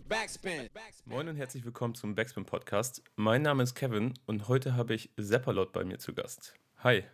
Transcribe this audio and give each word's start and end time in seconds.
Backspin. 0.00 0.68
Moin 1.06 1.26
und 1.26 1.36
herzlich 1.36 1.64
willkommen 1.64 1.94
zum 1.94 2.14
Backspin 2.14 2.44
Podcast. 2.44 3.02
Mein 3.16 3.40
Name 3.40 3.62
ist 3.62 3.74
Kevin 3.74 4.12
und 4.26 4.46
heute 4.46 4.74
habe 4.74 4.92
ich 4.94 5.10
Seppalot 5.16 5.72
bei 5.72 5.84
mir 5.84 5.98
zu 5.98 6.12
Gast. 6.12 6.54
Hi. 6.84 7.04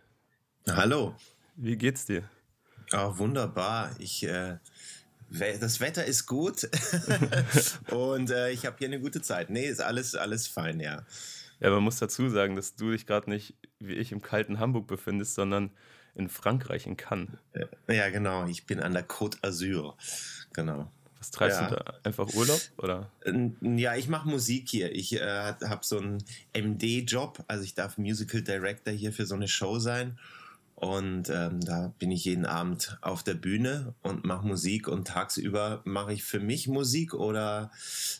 Hallo. 0.69 1.15
Wie 1.55 1.77
geht's 1.77 2.05
dir? 2.05 2.29
Oh, 2.91 3.17
wunderbar. 3.17 3.95
Ich, 3.99 4.27
äh, 4.27 4.57
das 5.29 5.79
Wetter 5.79 6.03
ist 6.03 6.25
gut 6.25 6.69
und 7.91 8.29
äh, 8.31 8.51
ich 8.51 8.65
habe 8.65 8.75
hier 8.77 8.87
eine 8.87 8.99
gute 8.99 9.21
Zeit. 9.21 9.49
Nee, 9.49 9.65
ist 9.65 9.81
alles, 9.81 10.13
alles 10.15 10.47
fein, 10.47 10.81
ja. 10.81 11.05
Ja, 11.61 11.69
man 11.69 11.83
muss 11.83 11.99
dazu 11.99 12.27
sagen, 12.29 12.57
dass 12.57 12.75
du 12.75 12.91
dich 12.91 13.07
gerade 13.07 13.29
nicht 13.29 13.55
wie 13.79 13.93
ich 13.93 14.11
im 14.11 14.21
kalten 14.21 14.59
Hamburg 14.59 14.87
befindest, 14.87 15.35
sondern 15.35 15.71
in 16.15 16.27
Frankreich, 16.27 16.85
in 16.85 16.97
Cannes. 16.97 17.29
Ja, 17.87 18.09
genau. 18.09 18.45
Ich 18.47 18.65
bin 18.65 18.81
an 18.81 18.91
der 18.91 19.07
Côte 19.07 19.39
d'Azur. 19.39 19.95
Genau. 20.51 20.91
Was 21.23 21.31
treibst 21.31 21.61
ja. 21.61 21.69
du 21.69 21.75
da? 21.77 21.93
Einfach 22.03 22.33
Urlaub 22.33 22.59
oder? 22.77 23.09
Ja, 23.61 23.95
ich 23.95 24.09
mache 24.09 24.27
Musik 24.27 24.67
hier. 24.67 24.93
Ich 24.93 25.15
äh, 25.15 25.53
habe 25.63 25.79
so 25.83 25.97
einen 25.97 26.21
MD-Job, 26.53 27.45
also 27.47 27.63
ich 27.63 27.75
darf 27.75 27.97
Musical 27.97 28.41
Director 28.41 28.93
hier 28.93 29.13
für 29.13 29.25
so 29.25 29.35
eine 29.35 29.47
Show 29.47 29.79
sein. 29.79 30.19
Und 30.75 31.29
ähm, 31.29 31.61
da 31.61 31.93
bin 31.97 32.11
ich 32.11 32.25
jeden 32.25 32.45
Abend 32.45 32.97
auf 32.99 33.23
der 33.23 33.35
Bühne 33.35 33.95
und 34.01 34.25
mache 34.25 34.45
Musik 34.45 34.89
und 34.89 35.07
tagsüber 35.07 35.81
mache 35.85 36.11
ich 36.11 36.25
für 36.25 36.41
mich 36.41 36.67
Musik 36.67 37.13
oder 37.13 37.71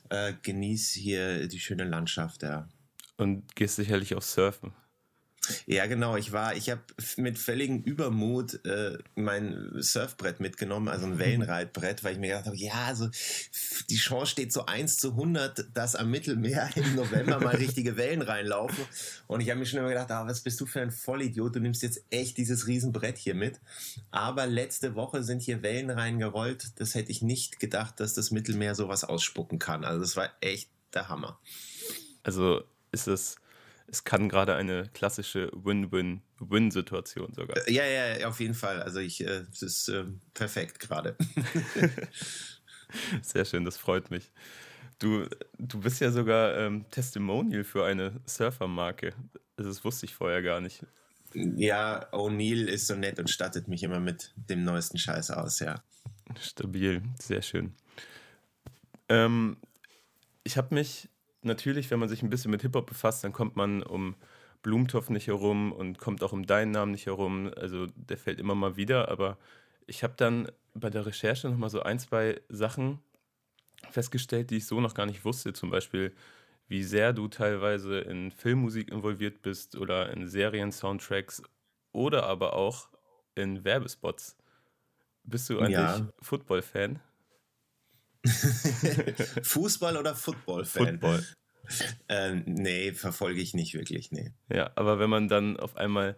äh, 0.08 0.32
genieße 0.41 0.98
hier 0.98 1.49
die 1.49 1.60
schöne 1.60 1.84
Landschaft. 1.84 2.41
Ja. 2.41 2.70
Und 3.18 3.54
gehst 3.58 3.76
sicherlich 3.76 4.16
auch 4.16 4.22
surfen. 4.22 4.72
Ja, 5.66 5.88
genau. 5.88 6.16
Ich 6.16 6.32
war, 6.32 6.56
ich 6.56 6.70
habe 6.70 6.82
mit 7.18 7.38
völligem 7.38 7.82
Übermut 7.82 8.64
äh, 8.66 8.98
mein 9.16 9.72
Surfbrett 9.78 10.40
mitgenommen, 10.40 10.88
also 10.88 11.06
ein 11.06 11.20
Wellenreitbrett, 11.20 12.04
weil 12.04 12.14
ich 12.14 12.20
mir 12.20 12.30
gedacht 12.30 12.46
habe, 12.46 12.56
ja, 12.56 12.86
also 12.86 13.10
die 13.90 13.98
Chance 13.98 14.32
steht 14.32 14.54
so 14.54 14.66
1 14.66 14.98
zu 14.98 15.12
100, 15.12 15.66
dass 15.74 15.96
am 15.96 16.10
Mittelmeer 16.12 16.70
im 16.76 16.96
November 16.96 17.40
mal 17.40 17.55
richtige 17.58 17.98
Wellen 17.98 18.22
reinlaufen. 18.22 18.85
Und 19.27 19.41
ich 19.41 19.50
habe 19.50 19.60
mir 19.60 19.66
schon 19.66 19.80
immer 19.80 19.90
gedacht, 19.90 20.12
ah, 20.12 20.26
was 20.26 20.41
bist 20.41 20.62
du 20.62 20.66
für 20.66 20.82
ein 20.82 20.91
Vollidiot? 20.91 21.55
Du 21.55 21.60
nimmst 21.60 21.84
jetzt 21.84 22.04
echt 22.10 22.38
dieses 22.38 22.68
Riesenbrett 22.68 23.18
hier 23.18 23.35
mit. 23.35 23.60
Aber 24.12 24.48
letzte 24.48 24.96
Woche 24.96 25.24
sind 25.24 25.41
hier 25.41 25.62
Wellen 25.62 25.90
reingerollt. 25.90 26.72
Das 26.80 26.96
hätte 26.96 27.12
ich 27.12 27.22
nicht 27.22 27.60
gedacht, 27.60 28.00
dass 28.00 28.13
das 28.13 28.32
Mittelmeer 28.32 28.76
sowas 28.76 29.04
ausspucken 29.04 29.60
kann. 29.60 29.84
Also 29.84 30.00
das 30.00 30.16
war 30.16 30.30
echt 30.40 30.70
der 30.94 31.10
Hammer. 31.10 31.40
Also 32.24 32.63
ist 32.91 33.07
es 33.07 33.35
es 33.87 34.03
kann 34.03 34.29
gerade 34.29 34.55
eine 34.55 34.89
klassische 34.93 35.51
Win-Win-Win-Situation 35.53 37.34
sogar. 37.34 37.57
Äh, 37.67 37.71
ja, 37.71 37.85
ja, 37.85 38.27
auf 38.27 38.39
jeden 38.39 38.53
Fall. 38.53 38.81
Also 38.81 38.99
ich, 38.99 39.21
äh, 39.21 39.43
es 39.51 39.62
ist 39.62 39.89
äh, 39.89 40.05
perfekt 40.34 40.79
gerade. 40.79 41.15
Sehr 43.21 43.45
schön, 43.45 43.65
das 43.65 43.77
freut 43.77 44.11
mich. 44.11 44.31
Du, 44.99 45.27
du 45.57 45.79
bist 45.79 45.99
ja 45.99 46.11
sogar 46.11 46.57
ähm, 46.57 46.85
Testimonial 46.91 47.63
für 47.63 47.85
eine 47.85 48.21
Surfermarke. 48.26 49.13
Das 49.57 49.84
wusste 49.84 50.05
ich 50.05 50.13
vorher 50.13 50.41
gar 50.41 50.61
nicht. 50.61 50.85
Ja, 51.34 52.11
O'Neill 52.13 52.65
ist 52.65 52.87
so 52.87 52.95
nett 52.95 53.20
und 53.20 53.29
stattet 53.29 53.67
mich 53.67 53.84
immer 53.84 53.99
mit 53.99 54.34
dem 54.35 54.63
neuesten 54.63 54.98
Scheiß 54.98 55.31
aus, 55.31 55.59
ja. 55.59 55.84
Stabil, 56.39 57.01
sehr 57.20 57.41
schön. 57.41 57.73
Ähm, 59.09 59.57
ich 60.43 60.57
habe 60.57 60.76
mich 60.76 61.09
natürlich, 61.44 61.91
wenn 61.91 61.99
man 61.99 62.10
sich 62.10 62.24
ein 62.24 62.30
bisschen 62.30 62.52
mit 62.52 62.62
Hip-Hop 62.62 62.86
befasst, 62.86 63.24
dann 63.24 63.34
kommt 63.34 63.55
man 63.55 63.84
um 63.84 64.16
Blumentopf 64.62 65.09
nicht 65.09 65.28
herum 65.28 65.72
und 65.72 66.00
kommt 66.00 66.24
auch 66.24 66.31
um 66.31 66.46
deinen 66.46 66.72
Namen 66.72 66.91
nicht 66.91 67.06
herum. 67.06 67.52
Also 67.56 67.88
der 67.96 68.18
fällt 68.18 68.40
immer 68.40 68.56
mal 68.56 68.78
wieder, 68.78 69.09
aber 69.09 69.38
ich 69.85 70.03
habe 70.03 70.13
dann 70.16 70.50
bei 70.74 70.90
der 70.90 71.06
Recherche 71.06 71.50
nochmal 71.50 71.69
so 71.69 71.84
ein, 71.84 72.00
zwei 72.00 72.41
Sachen 72.50 73.00
festgestellt, 73.91 74.50
die 74.50 74.58
ich 74.58 74.66
so 74.66 74.80
noch 74.80 74.94
gar 74.94 75.06
nicht 75.06 75.25
wusste. 75.25 75.53
Zum 75.53 75.69
Beispiel, 75.69 76.16
wie 76.68 76.84
sehr 76.84 77.13
du 77.13 77.28
teilweise 77.28 78.00
in 78.00 78.31
Filmmusik 78.31 78.90
involviert 78.90 79.41
bist 79.41 79.75
oder 79.75 80.12
in 80.12 80.28
Serien-Soundtracks 80.28 81.44
oder 81.91 82.23
aber 82.23 82.53
auch 82.53 82.90
in 83.35 83.63
Werbespots. 83.63 84.38
Bist 85.25 85.50
du 85.50 85.59
eigentlich 85.59 85.72
ja. 85.72 86.07
Football-Fan? 86.22 87.00
Fußball 89.44 89.97
oder 89.97 90.16
Football-Fan? 90.16 91.00
Football. 91.00 91.23
Ähm, 92.09 92.44
nee, 92.46 92.94
verfolge 92.94 93.41
ich 93.41 93.53
nicht 93.53 93.74
wirklich, 93.74 94.12
nee. 94.12 94.31
Ja, 94.51 94.72
aber 94.75 95.00
wenn 95.00 95.09
man 95.09 95.28
dann 95.28 95.57
auf 95.57 95.78
einmal 95.78 96.18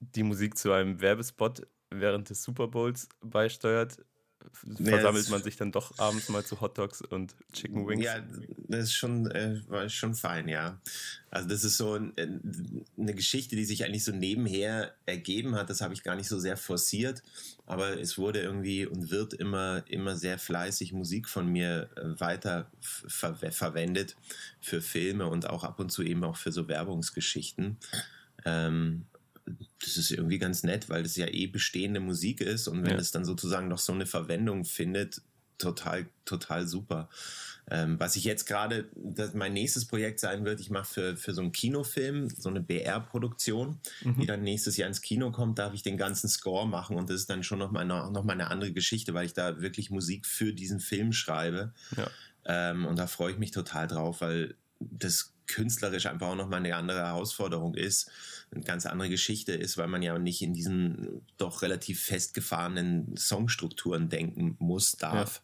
die 0.00 0.22
Musik 0.22 0.56
zu 0.56 0.72
einem 0.72 1.00
Werbespot 1.00 1.66
während 1.90 2.30
des 2.30 2.42
Super 2.42 2.68
Bowls 2.68 3.08
beisteuert, 3.20 3.98
versammelt 4.52 5.28
man 5.30 5.42
sich 5.42 5.56
dann 5.56 5.72
doch 5.72 5.98
abends 5.98 6.28
mal 6.28 6.44
zu 6.44 6.60
Hot 6.60 6.78
Dogs 6.78 7.02
und 7.02 7.34
Chicken 7.52 7.86
Wings. 7.86 8.04
Ja, 8.04 8.20
das 8.68 8.84
ist 8.84 8.94
schon, 8.94 9.30
äh, 9.30 9.60
war 9.68 9.88
schon 9.88 10.14
fein, 10.14 10.48
ja. 10.48 10.80
Also 11.30 11.48
das 11.48 11.64
ist 11.64 11.76
so 11.76 11.94
ein, 11.94 12.12
eine 12.98 13.14
Geschichte, 13.14 13.56
die 13.56 13.64
sich 13.64 13.84
eigentlich 13.84 14.04
so 14.04 14.12
nebenher 14.12 14.94
ergeben 15.06 15.54
hat. 15.54 15.70
Das 15.70 15.80
habe 15.80 15.94
ich 15.94 16.02
gar 16.02 16.16
nicht 16.16 16.28
so 16.28 16.38
sehr 16.38 16.56
forciert, 16.56 17.22
aber 17.66 17.98
es 18.00 18.18
wurde 18.18 18.40
irgendwie 18.40 18.86
und 18.86 19.10
wird 19.10 19.34
immer, 19.34 19.82
immer 19.88 20.16
sehr 20.16 20.38
fleißig 20.38 20.92
Musik 20.92 21.28
von 21.28 21.46
mir 21.46 21.88
äh, 21.96 22.20
weiter 22.20 22.70
ver 22.80 23.34
verwendet 23.34 24.16
für 24.60 24.80
Filme 24.80 25.26
und 25.26 25.48
auch 25.48 25.64
ab 25.64 25.80
und 25.80 25.90
zu 25.90 26.02
eben 26.02 26.22
auch 26.24 26.36
für 26.36 26.52
so 26.52 26.68
Werbungsgeschichten. 26.68 27.78
Ähm, 28.44 29.06
das 29.80 29.96
ist 29.96 30.10
irgendwie 30.10 30.38
ganz 30.38 30.62
nett, 30.62 30.88
weil 30.88 31.02
das 31.02 31.16
ja 31.16 31.26
eh 31.26 31.46
bestehende 31.46 32.00
Musik 32.00 32.40
ist 32.40 32.68
und 32.68 32.84
wenn 32.84 32.92
ja. 32.92 32.98
es 32.98 33.10
dann 33.10 33.24
sozusagen 33.24 33.68
noch 33.68 33.78
so 33.78 33.92
eine 33.92 34.06
Verwendung 34.06 34.64
findet, 34.64 35.20
total, 35.58 36.06
total 36.24 36.66
super. 36.66 37.08
Ähm, 37.70 37.98
was 38.00 38.16
ich 38.16 38.24
jetzt 38.24 38.46
gerade, 38.46 38.88
mein 39.34 39.52
nächstes 39.52 39.84
Projekt 39.84 40.18
sein 40.18 40.44
wird, 40.44 40.60
ich 40.60 40.70
mache 40.70 40.92
für, 40.92 41.16
für 41.16 41.32
so 41.32 41.42
einen 41.42 41.52
Kinofilm, 41.52 42.28
so 42.28 42.48
eine 42.48 42.60
BR-Produktion, 42.60 43.78
mhm. 44.02 44.20
die 44.20 44.26
dann 44.26 44.42
nächstes 44.42 44.76
Jahr 44.76 44.88
ins 44.88 45.00
Kino 45.00 45.30
kommt, 45.30 45.60
darf 45.60 45.72
ich 45.72 45.82
den 45.82 45.96
ganzen 45.96 46.28
Score 46.28 46.66
machen 46.66 46.96
und 46.96 47.08
das 47.08 47.20
ist 47.20 47.30
dann 47.30 47.44
schon 47.44 47.60
nochmal 47.60 47.86
noch 47.86 48.24
mal 48.24 48.32
eine 48.32 48.50
andere 48.50 48.72
Geschichte, 48.72 49.14
weil 49.14 49.26
ich 49.26 49.34
da 49.34 49.60
wirklich 49.60 49.90
Musik 49.90 50.26
für 50.26 50.52
diesen 50.52 50.80
Film 50.80 51.12
schreibe. 51.12 51.72
Ja. 51.96 52.10
Ähm, 52.44 52.84
und 52.84 52.98
da 52.98 53.06
freue 53.06 53.32
ich 53.32 53.38
mich 53.38 53.52
total 53.52 53.86
drauf, 53.86 54.20
weil 54.20 54.56
das 54.80 55.32
künstlerisch 55.46 56.06
einfach 56.06 56.28
auch 56.28 56.36
nochmal 56.36 56.60
eine 56.60 56.74
andere 56.74 56.98
Herausforderung 56.98 57.74
ist 57.74 58.10
eine 58.52 58.64
ganz 58.64 58.86
andere 58.86 59.08
Geschichte 59.08 59.52
ist, 59.52 59.78
weil 59.78 59.88
man 59.88 60.02
ja 60.02 60.18
nicht 60.18 60.42
in 60.42 60.52
diesen 60.52 61.22
doch 61.38 61.62
relativ 61.62 62.00
festgefahrenen 62.00 63.16
Songstrukturen 63.16 64.08
denken 64.08 64.56
muss, 64.58 64.96
darf, 64.96 65.42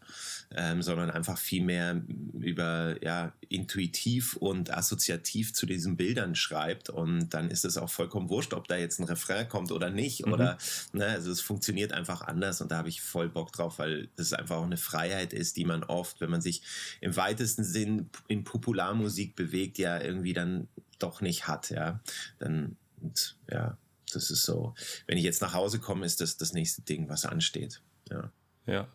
ja. 0.55 0.73
ähm, 0.73 0.83
sondern 0.83 1.11
einfach 1.11 1.39
viel 1.39 1.65
mehr 1.65 2.03
über 2.39 2.97
ja 3.03 3.33
intuitiv 3.49 4.37
und 4.37 4.71
assoziativ 4.71 5.55
zu 5.55 5.65
diesen 5.65 5.97
Bildern 5.97 6.35
schreibt 6.35 6.91
und 6.91 7.31
dann 7.31 7.51
ist 7.51 7.65
es 7.65 7.79
auch 7.79 7.91
vollkommen 7.91 8.29
wurscht, 8.29 8.53
ob 8.53 8.69
da 8.69 8.77
jetzt 8.77 9.01
ein 9.01 9.05
Refrain 9.05 9.49
kommt 9.49 9.73
oder 9.73 9.91
nicht 9.91 10.27
mhm. 10.27 10.33
oder 10.35 10.59
ne, 10.93 11.07
also 11.07 11.31
es 11.31 11.41
funktioniert 11.41 11.93
einfach 11.93 12.21
anders 12.21 12.61
und 12.61 12.71
da 12.71 12.77
habe 12.77 12.91
ich 12.91 13.01
voll 13.01 13.31
Bock 13.31 13.53
drauf, 13.53 13.79
weil 13.79 14.09
es 14.17 14.35
einfach 14.35 14.57
auch 14.57 14.65
eine 14.65 14.77
Freiheit 14.77 15.33
ist, 15.33 15.57
die 15.57 15.65
man 15.65 15.83
oft, 15.83 16.21
wenn 16.21 16.31
man 16.31 16.43
sich 16.43 16.63
im 17.01 17.17
weitesten 17.17 17.65
Sinn 17.65 18.11
in 18.27 18.45
Popularmusik 18.45 19.35
bewegt, 19.35 19.79
ja 19.79 19.99
irgendwie 20.01 20.35
dann 20.35 20.69
doch 20.99 21.21
nicht 21.21 21.47
hat, 21.47 21.71
ja, 21.71 22.01
dann 22.39 22.77
und 23.03 23.37
ja, 23.51 23.77
das 24.13 24.31
ist 24.31 24.43
so. 24.43 24.75
Wenn 25.07 25.19
ich 25.19 25.25
jetzt 25.25 25.43
nach 25.43 25.55
Hause 25.55 25.79
komme, 25.81 26.07
ist 26.07 26.21
das 26.21 26.37
das 26.37 26.53
nächste 26.53 26.83
Ding, 26.83 27.09
was 27.09 27.25
ansteht. 27.25 27.83
Ja. 28.11 28.31
Ja. 28.67 28.89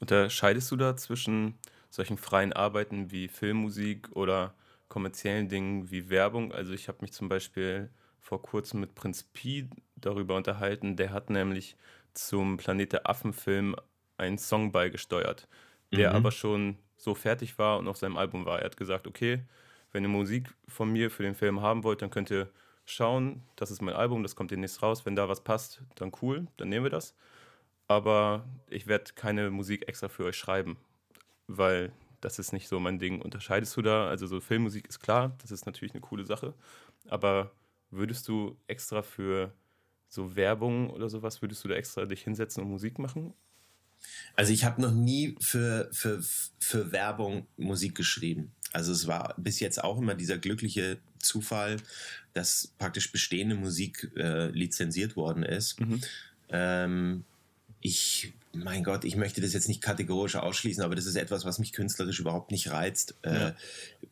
Unterscheidest 0.00 0.70
du 0.70 0.76
da 0.76 0.96
zwischen 0.96 1.58
solchen 1.90 2.18
freien 2.18 2.52
Arbeiten 2.52 3.10
wie 3.10 3.28
Filmmusik 3.28 4.14
oder 4.14 4.54
kommerziellen 4.88 5.48
Dingen 5.48 5.90
wie 5.90 6.10
Werbung? 6.10 6.52
Also 6.52 6.72
ich 6.72 6.88
habe 6.88 6.98
mich 7.00 7.12
zum 7.12 7.28
Beispiel 7.28 7.90
vor 8.20 8.42
kurzem 8.42 8.80
mit 8.80 8.94
Prinz 8.94 9.22
Pi 9.22 9.68
darüber 9.96 10.36
unterhalten. 10.36 10.96
Der 10.96 11.12
hat 11.12 11.30
nämlich 11.30 11.76
zum 12.14 12.56
Planet 12.56 12.92
der 12.92 13.08
Affen-Film 13.08 13.74
einen 14.16 14.38
Song 14.38 14.72
beigesteuert, 14.72 15.48
der 15.92 16.10
mhm. 16.10 16.16
aber 16.16 16.30
schon 16.30 16.78
so 16.96 17.14
fertig 17.14 17.58
war 17.58 17.78
und 17.78 17.88
auf 17.88 17.96
seinem 17.96 18.16
Album 18.16 18.44
war. 18.44 18.58
Er 18.58 18.66
hat 18.66 18.76
gesagt, 18.76 19.06
okay, 19.06 19.44
wenn 19.92 20.02
ihr 20.02 20.08
Musik 20.08 20.52
von 20.66 20.90
mir 20.90 21.10
für 21.10 21.22
den 21.22 21.34
Film 21.34 21.62
haben 21.62 21.84
wollt, 21.84 22.02
dann 22.02 22.10
könnt 22.10 22.30
ihr 22.30 22.50
schauen, 22.90 23.42
das 23.56 23.70
ist 23.70 23.82
mein 23.82 23.94
Album, 23.94 24.22
das 24.22 24.36
kommt 24.36 24.50
demnächst 24.50 24.82
raus. 24.82 25.06
Wenn 25.06 25.16
da 25.16 25.28
was 25.28 25.44
passt, 25.44 25.82
dann 25.96 26.12
cool, 26.22 26.46
dann 26.56 26.68
nehmen 26.68 26.84
wir 26.84 26.90
das. 26.90 27.14
Aber 27.86 28.46
ich 28.68 28.86
werde 28.86 29.12
keine 29.14 29.50
Musik 29.50 29.88
extra 29.88 30.08
für 30.08 30.24
euch 30.24 30.36
schreiben, 30.36 30.76
weil 31.46 31.92
das 32.20 32.38
ist 32.38 32.52
nicht 32.52 32.68
so 32.68 32.80
mein 32.80 32.98
Ding. 32.98 33.22
Unterscheidest 33.22 33.76
du 33.76 33.82
da? 33.82 34.08
Also 34.08 34.26
so 34.26 34.40
Filmmusik 34.40 34.88
ist 34.88 35.00
klar, 35.00 35.36
das 35.40 35.50
ist 35.50 35.66
natürlich 35.66 35.92
eine 35.92 36.00
coole 36.00 36.24
Sache. 36.24 36.54
Aber 37.08 37.52
würdest 37.90 38.28
du 38.28 38.56
extra 38.66 39.02
für 39.02 39.52
so 40.08 40.36
Werbung 40.36 40.90
oder 40.90 41.08
sowas, 41.08 41.42
würdest 41.42 41.64
du 41.64 41.68
da 41.68 41.74
extra 41.74 42.06
dich 42.06 42.22
hinsetzen 42.22 42.62
und 42.62 42.70
Musik 42.70 42.98
machen? 42.98 43.34
Also 44.34 44.52
ich 44.52 44.64
habe 44.64 44.80
noch 44.80 44.92
nie 44.92 45.36
für, 45.40 45.88
für, 45.92 46.22
für 46.22 46.92
Werbung 46.92 47.46
Musik 47.56 47.94
geschrieben. 47.94 48.52
Also 48.78 48.92
es 48.92 49.08
war 49.08 49.34
bis 49.36 49.58
jetzt 49.58 49.82
auch 49.82 49.98
immer 49.98 50.14
dieser 50.14 50.38
glückliche 50.38 50.98
Zufall, 51.18 51.78
dass 52.32 52.72
praktisch 52.78 53.10
bestehende 53.10 53.56
Musik 53.56 54.12
äh, 54.16 54.50
lizenziert 54.50 55.16
worden 55.16 55.42
ist. 55.42 55.80
Mhm. 55.80 56.00
Ähm, 56.50 57.24
ich 57.80 58.32
mein 58.52 58.84
Gott, 58.84 59.04
ich 59.04 59.16
möchte 59.16 59.40
das 59.40 59.52
jetzt 59.52 59.66
nicht 59.66 59.82
kategorisch 59.82 60.36
ausschließen, 60.36 60.82
aber 60.82 60.94
das 60.94 61.06
ist 61.06 61.16
etwas, 61.16 61.44
was 61.44 61.58
mich 61.58 61.72
künstlerisch 61.72 62.20
überhaupt 62.20 62.52
nicht 62.52 62.70
reizt, 62.70 63.14
äh, 63.22 63.32
ja. 63.32 63.48
äh, 63.48 63.54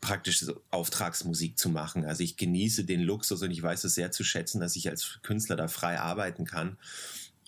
praktisch 0.01 0.41
so 0.41 0.61
Auftragsmusik 0.71 1.57
zu 1.57 1.69
machen. 1.69 2.05
Also 2.05 2.25
ich 2.25 2.37
genieße 2.37 2.85
den 2.85 3.01
Luxus 3.01 3.43
und 3.43 3.53
ich 3.53 3.63
weiß 3.63 3.85
es 3.85 3.95
sehr 3.95 4.11
zu 4.11 4.25
schätzen, 4.25 4.61
dass 4.61 4.75
ich 4.75 4.89
als 4.89 5.21
Künstler 5.23 5.57
da 5.57 5.69
frei 5.69 6.01
arbeiten 6.01 6.45
kann. 6.45 6.77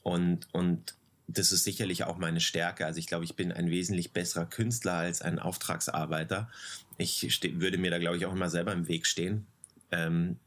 Und, 0.02 0.46
und 0.52 0.94
das 1.28 1.52
ist 1.52 1.64
sicherlich 1.64 2.04
auch 2.04 2.16
meine 2.16 2.40
Stärke. 2.40 2.86
Also 2.86 2.98
ich 2.98 3.06
glaube, 3.06 3.24
ich 3.24 3.36
bin 3.36 3.52
ein 3.52 3.70
wesentlich 3.70 4.12
besserer 4.12 4.46
Künstler 4.46 4.94
als 4.94 5.20
ein 5.22 5.38
Auftragsarbeiter. 5.38 6.50
Ich 6.96 7.42
würde 7.60 7.78
mir 7.78 7.90
da, 7.90 7.98
glaube 7.98 8.16
ich, 8.16 8.26
auch 8.26 8.32
immer 8.32 8.48
selber 8.48 8.72
im 8.72 8.88
Weg 8.88 9.06
stehen. 9.06 9.46
Ähm, 9.92 10.38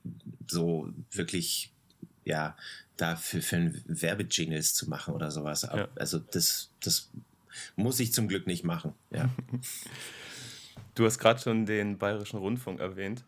so 0.47 0.91
wirklich, 1.11 1.71
ja, 2.25 2.57
da 2.97 3.15
für, 3.15 3.41
für 3.41 3.73
Werbejingles 3.85 4.73
zu 4.73 4.89
machen 4.89 5.13
oder 5.13 5.31
sowas. 5.31 5.61
Ja. 5.61 5.87
Also 5.95 6.17
das, 6.19 6.71
das 6.83 7.09
muss 7.75 7.99
ich 7.99 8.11
zum 8.11 8.27
Glück 8.27 8.47
nicht 8.47 8.63
machen. 8.63 8.93
Ja. 9.11 9.29
Du 10.93 11.05
hast 11.05 11.19
gerade 11.19 11.39
schon 11.39 11.65
den 11.65 11.97
Bayerischen 11.97 12.37
Rundfunk 12.37 12.81
erwähnt. 12.81 13.23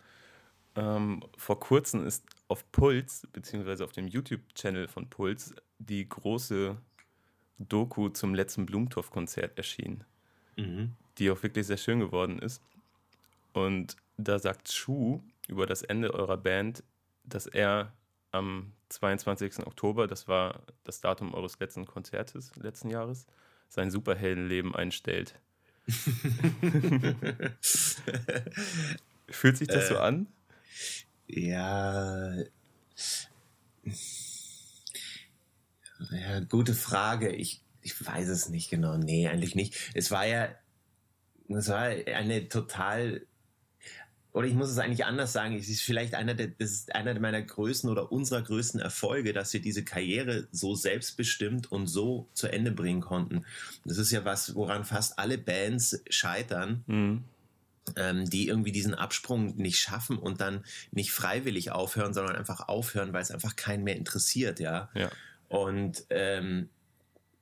Ähm, 0.76 1.24
vor 1.38 1.62
kurzem 1.62 2.06
ist 2.06 2.26
auf 2.50 2.70
Puls, 2.74 3.26
beziehungsweise 3.32 3.86
auf 3.86 3.94
dem 3.94 4.06
YouTube-Channel 4.08 4.90
von 4.90 5.10
Puls, 5.10 5.56
die 5.80 6.08
große 6.08 6.76
Doku 7.60 8.10
zum 8.10 8.34
letzten 8.36 8.66
Blumentopf-Konzert 8.66 9.58
erschienen, 9.58 10.04
mhm. 10.56 10.96
die 11.18 11.30
auch 11.32 11.44
wirklich 11.44 11.68
sehr 11.68 11.78
schön 11.78 12.00
geworden 12.00 12.40
ist. 12.40 12.62
Und 13.54 13.96
da 14.18 14.40
sagt 14.40 14.72
Schuh 14.72 15.22
über 15.48 15.66
das 15.66 15.84
Ende 15.84 16.14
eurer 16.14 16.38
Band, 16.38 16.84
dass 17.24 17.48
er 17.48 17.94
am 18.32 18.74
22. 18.90 19.66
Oktober, 19.66 20.08
das 20.08 20.28
war 20.28 20.62
das 20.84 21.02
Datum 21.02 21.34
eures 21.34 21.60
letzten 21.60 21.86
Konzertes 21.86 22.52
letzten 22.56 22.90
Jahres, 22.90 23.28
sein 23.70 23.92
Superheldenleben 23.92 24.76
einstellt. 24.76 25.40
Fühlt 29.30 29.58
sich 29.58 29.68
das 29.68 29.86
äh, 29.86 29.88
so 29.88 29.98
an? 29.98 30.28
Ja. 31.28 32.36
Ja, 36.12 36.40
gute 36.42 36.74
Frage. 36.74 37.30
Ich, 37.30 37.62
ich 37.82 38.06
weiß 38.06 38.28
es 38.30 38.50
nicht 38.50 38.70
genau. 38.70 38.98
Nee, 38.98 39.28
eigentlich 39.28 39.56
nicht. 39.56 39.76
Es 39.94 40.12
war 40.12 40.26
ja, 40.26 40.50
es 41.50 41.70
war 41.70 41.84
eine 41.84 42.50
total 42.50 43.26
oder 44.34 44.48
ich 44.48 44.56
muss 44.56 44.70
es 44.70 44.80
eigentlich 44.80 45.06
anders 45.06 45.32
sagen, 45.32 45.56
es 45.56 45.70
ist 45.70 45.84
vielleicht 45.84 46.16
einer 46.16 46.34
der, 46.34 46.48
das 46.48 46.72
ist 46.72 46.96
einer 46.96 47.18
meiner 47.20 47.42
größten 47.42 47.90
oder 47.90 48.12
unserer 48.12 48.42
größten 48.42 48.82
Erfolge, 48.82 49.32
dass 49.32 49.54
wir 49.54 49.62
diese 49.62 49.84
Karriere 49.84 50.48
so 50.52 50.74
selbstbestimmt 50.74 51.72
und 51.72 51.86
so 51.86 52.28
zu 52.34 52.52
Ende 52.52 52.72
bringen 52.72 53.02
konnten. 53.02 53.46
Das 53.86 54.00
ist 54.00 54.12
ja 54.12 54.26
was, 54.26 54.56
woran 54.56 54.86
fast 54.86 55.20
alle 55.20 55.38
Bands 55.38 56.04
scheitern. 56.10 56.84
Mhm. 56.88 57.24
Ähm, 57.98 58.30
die 58.30 58.48
irgendwie 58.48 58.72
diesen 58.72 58.94
Absprung 58.94 59.58
nicht 59.58 59.78
schaffen 59.78 60.18
und 60.18 60.40
dann 60.40 60.64
nicht 60.92 61.12
freiwillig 61.12 61.72
aufhören, 61.72 62.14
sondern 62.14 62.38
einfach 62.38 62.70
aufhören, 62.70 63.12
weil 63.12 63.22
es 63.22 63.30
einfach 63.30 63.58
keinen 63.58 63.84
mehr 63.84 63.98
interessiert, 63.98 64.62
ja. 64.62 64.90
ja. 64.96 65.12
Und 65.50 66.06
ähm, 66.10 66.70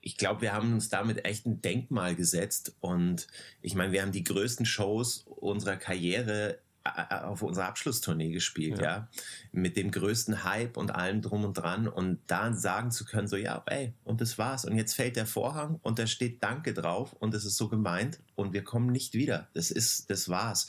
ich 0.02 0.18
glaube, 0.18 0.42
wir 0.42 0.54
haben 0.54 0.74
uns 0.74 0.90
damit 0.90 1.26
echt 1.26 1.46
ein 1.46 1.62
Denkmal 1.62 2.16
gesetzt. 2.16 2.76
Und 2.80 3.28
ich 3.62 3.76
meine, 3.76 3.92
wir 3.92 4.02
haben 4.02 4.12
die 4.12 4.24
größten 4.24 4.66
Shows 4.66 5.26
unserer 5.28 5.78
Karriere 5.78 6.60
auf 6.84 7.44
unserer 7.44 7.68
Abschlusstournee 7.68 8.32
gespielt, 8.32 8.80
ja. 8.80 8.84
ja. 8.84 9.08
Mit 9.52 9.78
dem 9.78 9.92
größten 9.92 10.44
Hype 10.44 10.78
und 10.78 10.92
allem 10.92 11.22
drum 11.22 11.44
und 11.44 11.54
dran. 11.54 11.88
Und 11.88 12.20
da 12.28 12.54
sagen 12.54 12.92
zu 12.92 13.06
können, 13.06 13.28
so, 13.28 13.36
ja, 13.36 13.62
ey, 13.68 13.94
und 14.04 14.20
das 14.22 14.38
war's. 14.38 14.66
Und 14.66 14.78
jetzt 14.78 14.96
fällt 14.96 15.16
der 15.16 15.28
Vorhang 15.28 15.80
und 15.84 16.00
da 16.00 16.08
steht 16.08 16.42
Danke 16.44 16.74
drauf 16.74 17.14
und 17.14 17.34
es 17.36 17.46
ist 17.46 17.58
so 17.58 17.70
gemeint 17.70 18.20
und 18.36 18.54
wir 18.54 18.64
kommen 18.64 18.92
nicht 18.92 19.14
wieder. 19.14 19.48
Das 19.54 19.70
ist, 19.70 20.10
das 20.10 20.28
war's. 20.28 20.68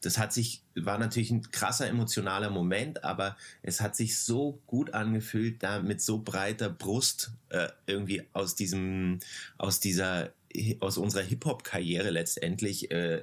Das 0.00 0.18
hat 0.18 0.32
sich, 0.32 0.64
war 0.74 0.98
natürlich 0.98 1.30
ein 1.30 1.50
krasser 1.50 1.86
emotionaler 1.86 2.50
Moment, 2.50 3.04
aber 3.04 3.36
es 3.62 3.80
hat 3.80 3.94
sich 3.94 4.18
so 4.18 4.60
gut 4.66 4.94
angefühlt, 4.94 5.62
da 5.62 5.80
mit 5.80 6.02
so 6.02 6.18
breiter 6.18 6.70
Brust 6.70 7.32
äh, 7.50 7.68
irgendwie 7.86 8.22
aus 8.32 8.56
diesem, 8.56 9.20
aus 9.58 9.78
dieser 9.78 10.32
aus 10.80 10.98
unserer 10.98 11.22
Hip-Hop-Karriere 11.22 12.10
letztendlich 12.10 12.90
äh, 12.90 13.22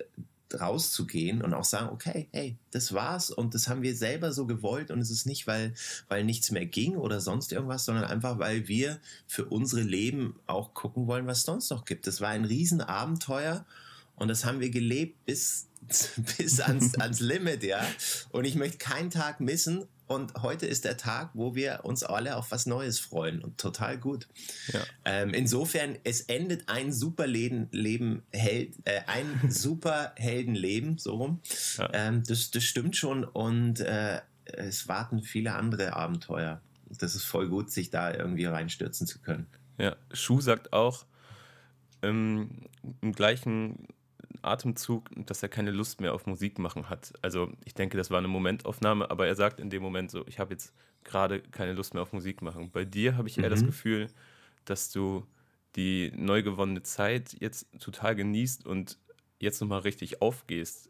rauszugehen 0.54 1.42
und 1.42 1.54
auch 1.54 1.64
sagen, 1.64 1.90
okay, 1.90 2.28
hey, 2.32 2.58
das 2.72 2.94
war's 2.94 3.32
und 3.32 3.54
das 3.54 3.68
haben 3.68 3.82
wir 3.82 3.96
selber 3.96 4.32
so 4.32 4.46
gewollt 4.46 4.92
und 4.92 5.00
es 5.00 5.12
ist 5.12 5.26
nicht, 5.26 5.48
weil, 5.48 5.74
weil 6.08 6.24
nichts 6.24 6.52
mehr 6.52 6.66
ging 6.66 6.96
oder 6.96 7.22
sonst 7.22 7.52
irgendwas, 7.52 7.86
sondern 7.86 8.06
einfach, 8.06 8.40
weil 8.40 8.68
wir 8.68 9.00
für 9.28 9.46
unsere 9.46 9.82
Leben 9.82 10.40
auch 10.48 10.74
gucken 10.74 11.08
wollen, 11.08 11.28
was 11.28 11.40
es 11.40 11.46
sonst 11.46 11.70
noch 11.70 11.86
gibt. 11.86 12.08
Das 12.08 12.22
war 12.22 12.30
ein 12.30 12.46
Riesenabenteuer 12.46 13.66
und 14.16 14.28
das 14.28 14.46
haben 14.46 14.60
wir 14.60 14.70
gelebt 14.70 15.26
bis, 15.26 15.68
bis 16.38 16.60
ans, 16.60 16.96
ans 16.96 17.20
Limit, 17.20 17.64
ja. 17.64 17.86
Und 18.32 18.46
ich 18.46 18.56
möchte 18.56 18.78
keinen 18.78 19.10
Tag 19.10 19.40
missen 19.40 19.86
und 20.10 20.42
heute 20.42 20.66
ist 20.66 20.86
der 20.86 20.98
Tag, 20.98 21.30
wo 21.36 21.54
wir 21.54 21.82
uns 21.84 22.04
alle 22.04 22.36
auf 22.36 22.52
was 22.52 22.66
Neues 22.66 23.00
freuen 23.00 23.44
und 23.44 23.60
total 23.60 23.98
gut. 23.98 24.28
Ja. 24.74 24.80
Ähm, 25.06 25.36
insofern, 25.36 25.98
es 26.04 26.22
endet 26.22 26.68
ein 26.68 26.92
super 26.92 27.28
Leben, 27.28 27.68
Leben 27.72 28.24
Held, 28.32 28.74
äh, 28.86 29.02
ein 29.06 29.40
super 29.50 30.14
Heldenleben, 30.16 30.98
so 30.98 31.16
rum. 31.16 31.42
Ja. 31.78 31.90
Ähm, 31.94 32.24
das, 32.28 32.50
das 32.50 32.64
stimmt 32.64 32.98
schon 32.98 33.24
und 33.24 33.82
äh, 33.82 34.20
es 34.46 34.88
warten 34.88 35.22
viele 35.22 35.54
andere 35.54 35.94
Abenteuer. 35.94 36.60
Das 36.98 37.14
ist 37.14 37.24
voll 37.24 37.48
gut, 37.48 37.70
sich 37.70 37.92
da 37.92 38.12
irgendwie 38.12 38.46
reinstürzen 38.46 39.06
zu 39.06 39.20
können. 39.20 39.46
Ja, 39.78 39.96
Schuh 40.12 40.42
sagt 40.42 40.74
auch 40.74 41.06
ähm, 42.02 42.50
im 43.02 43.14
gleichen 43.14 43.88
Atemzug, 44.42 45.10
dass 45.26 45.44
er 45.44 45.50
keine 45.50 45.72
Lust 45.72 46.02
mehr 46.02 46.14
auf 46.14 46.26
Musik 46.26 46.60
machen 46.60 46.90
hat. 46.90 47.14
Also 47.22 47.52
ich 47.66 47.74
denke, 47.74 47.98
das 47.98 48.12
war 48.12 48.18
eine 48.18 48.28
Momentaufnahme, 48.28 49.10
aber 49.10 49.28
er 49.28 49.36
sagt 49.36 49.60
in 49.60 49.70
dem 49.70 49.82
Moment 49.82 50.12
so, 50.12 50.26
ich 50.28 50.40
habe 50.40 50.54
jetzt 50.54 50.74
gerade 51.04 51.42
keine 51.42 51.74
Lust 51.74 51.94
mehr 51.94 52.04
auf 52.04 52.14
Musik 52.14 52.42
machen. 52.42 52.72
Bei 52.72 52.86
dir 52.86 53.18
habe 53.18 53.28
ich 53.28 53.38
eher 53.38 53.48
mhm. 53.48 53.52
das 53.52 53.66
Gefühl, 53.66 54.08
dass 54.66 54.92
du 54.92 55.26
die 55.76 56.12
neu 56.16 56.44
gewonnene 56.44 56.84
Zeit 56.84 57.36
jetzt 57.40 57.68
total 57.80 58.16
genießt 58.16 58.66
und 58.66 58.98
jetzt 59.40 59.62
nochmal 59.62 59.82
richtig 59.82 60.22
aufgehst 60.22 60.90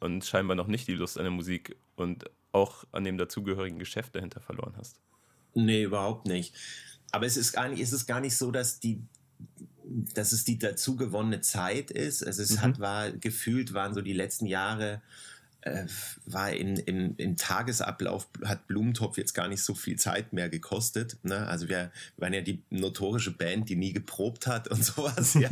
und 0.00 0.24
scheinbar 0.24 0.56
noch 0.56 0.66
nicht 0.66 0.88
die 0.88 0.94
Lust 0.94 1.18
an 1.18 1.24
der 1.24 1.32
Musik 1.32 1.76
und 1.96 2.24
auch 2.52 2.84
an 2.92 3.04
dem 3.04 3.18
dazugehörigen 3.18 3.78
Geschäft 3.78 4.14
dahinter 4.14 4.40
verloren 4.40 4.74
hast. 4.76 5.00
Nee, 5.54 5.84
überhaupt 5.84 6.26
nicht. 6.26 6.54
Aber 7.12 7.26
es 7.26 7.36
ist 7.36 7.52
gar 7.52 7.68
nicht, 7.68 7.80
es 7.80 7.92
ist 7.92 8.06
gar 8.06 8.20
nicht 8.20 8.36
so, 8.36 8.50
dass 8.50 8.80
die, 8.80 9.02
dass 10.14 10.32
es 10.32 10.44
die 10.44 10.58
dazu 10.58 10.96
gewonnene 10.96 11.40
Zeit 11.40 11.90
ist. 11.90 12.26
Also 12.26 12.42
es 12.42 12.56
mhm. 12.56 12.60
hat 12.62 12.80
war 12.80 13.12
gefühlt 13.12 13.74
waren 13.74 13.94
so 13.94 14.00
die 14.00 14.12
letzten 14.12 14.46
Jahre 14.46 15.02
äh, 15.64 15.86
war 16.26 16.52
in, 16.52 16.76
im, 16.76 17.14
im 17.16 17.36
Tagesablauf 17.36 18.28
hat 18.44 18.66
Blumentopf 18.66 19.18
jetzt 19.18 19.34
gar 19.34 19.48
nicht 19.48 19.62
so 19.62 19.74
viel 19.74 19.96
Zeit 19.96 20.32
mehr 20.32 20.48
gekostet. 20.48 21.16
Ne? 21.22 21.46
Also 21.46 21.68
wir, 21.68 21.90
waren 22.16 22.32
ja 22.32 22.40
die 22.40 22.62
notorische 22.70 23.32
Band, 23.32 23.68
die 23.68 23.76
nie 23.76 23.92
geprobt 23.92 24.46
hat 24.46 24.68
und 24.68 24.84
sowas. 24.84 25.34
ja. 25.34 25.50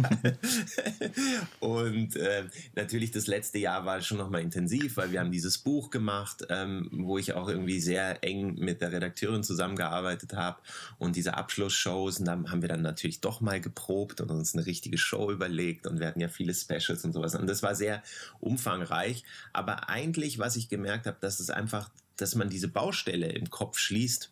und 1.61 2.17
äh, 2.17 2.45
natürlich 2.75 3.11
das 3.11 3.27
letzte 3.27 3.59
Jahr 3.59 3.85
war 3.85 4.01
schon 4.01 4.19
nochmal 4.19 4.43
intensiv, 4.43 4.97
weil 4.97 5.13
wir 5.13 5.21
haben 5.21 5.33
dieses 5.33 5.59
Buch 5.59 5.91
gemacht, 5.91 6.47
ähm, 6.49 6.89
wo 6.93 7.19
ich 7.19 7.33
auch 7.35 7.49
irgendwie 7.49 7.81
sehr 7.81 8.23
eng 8.23 8.55
mit 8.55 8.81
der 8.81 8.93
Redakteurin 8.93 9.43
zusammengearbeitet 9.43 10.35
habe 10.35 10.59
und 10.99 11.17
diese 11.17 11.35
Abschlussshows 11.35 12.19
und 12.19 12.27
dann 12.27 12.51
haben 12.51 12.63
wir 12.63 12.69
dann 12.69 12.83
natürlich 12.83 13.21
doch 13.21 13.41
mal 13.41 13.61
geprobt 13.61 14.21
und 14.21 14.31
uns 14.31 14.55
eine 14.55 14.67
richtige 14.67 14.99
Show 14.99 15.31
überlegt 15.31 15.87
und 15.87 16.01
wir 16.01 16.07
hatten 16.07 16.21
ja 16.21 16.29
viele 16.29 16.55
Specials 16.55 17.05
und 17.05 17.13
sowas 17.13 17.35
und 17.35 17.47
das 17.47 17.63
war 17.63 17.75
sehr 17.75 18.03
umfangreich, 18.41 19.25
aber 19.53 19.89
ein 19.89 20.02
eigentlich, 20.03 20.39
was 20.39 20.57
ich 20.57 20.69
gemerkt 20.69 21.07
habe, 21.07 21.19
dass 21.21 21.41
es 21.41 21.51
einfach, 21.51 21.91
dass 22.17 22.35
man 22.35 22.49
diese 22.49 22.69
Baustelle 22.69 23.29
im 23.29 23.51
Kopf 23.51 23.79
schließt, 23.79 24.31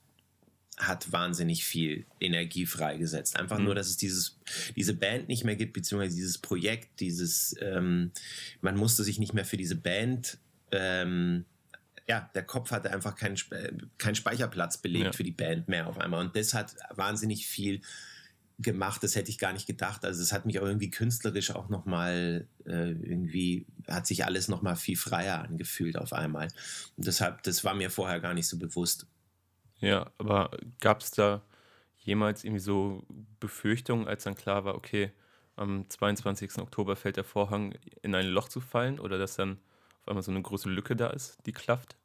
hat 0.78 1.12
wahnsinnig 1.12 1.64
viel 1.64 2.06
Energie 2.20 2.66
freigesetzt. 2.66 3.38
Einfach 3.38 3.58
mhm. 3.58 3.66
nur, 3.66 3.74
dass 3.74 3.88
es 3.88 3.96
dieses, 3.96 4.38
diese 4.76 4.94
Band 4.94 5.28
nicht 5.28 5.44
mehr 5.44 5.56
gibt, 5.56 5.74
beziehungsweise 5.74 6.16
dieses 6.16 6.38
Projekt, 6.38 7.00
dieses, 7.00 7.54
ähm, 7.60 8.12
man 8.60 8.76
musste 8.76 9.04
sich 9.04 9.18
nicht 9.18 9.34
mehr 9.34 9.44
für 9.44 9.58
diese 9.58 9.76
Band, 9.76 10.38
ähm, 10.72 11.44
ja, 12.08 12.28
der 12.34 12.42
Kopf 12.42 12.72
hatte 12.72 12.90
einfach 12.90 13.14
keinen, 13.14 13.36
keinen 13.98 14.14
Speicherplatz 14.16 14.78
belegt 14.78 15.04
ja. 15.04 15.12
für 15.12 15.22
die 15.22 15.30
Band 15.30 15.68
mehr 15.68 15.86
auf 15.86 15.98
einmal. 15.98 16.20
Und 16.20 16.34
das 16.34 16.54
hat 16.54 16.74
wahnsinnig 16.90 17.46
viel 17.46 17.82
gemacht, 18.62 19.02
das 19.02 19.17
hätte 19.17 19.31
ich 19.31 19.38
gar 19.38 19.52
nicht 19.52 19.67
gedacht. 19.67 20.05
Also 20.05 20.23
es 20.23 20.33
hat 20.33 20.47
mich 20.47 20.59
auch 20.61 20.67
irgendwie 20.67 20.90
künstlerisch 20.90 21.50
auch 21.52 21.69
nochmal 21.69 22.47
äh, 22.67 22.90
irgendwie, 22.90 23.67
hat 23.88 24.07
sich 24.07 24.25
alles 24.25 24.49
nochmal 24.49 24.76
viel 24.76 24.97
freier 24.97 25.43
angefühlt 25.43 25.97
auf 25.97 26.12
einmal. 26.12 26.49
Und 26.97 27.07
deshalb, 27.07 27.43
das 27.43 27.64
war 27.64 27.75
mir 27.75 27.90
vorher 27.90 28.21
gar 28.21 28.35
nicht 28.35 28.49
so 28.49 28.59
bewusst. 28.59 29.07
Ja, 29.81 30.11
aber 30.19 30.50
gab 30.81 31.00
es 31.00 31.11
da 31.11 31.43
jemals 31.99 32.45
irgendwie 32.45 32.61
so 32.61 33.05
Befürchtungen, 33.40 34.09
als 34.09 34.25
dann 34.25 34.35
klar 34.35 34.64
war, 34.64 34.75
okay, 34.75 35.12
am 35.57 35.88
22. 35.88 36.59
Oktober 36.59 36.97
fällt 36.97 37.17
der 37.17 37.25
Vorhang 37.25 37.75
in 38.02 38.14
ein 38.14 38.26
Loch 38.26 38.49
zu 38.49 38.61
fallen 38.61 38.99
oder 38.99 39.19
dass 39.19 39.37
dann 39.37 39.59
auf 40.00 40.09
einmal 40.09 40.23
so 40.23 40.31
eine 40.31 40.43
große 40.43 40.69
Lücke 40.71 40.97
da 40.97 41.09
ist, 41.09 41.38
die 41.47 41.52
klafft? 41.52 41.97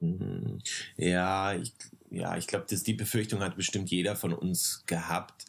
Mhm. 0.00 0.58
Ja, 0.96 1.54
ich, 1.54 1.72
ja, 2.10 2.36
ich 2.36 2.46
glaube, 2.46 2.66
die 2.68 2.94
Befürchtung 2.94 3.40
hat 3.40 3.56
bestimmt 3.56 3.90
jeder 3.90 4.14
von 4.14 4.32
uns 4.32 4.84
gehabt 4.86 5.46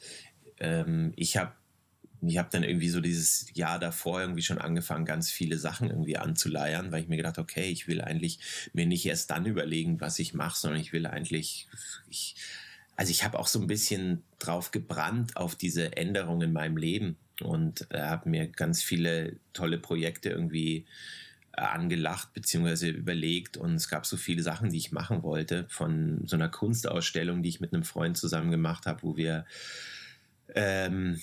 ähm, 0.59 1.13
ich 1.15 1.37
habe 1.37 1.53
ich 2.21 2.37
habe 2.37 2.49
dann 2.51 2.63
irgendwie 2.63 2.89
so 2.89 2.99
dieses 2.99 3.45
Jahr 3.53 3.79
davor 3.79 4.21
irgendwie 4.21 4.41
schon 4.41 4.57
angefangen, 4.57 5.05
ganz 5.05 5.29
viele 5.29 5.57
Sachen 5.57 5.89
irgendwie 5.89 6.17
anzuleiern, 6.17 6.91
weil 6.91 7.03
ich 7.03 7.07
mir 7.07 7.17
gedacht, 7.17 7.37
okay, 7.37 7.69
ich 7.69 7.87
will 7.87 8.01
eigentlich 8.01 8.39
mir 8.73 8.87
nicht 8.87 9.05
erst 9.05 9.29
dann 9.29 9.45
überlegen, 9.45 10.01
was 10.01 10.17
ich 10.19 10.33
mache, 10.33 10.59
sondern 10.59 10.81
ich 10.81 10.93
will 10.93 11.05
eigentlich, 11.05 11.67
ich, 12.09 12.35
also 12.95 13.11
ich 13.11 13.23
habe 13.23 13.37
auch 13.37 13.47
so 13.47 13.59
ein 13.59 13.67
bisschen 13.67 14.23
drauf 14.39 14.71
gebrannt 14.71 15.37
auf 15.37 15.55
diese 15.55 15.95
Änderung 15.95 16.41
in 16.41 16.53
meinem 16.53 16.77
Leben 16.77 17.17
und 17.41 17.85
äh, 17.91 18.01
habe 18.01 18.29
mir 18.29 18.47
ganz 18.47 18.81
viele 18.81 19.37
tolle 19.53 19.77
Projekte 19.77 20.29
irgendwie 20.29 20.85
äh, 21.51 21.61
angelacht 21.61 22.33
beziehungsweise 22.33 22.89
überlegt 22.89 23.57
und 23.57 23.75
es 23.75 23.89
gab 23.89 24.07
so 24.07 24.17
viele 24.17 24.41
Sachen, 24.41 24.71
die 24.71 24.77
ich 24.77 24.91
machen 24.91 25.21
wollte, 25.21 25.67
von 25.69 26.21
so 26.25 26.35
einer 26.35 26.49
Kunstausstellung, 26.49 27.43
die 27.43 27.49
ich 27.49 27.59
mit 27.59 27.73
einem 27.73 27.83
Freund 27.83 28.17
zusammen 28.17 28.49
gemacht 28.49 28.87
habe, 28.87 29.03
wo 29.03 29.17
wir 29.17 29.45
ähm, 30.55 31.19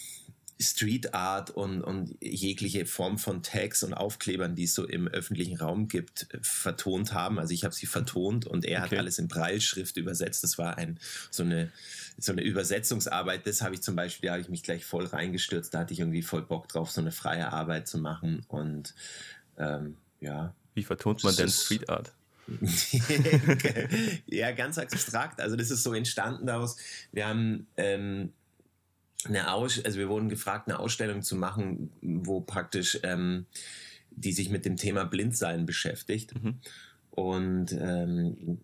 Street 0.61 1.15
Art 1.15 1.51
und, 1.51 1.83
und 1.83 2.17
jegliche 2.21 2.87
Form 2.87 3.19
von 3.19 3.43
Tags 3.43 3.83
und 3.83 3.93
Aufklebern, 3.93 4.55
die 4.55 4.65
es 4.65 4.75
so 4.75 4.87
im 4.87 5.09
öffentlichen 5.09 5.57
Raum 5.57 5.89
gibt, 5.89 6.29
vertont 6.43 7.13
haben. 7.13 7.39
Also 7.39 7.53
ich 7.53 7.65
habe 7.65 7.75
sie 7.75 7.87
vertont 7.87 8.47
und 8.47 8.65
er 8.65 8.83
okay. 8.83 8.91
hat 8.91 8.99
alles 8.99 9.19
in 9.19 9.27
Breilschrift 9.27 9.97
übersetzt. 9.97 10.45
Das 10.45 10.57
war 10.57 10.79
ein, 10.79 11.01
so, 11.31 11.43
eine, 11.43 11.73
so 12.19 12.33
eine 12.33 12.43
Übersetzungsarbeit. 12.43 13.47
Das 13.47 13.63
habe 13.63 13.75
ich 13.75 13.83
zum 13.83 13.97
Beispiel, 13.97 14.29
da 14.29 14.35
habe 14.35 14.43
ich 14.43 14.49
mich 14.49 14.63
gleich 14.63 14.85
voll 14.85 15.07
reingestürzt. 15.07 15.75
Da 15.75 15.81
hatte 15.81 15.93
ich 15.93 16.01
irgendwie 16.01 16.23
voll 16.23 16.43
Bock 16.43 16.69
drauf, 16.69 16.91
so 16.91 17.01
eine 17.01 17.13
freie 17.13 17.53
Arbeit 17.53 17.89
zu 17.89 17.99
machen. 17.99 18.45
Und 18.47 18.95
ähm, 19.59 19.97
ja. 20.21 20.55
Wie 20.75 20.85
vertont 20.85 21.25
man 21.25 21.35
denn 21.35 21.51
Street 21.51 21.89
Art? 21.89 22.15
ja, 24.27 24.53
ganz 24.53 24.79
abstrakt. 24.79 25.41
Also 25.41 25.57
das 25.57 25.71
ist 25.71 25.83
so 25.83 25.95
entstanden 25.95 26.47
daraus. 26.47 26.77
Wir 27.11 27.27
haben 27.27 27.67
ähm, 27.77 28.33
eine 29.27 29.53
Aus 29.53 29.85
also 29.85 29.99
wir 29.99 30.09
wurden 30.09 30.29
gefragt, 30.29 30.69
eine 30.69 30.79
Ausstellung 30.79 31.23
zu 31.23 31.37
machen, 31.37 31.91
wo 32.01 32.41
praktisch 32.41 32.99
ähm, 33.03 33.47
die 34.11 34.33
sich 34.33 34.51
mit 34.51 34.65
dem 34.65 34.77
Thema 34.77 35.05
Blindsein 35.05 35.67
beschäftigt. 35.67 36.35
Mhm. 36.41 36.61
Und 37.11 37.73
ähm, 37.73 38.59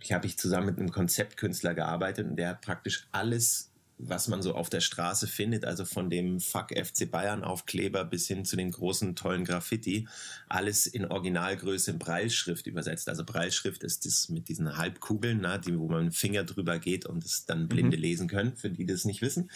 ich 0.00 0.12
habe 0.12 0.26
ich 0.26 0.38
zusammen 0.38 0.66
mit 0.66 0.78
einem 0.78 0.92
Konzeptkünstler 0.92 1.74
gearbeitet 1.74 2.28
und 2.28 2.36
der 2.36 2.50
hat 2.50 2.60
praktisch 2.60 3.08
alles 3.12 3.72
was 3.98 4.28
man 4.28 4.42
so 4.42 4.54
auf 4.54 4.70
der 4.70 4.80
Straße 4.80 5.26
findet, 5.26 5.64
also 5.64 5.84
von 5.84 6.08
dem 6.08 6.40
Fuck 6.40 6.70
FC 6.70 7.10
Bayern 7.10 7.42
Aufkleber 7.42 8.04
bis 8.04 8.28
hin 8.28 8.44
zu 8.44 8.56
den 8.56 8.70
großen 8.70 9.16
tollen 9.16 9.44
Graffiti, 9.44 10.08
alles 10.48 10.86
in 10.86 11.04
Originalgröße 11.04 11.90
in 11.90 11.98
Breilschrift 11.98 12.66
übersetzt. 12.66 13.08
Also 13.08 13.24
Breilschrift 13.24 13.82
ist 13.82 14.06
das 14.06 14.28
mit 14.28 14.48
diesen 14.48 14.76
Halbkugeln, 14.76 15.40
na, 15.42 15.58
die, 15.58 15.78
wo 15.78 15.88
man 15.88 16.04
mit 16.04 16.14
dem 16.14 16.16
Finger 16.16 16.44
drüber 16.44 16.78
geht 16.78 17.06
und 17.06 17.24
es 17.24 17.46
dann 17.46 17.68
Blinde 17.68 17.96
mhm. 17.96 18.02
lesen 18.02 18.28
können, 18.28 18.56
für 18.56 18.70
die 18.70 18.86
das 18.86 19.04
nicht 19.04 19.20
wissen. 19.20 19.50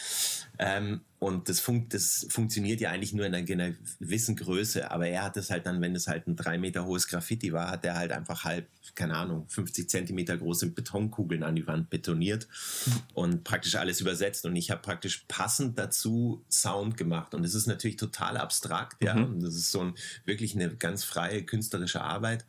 Ähm, 0.59 1.03
und 1.23 1.49
das, 1.49 1.61
fun 1.61 1.87
das 1.89 2.27
funktioniert 2.31 2.81
ja 2.81 2.91
eigentlich 2.91 3.13
nur 3.13 3.25
in 3.25 3.33
einer, 3.33 3.75
gewissen 4.01 4.35
Größe. 4.35 4.91
Aber 4.91 5.07
er 5.07 5.23
hat 5.23 5.37
es 5.37 5.51
halt 5.51 5.67
dann, 5.67 5.81
wenn 5.81 5.95
es 5.95 6.09
halt 6.09 6.27
ein 6.27 6.35
drei 6.35 6.59
Meter 6.59 6.85
hohes 6.85 7.07
Graffiti 7.07 7.53
war, 7.53 7.71
hat 7.71 7.85
er 7.85 7.95
halt 7.95 8.11
einfach 8.11 8.43
halb, 8.43 8.67
keine 8.97 9.15
Ahnung, 9.15 9.47
50 9.47 9.89
Zentimeter 9.89 10.37
große 10.37 10.71
Betonkugeln 10.71 11.45
an 11.45 11.55
die 11.55 11.65
Wand 11.69 11.91
betoniert 11.91 12.49
und 13.15 13.45
praktisch 13.45 13.77
alles 13.77 14.01
übersetzt. 14.01 14.47
Und 14.47 14.57
ich 14.57 14.73
habe 14.73 14.83
praktisch 14.83 15.25
passend 15.29 15.79
dazu 15.79 16.45
Sound 16.51 16.97
gemacht. 16.97 17.35
Und 17.35 17.45
es 17.45 17.55
ist 17.55 17.69
natürlich 17.69 17.99
total 17.99 18.37
abstrakt, 18.37 19.01
ja. 19.01 19.15
Mhm. 19.15 19.45
Das 19.45 19.55
ist 19.55 19.71
so 19.71 19.81
ein, 19.81 19.95
wirklich 20.25 20.57
eine 20.57 20.75
ganz 20.75 21.05
freie 21.05 21.45
künstlerische 21.45 22.01
Arbeit. 22.01 22.45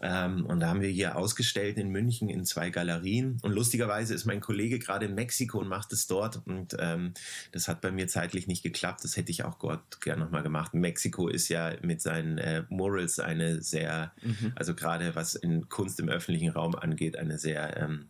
Ähm, 0.00 0.46
und 0.46 0.60
da 0.60 0.68
haben 0.68 0.80
wir 0.80 0.88
hier 0.88 1.16
ausgestellt 1.16 1.76
in 1.78 1.88
München 1.90 2.28
in 2.28 2.44
zwei 2.44 2.70
Galerien. 2.70 3.38
Und 3.42 3.52
lustigerweise 3.52 4.14
ist 4.14 4.26
mein 4.26 4.40
Kollege 4.40 4.78
gerade 4.78 5.06
in 5.06 5.14
Mexiko 5.14 5.58
und 5.58 5.68
macht 5.68 5.92
es 5.92 6.06
dort. 6.06 6.40
Und 6.46 6.76
ähm, 6.78 7.14
das 7.52 7.68
hat 7.68 7.80
bei 7.80 7.90
mir 7.90 8.08
zeitlich 8.08 8.46
nicht 8.46 8.62
geklappt. 8.62 9.04
Das 9.04 9.16
hätte 9.16 9.30
ich 9.30 9.44
auch 9.44 9.58
Gott 9.58 10.00
gerne 10.00 10.24
nochmal 10.24 10.42
gemacht. 10.42 10.74
Mexiko 10.74 11.28
ist 11.28 11.48
ja 11.48 11.72
mit 11.82 12.00
seinen 12.00 12.38
äh, 12.38 12.64
Murals 12.68 13.18
eine 13.18 13.60
sehr, 13.62 14.12
mhm. 14.22 14.52
also 14.54 14.74
gerade 14.74 15.14
was 15.14 15.34
in 15.34 15.68
Kunst 15.68 15.98
im 16.00 16.08
öffentlichen 16.08 16.50
Raum 16.50 16.74
angeht, 16.74 17.18
eine 17.18 17.38
sehr 17.38 17.76
ähm, 17.76 18.06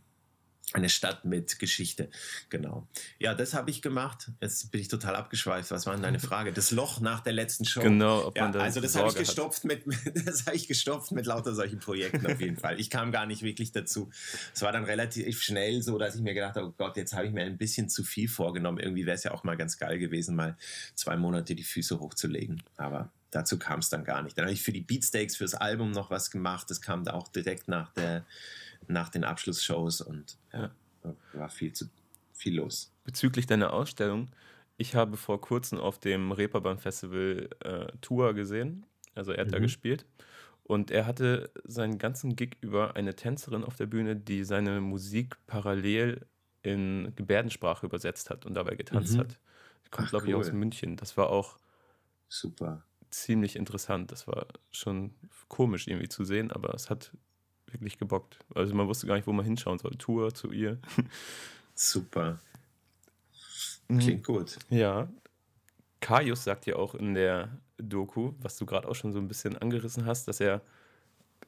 eine 0.74 0.88
Stadt 0.90 1.24
mit 1.24 1.58
Geschichte, 1.58 2.10
genau. 2.50 2.86
Ja, 3.18 3.34
das 3.34 3.54
habe 3.54 3.70
ich 3.70 3.80
gemacht. 3.80 4.30
Jetzt 4.40 4.70
bin 4.70 4.80
ich 4.80 4.88
total 4.88 5.16
abgeschweift. 5.16 5.70
Was 5.70 5.86
war 5.86 5.94
denn 5.94 6.02
deine 6.02 6.20
Frage? 6.20 6.52
Das 6.52 6.70
Loch 6.70 7.00
nach 7.00 7.20
der 7.20 7.32
letzten 7.32 7.64
Show. 7.64 7.80
Genau, 7.80 8.26
ob 8.26 8.36
ja, 8.36 8.44
man 8.44 8.52
da 8.52 8.60
Also 8.60 8.80
das 8.80 8.94
habe 8.94 9.08
ich 9.08 9.14
gestopft 9.14 9.64
mit, 9.64 9.84
das 10.26 10.46
habe 10.46 10.56
ich 10.56 10.68
gestopft 10.68 11.12
mit 11.12 11.24
lauter 11.24 11.54
solchen 11.54 11.78
Projekten 11.78 12.26
auf 12.26 12.40
jeden 12.40 12.56
Fall. 12.56 12.78
Ich 12.78 12.90
kam 12.90 13.12
gar 13.12 13.24
nicht 13.24 13.42
wirklich 13.42 13.72
dazu. 13.72 14.10
Es 14.54 14.60
war 14.60 14.72
dann 14.72 14.84
relativ 14.84 15.42
schnell 15.42 15.82
so, 15.82 15.96
dass 15.96 16.16
ich 16.16 16.20
mir 16.20 16.34
gedacht 16.34 16.56
habe, 16.56 16.66
oh 16.66 16.74
Gott, 16.76 16.96
jetzt 16.98 17.14
habe 17.14 17.26
ich 17.26 17.32
mir 17.32 17.44
ein 17.44 17.56
bisschen 17.56 17.88
zu 17.88 18.04
viel 18.04 18.28
vorgenommen. 18.28 18.78
Irgendwie 18.78 19.06
wäre 19.06 19.16
es 19.16 19.24
ja 19.24 19.32
auch 19.32 19.44
mal 19.44 19.56
ganz 19.56 19.78
geil 19.78 19.98
gewesen, 19.98 20.36
mal 20.36 20.56
zwei 20.94 21.16
Monate 21.16 21.54
die 21.54 21.64
Füße 21.64 21.98
hochzulegen. 21.98 22.62
Aber 22.76 23.10
dazu 23.30 23.58
kam 23.58 23.80
es 23.80 23.88
dann 23.88 24.04
gar 24.04 24.22
nicht. 24.22 24.36
Dann 24.36 24.44
habe 24.44 24.52
ich 24.52 24.62
für 24.62 24.72
die 24.72 24.82
Beatsteaks 24.82 25.36
fürs 25.36 25.54
Album 25.54 25.92
noch 25.92 26.10
was 26.10 26.30
gemacht. 26.30 26.70
Das 26.70 26.82
kam 26.82 27.04
da 27.04 27.14
auch 27.14 27.28
direkt 27.28 27.68
nach 27.68 27.90
der 27.94 28.26
nach 28.88 29.08
den 29.08 29.24
Abschlussshows 29.24 30.00
und 30.00 30.36
ja, 30.52 30.70
war 31.32 31.48
viel 31.48 31.72
zu 31.72 31.86
viel 32.32 32.56
los. 32.56 32.92
Bezüglich 33.04 33.46
deiner 33.46 33.72
Ausstellung, 33.72 34.28
ich 34.76 34.94
habe 34.94 35.16
vor 35.16 35.40
kurzem 35.40 35.78
auf 35.78 35.98
dem 35.98 36.30
Reeperbahn 36.32 36.78
Festival 36.78 37.48
äh, 37.60 37.86
Tour 38.00 38.34
gesehen, 38.34 38.86
also 39.14 39.32
er 39.32 39.40
hat 39.40 39.48
mhm. 39.48 39.52
da 39.52 39.58
gespielt 39.58 40.06
und 40.62 40.90
er 40.90 41.06
hatte 41.06 41.50
seinen 41.64 41.98
ganzen 41.98 42.36
Gig 42.36 42.56
über 42.60 42.94
eine 42.94 43.16
Tänzerin 43.16 43.64
auf 43.64 43.76
der 43.76 43.86
Bühne, 43.86 44.16
die 44.16 44.44
seine 44.44 44.80
Musik 44.80 45.36
parallel 45.46 46.26
in 46.62 47.12
Gebärdensprache 47.16 47.86
übersetzt 47.86 48.30
hat 48.30 48.46
und 48.46 48.54
dabei 48.54 48.76
getanzt 48.76 49.14
mhm. 49.14 49.20
hat. 49.20 49.38
kommt, 49.90 50.10
glaube 50.10 50.28
ich, 50.28 50.34
aus 50.34 50.52
München. 50.52 50.96
Das 50.96 51.16
war 51.16 51.30
auch 51.30 51.58
super. 52.28 52.84
Ziemlich 53.10 53.56
interessant. 53.56 54.12
Das 54.12 54.26
war 54.26 54.46
schon 54.70 55.14
komisch 55.48 55.88
irgendwie 55.88 56.08
zu 56.08 56.24
sehen, 56.24 56.50
aber 56.52 56.74
es 56.74 56.90
hat 56.90 57.12
wirklich 57.72 57.98
gebockt. 57.98 58.38
Also 58.54 58.74
man 58.74 58.88
wusste 58.88 59.06
gar 59.06 59.16
nicht, 59.16 59.26
wo 59.26 59.32
man 59.32 59.44
hinschauen 59.44 59.78
soll. 59.78 59.92
Tour 59.92 60.34
zu 60.34 60.52
ihr. 60.52 60.78
Super. 61.74 62.38
Mhm. 63.88 63.98
Klingt 63.98 64.24
gut. 64.24 64.58
Ja. 64.70 65.08
Kaius 66.00 66.44
sagt 66.44 66.66
ja 66.66 66.76
auch 66.76 66.94
in 66.94 67.14
der 67.14 67.58
Doku, 67.78 68.32
was 68.40 68.56
du 68.56 68.66
gerade 68.66 68.88
auch 68.88 68.94
schon 68.94 69.12
so 69.12 69.18
ein 69.18 69.28
bisschen 69.28 69.56
angerissen 69.56 70.06
hast, 70.06 70.28
dass 70.28 70.40
er 70.40 70.62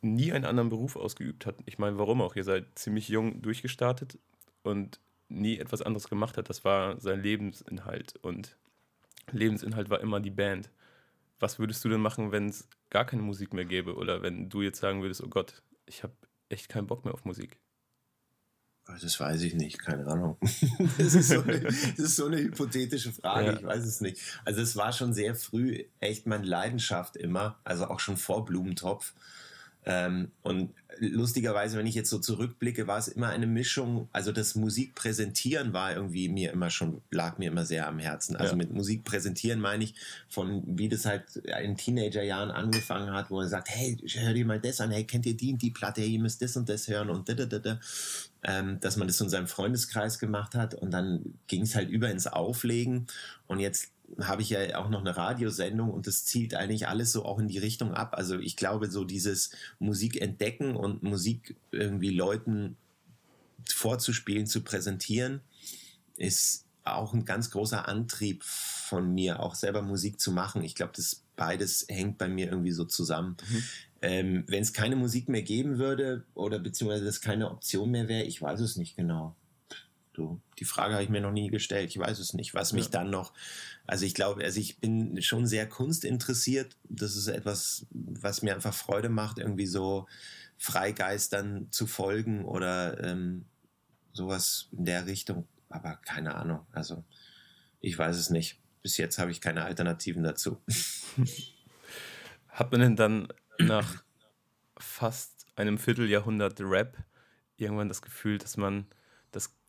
nie 0.03 0.33
einen 0.33 0.45
anderen 0.45 0.71
Beruf 0.71 0.97
ausgeübt 0.97 1.47
hat. 1.47 1.57
Ich 1.67 1.79
meine, 1.79 1.99
warum 1.99 2.23
auch? 2.23 2.37
Ihr 2.37 2.45
seid 2.45 2.67
ziemlich 2.79 3.09
jung 3.09 3.43
durchgestartet 3.43 4.19
und 4.63 5.01
nie 5.29 5.59
etwas 5.59 5.83
anderes 5.83 6.09
gemacht 6.09 6.37
hat. 6.37 6.49
Das 6.49 6.65
war 6.65 7.01
sein 7.01 7.23
Lebensinhalt 7.23 8.17
und 8.23 8.57
Lebensinhalt 9.33 9.91
war 9.91 10.01
immer 10.01 10.21
die 10.21 10.31
Band. 10.31 10.71
Was 11.39 11.59
würdest 11.59 11.85
du 11.85 11.89
denn 11.89 12.01
machen, 12.01 12.33
wenn 12.33 12.49
es 12.49 12.69
gar 12.91 13.05
keine 13.05 13.23
Musik 13.23 13.55
mehr 13.55 13.65
gäbe? 13.65 13.95
Oder 13.95 14.23
wenn 14.23 14.49
du 14.49 14.63
jetzt 14.63 14.81
sagen 14.81 15.03
würdest, 15.03 15.23
oh 15.23 15.29
Gott, 15.29 15.63
ich 15.91 16.05
habe 16.05 16.15
echt 16.49 16.69
keinen 16.69 16.87
Bock 16.87 17.05
mehr 17.05 17.13
auf 17.13 17.25
Musik. 17.25 17.59
Ah, 18.87 18.97
das 19.01 19.21
weiß 19.21 19.43
ich 19.43 19.55
nicht, 19.55 19.79
keine 19.79 20.07
Ahnung. 20.07 20.39
Das 20.99 21.15
ist 21.15 21.29
so 21.29 21.43
eine, 21.43 21.55
ist 21.57 22.17
so 22.17 22.27
eine 22.27 22.39
hypothetische 22.39 23.13
Frage, 23.13 23.47
ja. 23.49 23.53
ich 23.55 23.65
weiß 23.65 23.85
es 23.85 24.01
nicht. 24.01 24.21
Also 24.45 24.63
es 24.63 24.77
war 24.77 24.93
schon 24.93 25.13
sehr 25.13 25.35
früh 25.35 25.85
echt 25.99 26.27
meine 26.27 26.47
Leidenschaft 26.47 27.17
immer, 27.17 27.61
also 27.65 27.87
auch 27.87 28.01
schon 28.01 28.17
vor 28.17 28.45
Blumentopf. 28.45 29.15
Ähm, 29.87 30.31
und 30.43 30.71
lustigerweise, 30.99 31.79
wenn 31.79 31.87
ich 31.87 31.95
jetzt 31.95 32.11
so 32.11 32.19
zurückblicke, 32.19 32.87
war 32.87 32.99
es 32.99 33.09
immer 33.09 33.29
eine 33.29 33.47
Mischung. 33.47 34.09
Also 34.13 34.33
das 34.33 34.55
Musikpräsentieren 34.55 35.73
war 35.73 35.95
irgendwie 35.95 36.29
mir 36.29 36.53
immer 36.53 36.71
schon, 36.71 37.01
lag 37.11 37.39
mir 37.39 37.51
immer 37.51 37.65
sehr 37.65 37.87
am 37.89 37.99
Herzen. 37.99 38.37
Also 38.37 38.53
ja. 38.53 38.57
mit 38.57 38.73
Musik 38.73 39.05
präsentieren 39.05 39.61
meine 39.61 39.85
ich 39.85 39.95
von, 40.29 40.63
wie 40.67 40.89
das 40.89 41.07
halt 41.07 41.37
in 41.37 41.77
Teenagerjahren 41.77 42.51
angefangen 42.51 43.13
hat, 43.13 43.31
wo 43.31 43.41
er 43.41 43.49
sagt, 43.49 43.69
hey, 43.71 43.97
hör 44.15 44.35
dir 44.35 44.45
mal 44.45 44.61
das 44.61 44.81
an, 44.81 44.91
hey, 44.91 45.05
kennt 45.05 45.27
ihr 45.27 45.37
die 45.37 45.53
und 45.53 45.63
die 45.63 45.71
Platte, 45.71 46.03
hey, 46.03 46.11
ihr 46.11 46.21
müsst 46.21 46.43
das 46.43 46.57
und 46.57 46.69
das 46.69 46.89
hören 46.89 47.09
und 47.09 47.29
da, 47.29 47.35
da, 47.35 47.47
da, 47.47 47.59
da. 47.59 47.81
Ähm, 48.43 48.81
dass 48.81 48.97
man 48.97 49.07
das 49.07 49.21
in 49.21 49.29
seinem 49.29 49.47
Freundeskreis 49.47 50.19
gemacht 50.19 50.55
hat 50.55 50.75
und 50.75 50.93
dann 50.93 51.35
ging 51.47 51.63
es 51.63 51.75
halt 51.75 51.91
über 51.91 52.11
ins 52.11 52.27
Auflegen 52.27 53.07
und 53.47 53.61
jetzt 53.61 53.91
habe 54.21 54.43
ich 54.43 54.51
ja 54.51 54.77
auch 54.77 54.89
noch 54.89 55.01
eine 55.01 55.17
Radiosendung 55.17 55.91
und 55.91 56.07
das 56.07 56.25
zielt 56.25 56.55
eigentlich 56.55 56.89
alles 56.89 57.13
so 57.13 57.25
auch 57.25 57.39
in 57.39 57.49
die 57.49 57.59
Richtung 57.59 57.95
ab. 57.95 58.15
Also 58.17 58.39
ich 58.39 58.57
glaube, 58.57 58.91
so 58.91 59.05
dieses 59.05 59.51
Musik 59.79 60.21
entdecken 60.21 60.77
und 60.77 61.03
Musik 61.03 61.57
irgendwie 61.71 62.11
Leuten 62.11 62.77
vorzuspielen, 63.69 64.47
zu 64.47 64.63
präsentieren, 64.63 65.41
ist 66.17 66.67
auch 66.85 67.13
ein 67.15 67.25
ganz 67.25 67.51
großer 67.51 67.87
Antrieb 67.89 68.43
von 68.45 69.15
mir, 69.15 69.41
auch 69.41 69.55
selber 69.55 69.83
Musik 69.83 70.21
zu 70.21 70.33
machen. 70.33 70.65
Ich 70.65 70.75
glaube, 70.75 70.93
das 70.97 71.23
beides 71.37 71.87
hängt 71.89 72.19
bei 72.19 72.29
mir 72.29 72.51
irgendwie 72.51 72.73
so 72.73 72.85
zusammen. 72.85 73.37
Mhm. 73.49 73.65
Ähm, 74.03 74.45
Wenn 74.47 74.63
es 74.63 74.73
keine 74.73 74.97
Musik 74.97 75.29
mehr 75.29 75.43
geben 75.43 75.79
würde 75.79 76.25
oder 76.35 76.59
beziehungsweise 76.59 77.05
das 77.05 77.21
keine 77.21 77.51
Option 77.51 77.91
mehr 77.91 78.09
wäre, 78.09 78.25
ich 78.25 78.41
weiß 78.41 78.61
es 78.61 78.77
nicht 78.77 78.97
genau. 78.97 79.37
Du, 80.13 80.41
die 80.59 80.65
Frage 80.65 80.95
habe 80.95 81.05
ich 81.05 81.09
mir 81.09 81.21
noch 81.21 81.33
nie 81.33 81.49
gestellt. 81.49 81.91
Ich 81.91 81.99
weiß 81.99 82.19
es 82.19 82.35
nicht, 82.35 82.53
was 82.55 82.73
mich 82.73 82.87
ja. 82.87 82.91
dann 82.91 83.11
noch. 83.11 83.33
Also 83.87 84.05
ich 84.05 84.15
glaube, 84.15 84.45
also 84.45 84.59
ich 84.59 84.79
bin 84.79 85.23
schon 85.23 85.47
sehr 85.47 85.69
kunstinteressiert. 85.69 86.77
Das 86.89 87.15
ist 87.15 87.29
etwas, 87.29 87.87
was 87.91 88.43
mir 88.43 88.55
einfach 88.55 88.75
Freude 88.75 89.09
macht, 89.09 89.39
irgendwie 89.39 89.67
so 89.67 90.07
Freigeistern 90.59 91.69
zu 91.71 91.87
folgen 91.87 92.45
oder 92.45 93.03
ähm, 93.05 93.47
sowas 94.13 94.69
in 94.73 94.85
der 94.85 95.07
Richtung. 95.07 95.47
Aber 95.69 95.97
keine 95.97 96.35
Ahnung. 96.35 96.67
Also 96.73 97.05
ich 97.81 97.97
weiß 97.97 98.17
es 98.17 98.31
nicht. 98.31 98.59
bis 98.83 98.97
jetzt 98.97 99.19
habe 99.19 99.31
ich 99.31 99.41
keine 99.41 99.65
Alternativen 99.65 100.23
dazu. 100.23 100.61
Hat 102.49 102.73
man 102.73 102.81
denn 102.81 102.97
dann 102.97 103.29
nach 103.59 104.03
fast 104.77 105.47
einem 105.57 105.79
Vierteljahrhundert 105.79 106.61
Rap 106.61 106.97
irgendwann 107.57 107.89
das 107.89 108.03
Gefühl, 108.03 108.39
dass 108.39 108.57
man, 108.57 108.87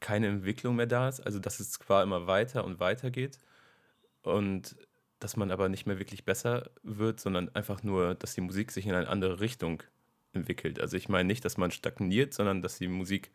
keine 0.02 0.28
Entwicklung 0.28 0.76
mehr 0.76 0.88
da 0.88 1.08
ist, 1.08 1.22
also 1.22 1.40
dass 1.40 1.60
es 1.60 1.72
zwar 1.72 2.04
immer 2.04 2.28
weiter 2.28 2.66
und 2.66 2.80
weiter 2.80 3.12
geht 3.12 3.38
und 4.24 4.76
dass 5.20 5.38
man 5.38 5.52
aber 5.52 5.70
nicht 5.70 5.86
mehr 5.86 6.00
wirklich 6.00 6.26
besser 6.26 6.72
wird, 6.84 7.20
sondern 7.20 7.54
einfach 7.56 7.84
nur, 7.84 8.16
dass 8.16 8.34
die 8.34 8.42
Musik 8.42 8.72
sich 8.72 8.88
in 8.88 8.96
eine 8.96 9.08
andere 9.08 9.40
Richtung 9.40 9.84
entwickelt. 10.34 10.80
Also 10.80 10.98
ich 10.98 11.10
meine 11.10 11.28
nicht, 11.28 11.46
dass 11.46 11.58
man 11.58 11.72
stagniert, 11.72 12.34
sondern 12.34 12.62
dass 12.62 12.80
die 12.80 12.88
Musik 12.88 13.32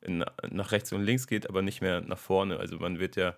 in, 0.00 0.24
nach 0.50 0.72
rechts 0.72 0.92
und 0.92 1.02
links 1.02 1.26
geht, 1.26 1.48
aber 1.48 1.62
nicht 1.62 1.82
mehr 1.82 2.00
nach 2.00 2.18
vorne. 2.18 2.58
Also 2.58 2.78
man 2.78 2.98
wird 2.98 3.16
ja, 3.16 3.36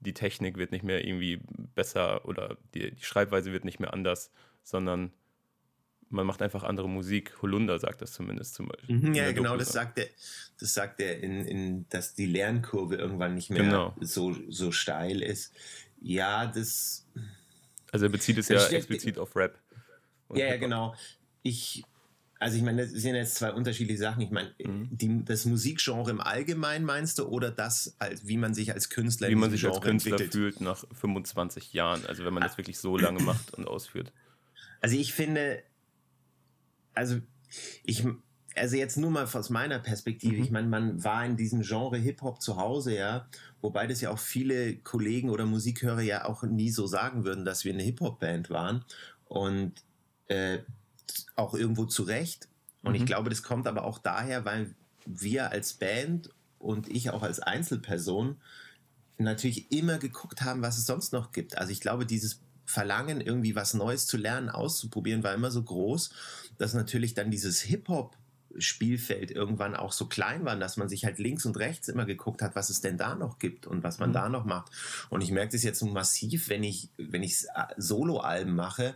die 0.00 0.14
Technik 0.14 0.56
wird 0.56 0.72
nicht 0.72 0.84
mehr 0.84 1.04
irgendwie 1.04 1.40
besser 1.74 2.24
oder 2.24 2.56
die, 2.74 2.92
die 2.94 3.04
Schreibweise 3.04 3.52
wird 3.52 3.64
nicht 3.64 3.80
mehr 3.80 3.92
anders, 3.92 4.30
sondern 4.62 5.12
man 6.10 6.26
macht 6.26 6.42
einfach 6.42 6.64
andere 6.64 6.88
Musik. 6.88 7.34
Holunder 7.42 7.78
sagt 7.78 8.02
das 8.02 8.12
zumindest 8.12 8.54
zum 8.54 8.68
Beispiel. 8.68 8.96
Mhm, 8.96 9.14
ja, 9.14 9.32
genau, 9.32 9.56
das 9.56 9.72
sagt 9.72 9.98
er, 9.98 10.06
das 10.58 10.74
sagt 10.74 11.00
er 11.00 11.22
in, 11.22 11.44
in, 11.46 11.88
dass 11.88 12.14
die 12.14 12.26
Lernkurve 12.26 12.96
irgendwann 12.96 13.34
nicht 13.34 13.50
mehr 13.50 13.62
genau. 13.62 13.94
so, 14.00 14.34
so 14.48 14.72
steil 14.72 15.22
ist. 15.22 15.52
Ja, 16.00 16.46
das. 16.46 17.06
Also 17.92 18.06
er 18.06 18.10
bezieht 18.10 18.38
es 18.38 18.48
ja 18.48 18.64
explizit 18.68 19.18
auf 19.18 19.34
Rap. 19.36 19.58
Ja, 20.34 20.46
ja, 20.46 20.56
genau. 20.56 20.94
Ich, 21.42 21.82
also 22.38 22.56
ich 22.56 22.62
meine, 22.62 22.82
das 22.82 22.92
sind 22.92 23.14
jetzt 23.14 23.36
zwei 23.36 23.52
unterschiedliche 23.52 23.98
Sachen. 23.98 24.22
Ich 24.22 24.30
meine, 24.30 24.54
mhm. 24.62 24.88
die, 24.90 25.24
das 25.24 25.44
Musikgenre 25.44 26.10
im 26.10 26.20
Allgemeinen 26.20 26.84
meinst 26.84 27.18
du 27.18 27.26
oder 27.26 27.50
das, 27.50 27.96
als, 27.98 28.26
wie 28.26 28.36
man 28.36 28.54
sich 28.54 28.72
als 28.72 28.90
Künstler 28.90 29.28
Wie 29.28 29.34
man 29.34 29.50
sich 29.50 29.62
Genre 29.62 29.76
als 29.76 29.84
Künstler 29.84 30.12
entwickelt? 30.12 30.32
fühlt 30.32 30.60
nach 30.60 30.84
25 30.92 31.72
Jahren, 31.72 32.04
also 32.06 32.24
wenn 32.24 32.34
man 32.34 32.42
das 32.42 32.58
wirklich 32.58 32.78
so 32.78 32.96
lange 32.96 33.22
macht 33.22 33.54
und 33.54 33.66
ausführt. 33.66 34.12
Also 34.80 34.96
ich 34.96 35.12
finde, 35.12 35.62
also 36.98 37.20
ich, 37.84 38.04
also 38.56 38.76
jetzt 38.76 38.96
nur 38.96 39.10
mal 39.10 39.24
aus 39.24 39.50
meiner 39.50 39.78
Perspektive, 39.78 40.36
mhm. 40.36 40.42
ich 40.42 40.50
meine, 40.50 40.66
man 40.66 41.04
war 41.04 41.24
in 41.24 41.36
diesem 41.36 41.62
Genre 41.62 41.96
Hip-Hop 41.96 42.42
zu 42.42 42.56
Hause, 42.56 42.96
ja, 42.96 43.28
wobei 43.60 43.86
das 43.86 44.00
ja 44.00 44.10
auch 44.10 44.18
viele 44.18 44.76
Kollegen 44.78 45.30
oder 45.30 45.46
Musikhörer 45.46 46.02
ja 46.02 46.24
auch 46.24 46.42
nie 46.42 46.70
so 46.70 46.86
sagen 46.86 47.24
würden, 47.24 47.44
dass 47.44 47.64
wir 47.64 47.72
eine 47.72 47.84
Hip-Hop-Band 47.84 48.50
waren 48.50 48.84
und 49.26 49.74
äh, 50.26 50.58
auch 51.36 51.54
irgendwo 51.54 51.84
zu 51.84 52.02
Recht. 52.02 52.48
Und 52.82 52.92
mhm. 52.92 52.98
ich 52.98 53.06
glaube, 53.06 53.30
das 53.30 53.44
kommt 53.44 53.68
aber 53.68 53.84
auch 53.84 53.98
daher, 53.98 54.44
weil 54.44 54.74
wir 55.06 55.52
als 55.52 55.74
Band 55.74 56.30
und 56.58 56.88
ich 56.88 57.10
auch 57.10 57.22
als 57.22 57.38
Einzelperson 57.38 58.36
natürlich 59.18 59.70
immer 59.70 59.98
geguckt 59.98 60.42
haben, 60.42 60.62
was 60.62 60.78
es 60.78 60.86
sonst 60.86 61.12
noch 61.12 61.30
gibt. 61.30 61.58
Also 61.58 61.72
ich 61.72 61.80
glaube, 61.80 62.06
dieses 62.06 62.40
Verlangen, 62.68 63.22
irgendwie 63.22 63.56
was 63.56 63.72
Neues 63.72 64.06
zu 64.06 64.18
lernen, 64.18 64.50
auszuprobieren, 64.50 65.22
war 65.22 65.32
immer 65.32 65.50
so 65.50 65.62
groß, 65.62 66.10
dass 66.58 66.74
natürlich 66.74 67.14
dann 67.14 67.30
dieses 67.30 67.62
Hip-Hop 67.62 68.14
Spielfeld 68.58 69.30
irgendwann 69.30 69.74
auch 69.74 69.92
so 69.92 70.06
klein 70.06 70.44
war, 70.44 70.56
dass 70.56 70.76
man 70.76 70.88
sich 70.88 71.04
halt 71.04 71.18
links 71.18 71.46
und 71.46 71.56
rechts 71.58 71.88
immer 71.88 72.04
geguckt 72.04 72.42
hat, 72.42 72.56
was 72.56 72.70
es 72.70 72.80
denn 72.80 72.98
da 72.98 73.14
noch 73.14 73.38
gibt 73.38 73.66
und 73.66 73.82
was 73.82 73.98
man 73.98 74.10
mhm. 74.10 74.14
da 74.14 74.28
noch 74.28 74.44
macht. 74.44 74.72
Und 75.08 75.22
ich 75.22 75.30
merke 75.30 75.52
das 75.52 75.62
jetzt 75.62 75.78
so 75.78 75.86
massiv, 75.86 76.48
wenn 76.48 76.62
ich, 76.62 76.90
wenn 76.98 77.22
ich 77.22 77.46
Solo-Alben 77.76 78.54
mache 78.54 78.94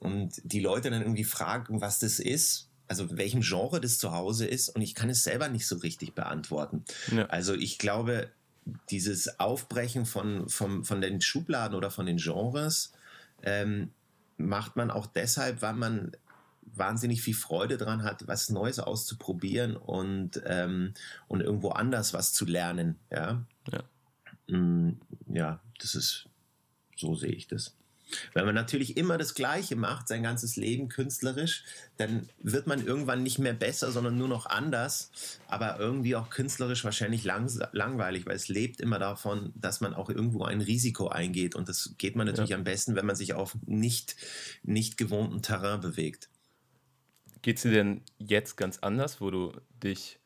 und 0.00 0.40
die 0.42 0.60
Leute 0.60 0.90
dann 0.90 1.02
irgendwie 1.02 1.24
fragen, 1.24 1.80
was 1.80 1.98
das 1.98 2.18
ist, 2.18 2.68
also 2.88 3.16
welchem 3.16 3.42
Genre 3.42 3.80
das 3.80 3.98
zu 3.98 4.12
Hause 4.12 4.46
ist 4.46 4.70
und 4.70 4.82
ich 4.82 4.94
kann 4.94 5.10
es 5.10 5.22
selber 5.22 5.48
nicht 5.48 5.66
so 5.66 5.76
richtig 5.76 6.14
beantworten. 6.14 6.84
Ja. 7.12 7.26
Also 7.26 7.54
ich 7.54 7.78
glaube, 7.78 8.30
dieses 8.90 9.40
Aufbrechen 9.40 10.06
von, 10.06 10.48
von, 10.48 10.84
von 10.84 11.00
den 11.00 11.20
Schubladen 11.20 11.76
oder 11.76 11.90
von 11.90 12.06
den 12.06 12.16
Genres 12.16 12.92
ähm, 13.44 13.90
macht 14.36 14.76
man 14.76 14.90
auch 14.90 15.06
deshalb, 15.06 15.62
weil 15.62 15.74
man 15.74 16.12
wahnsinnig 16.62 17.22
viel 17.22 17.34
Freude 17.34 17.76
dran 17.76 18.02
hat, 18.02 18.26
was 18.26 18.50
Neues 18.50 18.78
auszuprobieren 18.78 19.76
und, 19.76 20.42
ähm, 20.46 20.94
und 21.28 21.40
irgendwo 21.40 21.70
anders 21.70 22.12
was 22.12 22.32
zu 22.32 22.44
lernen. 22.46 22.98
Ja? 23.10 23.44
Ja. 23.70 23.84
Mm, 24.56 25.00
ja, 25.28 25.60
das 25.78 25.94
ist, 25.94 26.28
so 26.96 27.14
sehe 27.14 27.32
ich 27.32 27.46
das. 27.46 27.76
Wenn 28.32 28.44
man 28.44 28.54
natürlich 28.54 28.96
immer 28.96 29.18
das 29.18 29.34
Gleiche 29.34 29.76
macht, 29.76 30.08
sein 30.08 30.22
ganzes 30.22 30.56
Leben 30.56 30.88
künstlerisch, 30.88 31.64
dann 31.96 32.28
wird 32.42 32.66
man 32.66 32.84
irgendwann 32.84 33.22
nicht 33.22 33.38
mehr 33.38 33.54
besser, 33.54 33.92
sondern 33.92 34.16
nur 34.16 34.28
noch 34.28 34.46
anders, 34.46 35.10
aber 35.48 35.78
irgendwie 35.78 36.16
auch 36.16 36.30
künstlerisch 36.30 36.84
wahrscheinlich 36.84 37.24
lang, 37.24 37.50
langweilig, 37.72 38.26
weil 38.26 38.36
es 38.36 38.48
lebt 38.48 38.80
immer 38.80 38.98
davon, 38.98 39.52
dass 39.54 39.80
man 39.80 39.94
auch 39.94 40.10
irgendwo 40.10 40.44
ein 40.44 40.60
Risiko 40.60 41.08
eingeht 41.08 41.54
und 41.54 41.68
das 41.68 41.94
geht 41.98 42.16
man 42.16 42.26
natürlich 42.26 42.50
ja. 42.50 42.56
am 42.56 42.64
besten, 42.64 42.94
wenn 42.94 43.06
man 43.06 43.16
sich 43.16 43.34
auf 43.34 43.56
nicht, 43.66 44.16
nicht 44.62 44.96
gewohnten 44.96 45.42
Terrain 45.42 45.80
bewegt. 45.80 46.28
Geht 47.42 47.56
es 47.56 47.62
dir 47.62 47.72
denn 47.72 48.02
jetzt 48.18 48.56
ganz 48.56 48.78
anders, 48.78 49.20
wo 49.20 49.30
du 49.30 49.52
dich 49.82 50.18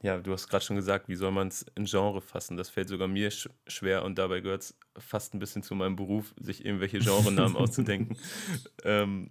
ja, 0.00 0.18
du 0.18 0.32
hast 0.32 0.48
gerade 0.48 0.64
schon 0.64 0.76
gesagt, 0.76 1.08
wie 1.08 1.16
soll 1.16 1.32
man 1.32 1.48
es 1.48 1.66
in 1.74 1.84
Genre 1.84 2.20
fassen? 2.20 2.56
Das 2.56 2.70
fällt 2.70 2.88
sogar 2.88 3.08
mir 3.08 3.30
sch 3.30 3.48
schwer 3.66 4.04
und 4.04 4.16
dabei 4.16 4.40
gehört 4.40 4.62
es 4.62 4.77
fast 4.96 5.34
ein 5.34 5.38
bisschen 5.38 5.62
zu 5.62 5.74
meinem 5.74 5.96
Beruf, 5.96 6.34
sich 6.40 6.64
irgendwelche 6.64 6.98
Genrenamen 6.98 7.56
auszudenken. 7.56 8.16
Ähm, 8.84 9.30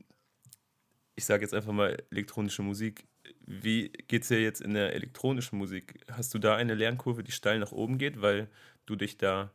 ich 1.15 1.25
sage 1.25 1.43
jetzt 1.43 1.53
einfach 1.53 1.73
mal 1.73 2.03
elektronische 2.11 2.61
Musik. 2.61 3.07
Wie 3.45 3.89
geht 3.89 4.21
es 4.21 4.27
dir 4.29 4.41
jetzt 4.41 4.61
in 4.61 4.73
der 4.73 4.93
elektronischen 4.93 5.57
Musik? 5.57 6.05
Hast 6.11 6.33
du 6.33 6.39
da 6.39 6.55
eine 6.55 6.75
Lernkurve, 6.75 7.23
die 7.23 7.31
steil 7.31 7.59
nach 7.59 7.71
oben 7.71 7.97
geht, 7.97 8.21
weil 8.21 8.49
du 8.85 8.95
dich 8.95 9.17
da 9.17 9.51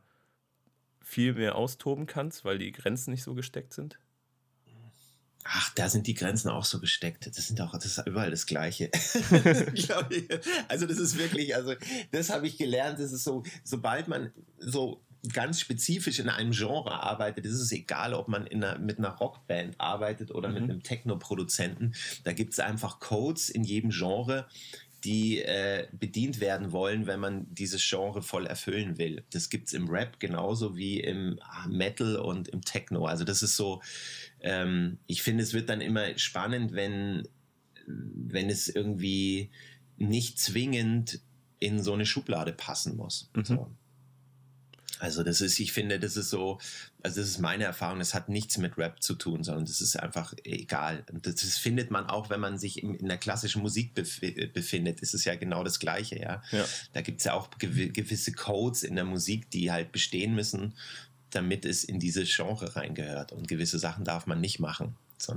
viel 1.01 1.35
mehr 1.35 1.57
austoben 1.57 2.07
kannst, 2.07 2.45
weil 2.45 2.59
die 2.59 2.73
Grenzen 2.73 3.11
nicht 3.11 3.23
so 3.23 3.35
gesteckt 3.35 3.73
sind? 3.73 3.99
Ach, 5.45 5.75
da 5.75 5.89
sind 5.89 6.07
die 6.07 6.15
Grenzen 6.15 6.51
auch 6.51 6.65
so 6.65 6.79
gesteckt. 6.79 7.27
Das 7.27 7.49
sind 7.49 7.61
auch, 7.61 7.73
das 7.73 7.99
ist 7.99 8.07
überall 8.07 8.31
das 8.31 8.47
Gleiche. 8.47 8.91
also 10.69 10.87
das 10.87 10.99
ist 10.99 11.19
wirklich, 11.19 11.57
also 11.57 11.75
das 12.13 12.31
habe 12.31 12.47
ich 12.47 12.59
gelernt. 12.59 13.01
Das 13.01 13.13
ist 13.13 13.25
so, 13.25 13.43
sobald 13.65 14.07
man 14.07 14.33
so 14.59 15.05
ganz 15.33 15.61
spezifisch 15.61 16.19
in 16.19 16.29
einem 16.29 16.53
Genre 16.53 17.01
arbeitet, 17.01 17.47
ist 17.47 17.61
es 17.61 17.71
egal, 17.73 18.13
ob 18.15 18.29
man 18.29 18.47
einer, 18.49 18.79
mit 18.79 18.99
einer 18.99 19.11
Rockband 19.11 19.81
arbeitet 19.81 20.33
oder 20.33 20.49
mhm. 20.49 20.55
mit 20.55 20.63
einem 20.65 20.83
Techno-Produzenten. 20.83 21.95
Da 22.25 22.33
gibt 22.33 22.53
es 22.55 22.61
einfach 22.61 22.99
Codes 22.99 23.49
in 23.49 23.63
jedem 23.63 23.91
Genre, 23.91 24.47
die 25.05 25.41
äh, 25.41 25.89
bedient 25.93 26.41
werden 26.41 26.73
wollen, 26.73 27.07
wenn 27.07 27.21
man 27.21 27.47
dieses 27.53 27.87
Genre 27.89 28.23
voll 28.23 28.47
erfüllen 28.47 28.99
will. 28.99 29.25
Das 29.31 29.51
gibt 29.51 29.69
es 29.69 29.75
im 29.75 29.89
Rap 29.89 30.21
genauso 30.21 30.77
wie 30.77 31.01
im 31.01 31.39
Metal 31.69 32.17
und 32.17 32.49
im 32.49 32.63
Techno. 32.63 33.07
Also 33.07 33.25
das 33.25 33.43
ist 33.43 33.57
so, 33.57 33.83
ähm, 34.41 34.99
ich 35.07 35.23
finde, 35.23 35.43
es 35.43 35.55
wird 35.55 35.69
dann 35.69 35.81
immer 35.81 36.17
spannend, 36.19 36.73
wenn, 36.73 37.29
wenn 37.87 38.49
es 38.49 38.69
irgendwie 38.69 39.51
nicht 39.97 40.39
zwingend 40.39 41.21
in 41.59 41.83
so 41.83 41.93
eine 41.93 42.07
Schublade 42.07 42.53
passen 42.53 42.97
muss. 42.97 43.31
Mhm. 43.35 43.45
So. 43.45 43.71
Also 45.03 45.25
das 45.25 45.41
ist, 45.41 45.59
ich 45.59 45.73
finde, 45.73 45.99
das 45.99 46.17
ist 46.17 46.31
so, 46.31 46.61
also 47.03 47.21
das 47.21 47.29
ist 47.29 47.41
meine 47.41 47.65
Erfahrung, 47.65 47.99
das 47.99 48.15
hat 48.15 48.29
nichts 48.29 48.57
mit 48.57 48.79
Rap 48.79 49.03
zu 49.03 49.15
tun, 49.15 49.43
sondern 49.43 49.65
das 49.65 49.81
ist 49.81 49.97
einfach 49.97 50.33
egal. 50.45 51.05
Und 51.13 51.27
das, 51.27 51.35
das 51.35 51.59
findet 51.59 51.91
man 51.91 52.07
auch, 52.07 52.31
wenn 52.31 52.39
man 52.39 52.57
sich 52.57 52.85
in, 52.85 52.95
in 52.95 53.09
der 53.09 53.19
klassischen 53.19 53.63
Musik 53.63 53.95
bef 53.95 54.21
befindet, 54.53 55.01
ist 55.01 55.13
es 55.13 55.25
ja 55.25 55.35
genau 55.35 55.65
das 55.65 55.81
Gleiche, 55.81 56.21
ja. 56.21 56.41
ja. 56.53 56.65
Da 56.93 57.01
gibt 57.01 57.19
es 57.19 57.25
ja 57.25 57.35
auch 57.35 57.51
gew 57.59 57.91
gewisse 57.91 58.31
Codes 58.31 58.85
in 58.85 58.95
der 58.95 59.05
Musik, 59.05 59.51
die 59.51 59.73
halt 59.73 59.91
bestehen 59.91 60.37
müssen, 60.37 60.75
damit 61.31 61.65
es 61.65 61.83
in 61.83 61.99
dieses 61.99 62.33
Genre 62.33 62.77
reingehört. 62.77 63.33
Und 63.33 63.49
gewisse 63.49 63.81
Sachen 63.81 64.05
darf 64.05 64.29
man 64.29 64.41
nicht 64.41 64.61
machen. 64.61 64.95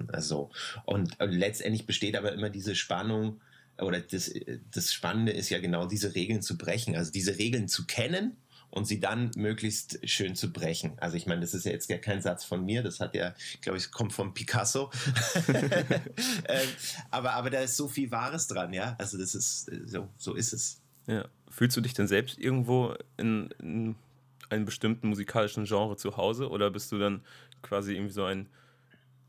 Also, 0.10 0.52
und 0.86 1.18
letztendlich 1.20 1.88
besteht 1.88 2.16
aber 2.16 2.34
immer 2.34 2.52
diese 2.52 2.76
Spannung, 2.76 3.42
oder 3.80 4.00
das, 4.00 4.32
das 4.72 4.94
Spannende 4.94 5.32
ist 5.32 5.50
ja 5.50 5.60
genau 5.60 5.88
diese 5.88 6.14
Regeln 6.14 6.44
zu 6.44 6.56
brechen, 6.56 6.96
also 6.96 7.12
diese 7.12 7.40
Regeln 7.40 7.68
zu 7.68 7.88
kennen 7.88 8.38
und 8.76 8.86
sie 8.86 9.00
dann 9.00 9.32
möglichst 9.38 10.08
schön 10.08 10.36
zu 10.36 10.52
brechen. 10.52 11.00
Also 11.00 11.16
ich 11.16 11.26
meine, 11.26 11.42
das 11.42 11.54
ist 11.54 11.66
ja 11.66 11.72
jetzt 11.72 11.88
gar 11.88 11.98
kein 11.98 12.22
Satz 12.22 12.44
von 12.44 12.64
mir, 12.64 12.84
das 12.84 13.00
hat 13.00 13.16
ja, 13.16 13.34
glaube 13.62 13.78
ich, 13.78 13.90
kommt 13.90 14.12
von 14.12 14.34
Picasso. 14.34 14.92
ähm, 15.48 16.68
aber, 17.10 17.34
aber 17.34 17.50
da 17.50 17.62
ist 17.62 17.78
so 17.78 17.88
viel 17.88 18.12
Wahres 18.12 18.48
dran, 18.48 18.74
ja. 18.74 18.96
Also 19.00 19.18
das 19.18 19.34
ist, 19.34 19.72
so, 19.86 20.10
so 20.18 20.34
ist 20.34 20.52
es. 20.52 20.82
Ja. 21.08 21.26
Fühlst 21.50 21.78
du 21.78 21.82
dich 21.82 21.94
denn 21.94 22.08
selbst 22.08 22.38
irgendwo 22.38 22.96
in, 23.16 23.50
in 23.60 23.96
einem 24.50 24.66
bestimmten 24.66 25.08
musikalischen 25.08 25.64
Genre 25.64 25.96
zu 25.96 26.18
Hause 26.18 26.50
oder 26.50 26.70
bist 26.70 26.92
du 26.92 27.00
dann 27.00 27.24
quasi 27.62 27.94
irgendwie 27.94 28.14
so 28.14 28.26
ein 28.26 28.50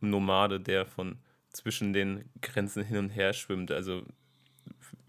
Nomade, 0.00 0.58
der 0.58 0.86
von 0.86 1.18
zwischen 1.52 1.92
den 1.92 2.28
Grenzen 2.42 2.82
hin 2.82 2.98
und 2.98 3.10
her 3.10 3.32
schwimmt? 3.32 3.70
Also, 3.70 4.02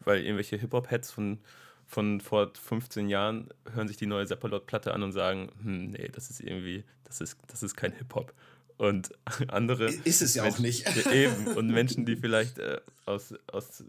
weil 0.01 0.21
irgendwelche 0.21 0.57
Hip-Hop-Heads 0.57 1.11
von 1.11 1.39
von 1.87 2.19
vor 2.19 2.51
15 2.53 3.07
Jahren 3.07 3.49
hören 3.73 3.87
sich 3.87 3.97
die 3.97 4.05
neue 4.05 4.27
Seppalot-Platte 4.27 4.93
an 4.93 5.03
und 5.03 5.13
sagen, 5.13 5.49
hm, 5.63 5.91
nee, 5.91 6.09
das 6.11 6.29
ist 6.29 6.41
irgendwie, 6.41 6.83
das 7.05 7.21
ist, 7.21 7.37
das 7.47 7.63
ist 7.63 7.75
kein 7.75 7.93
Hip-Hop. 7.93 8.33
Und 8.77 9.09
andere. 9.47 9.85
Ist 9.85 10.21
es 10.21 10.35
ja 10.35 10.43
Menschen, 10.43 10.57
auch 10.57 10.59
nicht. 10.59 11.07
Eben. 11.07 11.47
Und 11.55 11.67
Menschen, 11.67 12.05
die 12.05 12.17
vielleicht 12.17 12.59
äh, 12.59 12.79
aus, 13.05 13.33
aus 13.51 13.85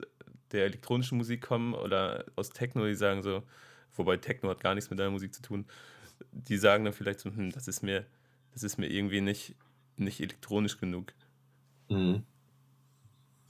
der 0.52 0.64
elektronischen 0.64 1.18
Musik 1.18 1.42
kommen 1.42 1.74
oder 1.74 2.24
aus 2.36 2.50
Techno, 2.50 2.86
die 2.86 2.94
sagen 2.94 3.22
so, 3.22 3.42
wobei 3.96 4.16
Techno 4.16 4.48
hat 4.48 4.60
gar 4.60 4.74
nichts 4.74 4.88
mit 4.90 4.98
deiner 4.98 5.10
Musik 5.10 5.34
zu 5.34 5.42
tun, 5.42 5.66
die 6.32 6.56
sagen 6.56 6.84
dann 6.84 6.94
vielleicht 6.94 7.20
so, 7.20 7.30
hm, 7.30 7.50
das 7.50 7.68
ist 7.68 7.82
mir, 7.82 8.06
das 8.52 8.62
ist 8.62 8.78
mir 8.78 8.86
irgendwie 8.86 9.20
nicht, 9.20 9.56
nicht 9.96 10.20
elektronisch 10.20 10.78
genug. 10.78 11.12
Mhm. 11.88 12.22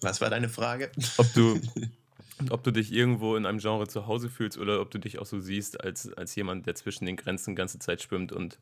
Was 0.01 0.21
war 0.21 0.31
deine 0.31 0.49
Frage? 0.49 0.91
Ob 1.19 1.33
du, 1.35 1.61
ob 2.51 2.63
du 2.63 2.71
dich 2.71 2.93
irgendwo 2.93 3.37
in 3.37 3.47
einem 3.47 3.59
Genre 3.59 3.87
zu 3.89 4.07
Hause 4.07 4.29
fühlst 4.29 4.59
oder 4.59 4.81
ob 4.81 4.91
du 4.91 4.99
dich 4.99 5.19
auch 5.19 5.27
so 5.27 5.41
siehst 5.41 5.81
als, 5.81 6.13
als 6.13 6.35
jemand, 6.35 6.67
der 6.67 6.75
zwischen 6.75 7.07
den 7.07 7.17
Grenzen 7.17 7.55
die 7.55 7.59
ganze 7.59 7.79
Zeit 7.79 8.03
schwimmt 8.03 8.33
und 8.33 8.59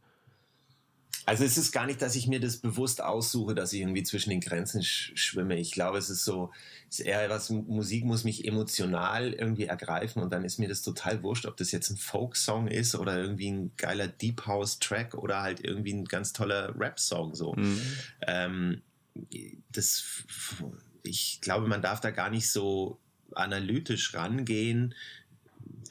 also 1.26 1.42
es 1.42 1.58
ist 1.58 1.72
gar 1.72 1.86
nicht, 1.86 2.00
dass 2.00 2.14
ich 2.14 2.28
mir 2.28 2.38
das 2.38 2.58
bewusst 2.58 3.02
aussuche, 3.02 3.56
dass 3.56 3.72
ich 3.72 3.80
irgendwie 3.80 4.04
zwischen 4.04 4.30
den 4.30 4.40
Grenzen 4.40 4.84
sch 4.84 5.10
schwimme. 5.16 5.58
Ich 5.58 5.72
glaube, 5.72 5.98
es 5.98 6.08
ist 6.08 6.24
so, 6.24 6.52
es 6.88 7.00
ist 7.00 7.06
eher 7.06 7.28
was, 7.28 7.50
Musik 7.50 8.04
muss 8.04 8.22
mich 8.22 8.46
emotional 8.46 9.32
irgendwie 9.32 9.64
ergreifen 9.64 10.22
und 10.22 10.32
dann 10.32 10.44
ist 10.44 10.60
mir 10.60 10.68
das 10.68 10.82
total 10.82 11.24
wurscht, 11.24 11.46
ob 11.46 11.56
das 11.56 11.72
jetzt 11.72 11.90
ein 11.90 11.96
Folk-Song 11.96 12.68
ist 12.68 12.94
oder 12.94 13.20
irgendwie 13.20 13.50
ein 13.50 13.72
geiler 13.76 14.06
Deep 14.06 14.46
House-Track 14.46 15.14
oder 15.14 15.42
halt 15.42 15.58
irgendwie 15.64 15.94
ein 15.94 16.04
ganz 16.04 16.32
toller 16.32 16.78
Rap-Song 16.78 17.34
so. 17.34 17.54
Mhm. 17.54 17.82
Ähm, 18.24 18.82
das, 19.72 20.04
ich 21.02 21.40
glaube, 21.40 21.66
man 21.66 21.82
darf 21.82 22.00
da 22.00 22.12
gar 22.12 22.30
nicht 22.30 22.48
so 22.48 23.00
analytisch 23.36 24.14
rangehen 24.14 24.94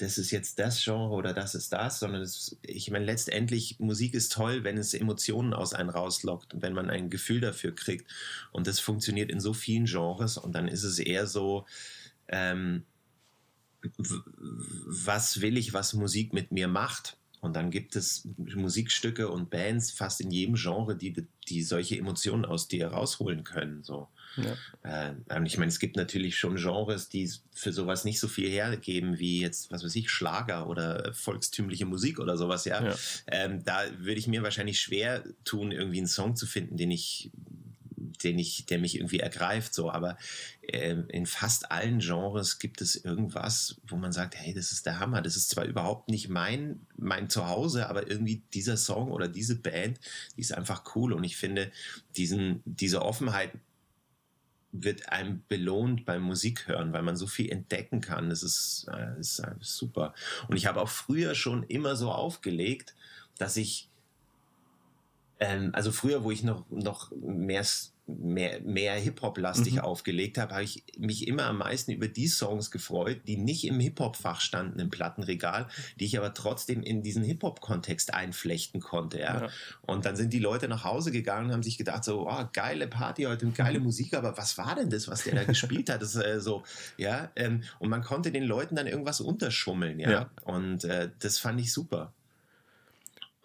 das 0.01 0.17
ist 0.17 0.31
jetzt 0.31 0.59
das 0.59 0.83
Genre 0.83 1.13
oder 1.13 1.33
das 1.33 1.55
ist 1.55 1.73
das, 1.73 1.99
sondern 1.99 2.21
es, 2.21 2.57
ich 2.63 2.91
meine, 2.91 3.05
letztendlich 3.05 3.79
Musik 3.79 4.13
ist 4.13 4.31
toll, 4.31 4.63
wenn 4.63 4.77
es 4.77 4.93
Emotionen 4.93 5.53
aus 5.53 5.73
einem 5.73 5.89
rauslockt 5.89 6.53
und 6.53 6.61
wenn 6.61 6.73
man 6.73 6.89
ein 6.89 7.09
Gefühl 7.09 7.41
dafür 7.41 7.73
kriegt. 7.73 8.11
Und 8.51 8.67
das 8.67 8.79
funktioniert 8.79 9.31
in 9.31 9.39
so 9.39 9.53
vielen 9.53 9.85
Genres 9.85 10.37
und 10.37 10.53
dann 10.53 10.67
ist 10.67 10.83
es 10.83 10.99
eher 10.99 11.27
so, 11.27 11.65
ähm, 12.27 12.83
was 13.97 15.41
will 15.41 15.57
ich, 15.57 15.73
was 15.73 15.93
Musik 15.93 16.33
mit 16.33 16.51
mir 16.51 16.67
macht? 16.67 17.17
Und 17.41 17.55
dann 17.55 17.69
gibt 17.69 17.95
es 17.95 18.27
Musikstücke 18.37 19.29
und 19.29 19.51
Bands 19.51 19.91
fast 19.91 20.19
in 20.19 20.31
jedem 20.31 20.55
Genre, 20.55 20.95
die, 20.95 21.27
die 21.47 21.61
solche 21.61 21.97
Emotionen 21.97 22.43
aus 22.43 22.67
dir 22.67 22.87
rausholen 22.87 23.43
können. 23.43 23.83
So. 23.83 24.07
Ja. 24.37 25.13
Äh, 25.13 25.43
ich 25.45 25.57
meine, 25.57 25.69
es 25.69 25.79
gibt 25.79 25.95
natürlich 25.95 26.37
schon 26.37 26.55
Genres, 26.55 27.09
die 27.09 27.31
für 27.53 27.73
sowas 27.73 28.05
nicht 28.05 28.19
so 28.19 28.27
viel 28.27 28.49
hergeben, 28.49 29.19
wie 29.19 29.41
jetzt, 29.41 29.71
was 29.71 29.83
weiß 29.83 29.95
ich, 29.95 30.09
Schlager 30.09 30.67
oder 30.67 31.13
volkstümliche 31.13 31.85
Musik 31.85 32.19
oder 32.19 32.37
sowas, 32.37 32.65
ja. 32.65 32.83
ja. 32.83 32.95
Ähm, 33.27 33.63
da 33.63 33.83
würde 33.97 34.19
ich 34.19 34.27
mir 34.27 34.43
wahrscheinlich 34.43 34.79
schwer 34.79 35.23
tun, 35.43 35.71
irgendwie 35.71 35.99
einen 35.99 36.07
Song 36.07 36.35
zu 36.35 36.45
finden, 36.45 36.77
den 36.77 36.91
ich 36.91 37.31
den 38.23 38.39
ich, 38.39 38.65
der 38.65 38.79
mich 38.79 38.95
irgendwie 38.95 39.19
ergreift, 39.19 39.73
so. 39.73 39.91
Aber 39.91 40.17
äh, 40.61 40.95
in 41.09 41.25
fast 41.25 41.71
allen 41.71 41.99
Genres 41.99 42.59
gibt 42.59 42.81
es 42.81 42.95
irgendwas, 42.95 43.79
wo 43.87 43.95
man 43.97 44.11
sagt, 44.11 44.35
hey, 44.35 44.53
das 44.53 44.71
ist 44.71 44.85
der 44.85 44.99
Hammer. 44.99 45.21
Das 45.21 45.35
ist 45.35 45.49
zwar 45.49 45.65
überhaupt 45.65 46.09
nicht 46.09 46.29
mein, 46.29 46.85
mein 46.97 47.29
Zuhause, 47.29 47.89
aber 47.89 48.09
irgendwie 48.09 48.43
dieser 48.53 48.77
Song 48.77 49.11
oder 49.11 49.27
diese 49.27 49.55
Band, 49.55 49.99
die 50.35 50.41
ist 50.41 50.53
einfach 50.53 50.95
cool. 50.95 51.13
Und 51.13 51.23
ich 51.23 51.37
finde, 51.37 51.71
diesen, 52.15 52.61
diese 52.65 53.01
Offenheit 53.01 53.51
wird 54.83 55.09
einem 55.09 55.43
belohnt 55.47 56.05
beim 56.05 56.21
Musikhören, 56.21 56.93
weil 56.93 57.03
man 57.03 57.15
so 57.15 57.27
viel 57.27 57.51
entdecken 57.51 58.01
kann. 58.01 58.29
Das 58.29 58.43
ist, 58.43 58.87
äh, 58.91 59.19
ist, 59.19 59.39
ist 59.59 59.77
super. 59.77 60.13
Und 60.47 60.57
ich 60.57 60.65
habe 60.65 60.81
auch 60.81 60.89
früher 60.89 61.35
schon 61.35 61.63
immer 61.63 61.95
so 61.95 62.11
aufgelegt, 62.11 62.95
dass 63.37 63.57
ich, 63.57 63.89
ähm, 65.39 65.71
also 65.73 65.91
früher, 65.91 66.23
wo 66.23 66.31
ich 66.31 66.43
noch, 66.43 66.69
noch 66.69 67.11
mehr 67.11 67.63
mehr, 68.07 68.61
mehr 68.61 68.93
Hip-Hop-lastig 68.93 69.75
mhm. 69.75 69.79
aufgelegt 69.79 70.37
habe, 70.37 70.53
habe 70.53 70.63
ich 70.63 70.83
mich 70.97 71.27
immer 71.27 71.45
am 71.45 71.57
meisten 71.57 71.91
über 71.91 72.07
die 72.07 72.27
Songs 72.27 72.69
gefreut, 72.69 73.21
die 73.27 73.37
nicht 73.37 73.65
im 73.65 73.79
Hip-Hop-Fach 73.79 74.41
standen 74.41 74.79
im 74.79 74.89
Plattenregal, 74.89 75.67
die 75.99 76.05
ich 76.05 76.17
aber 76.17 76.33
trotzdem 76.33 76.83
in 76.83 77.01
diesen 77.01 77.23
Hip-Hop-Kontext 77.23 78.13
einflechten 78.13 78.79
konnte. 78.79 79.19
Ja? 79.19 79.41
ja? 79.41 79.49
Und 79.81 80.05
dann 80.05 80.15
sind 80.15 80.33
die 80.33 80.39
Leute 80.39 80.67
nach 80.67 80.83
Hause 80.83 81.11
gegangen 81.11 81.47
und 81.47 81.53
haben 81.53 81.63
sich 81.63 81.77
gedacht, 81.77 82.03
so, 82.03 82.29
oh, 82.29 82.45
geile 82.53 82.87
Party 82.87 83.23
heute 83.23 83.45
und 83.47 83.55
geile 83.55 83.79
mhm. 83.79 83.85
Musik, 83.85 84.13
aber 84.13 84.37
was 84.37 84.57
war 84.57 84.75
denn 84.75 84.89
das, 84.89 85.07
was 85.07 85.23
der 85.23 85.35
da 85.35 85.43
gespielt 85.43 85.89
hat? 85.89 86.01
Das 86.01 86.15
äh, 86.15 86.39
so, 86.39 86.63
ja, 86.97 87.31
ähm, 87.35 87.63
und 87.79 87.89
man 87.89 88.03
konnte 88.03 88.31
den 88.31 88.43
Leuten 88.43 88.75
dann 88.75 88.87
irgendwas 88.87 89.19
unterschummeln, 89.21 89.99
ja. 89.99 90.11
ja. 90.11 90.29
Und 90.43 90.83
äh, 90.83 91.09
das 91.19 91.39
fand 91.39 91.59
ich 91.59 91.73
super. 91.73 92.13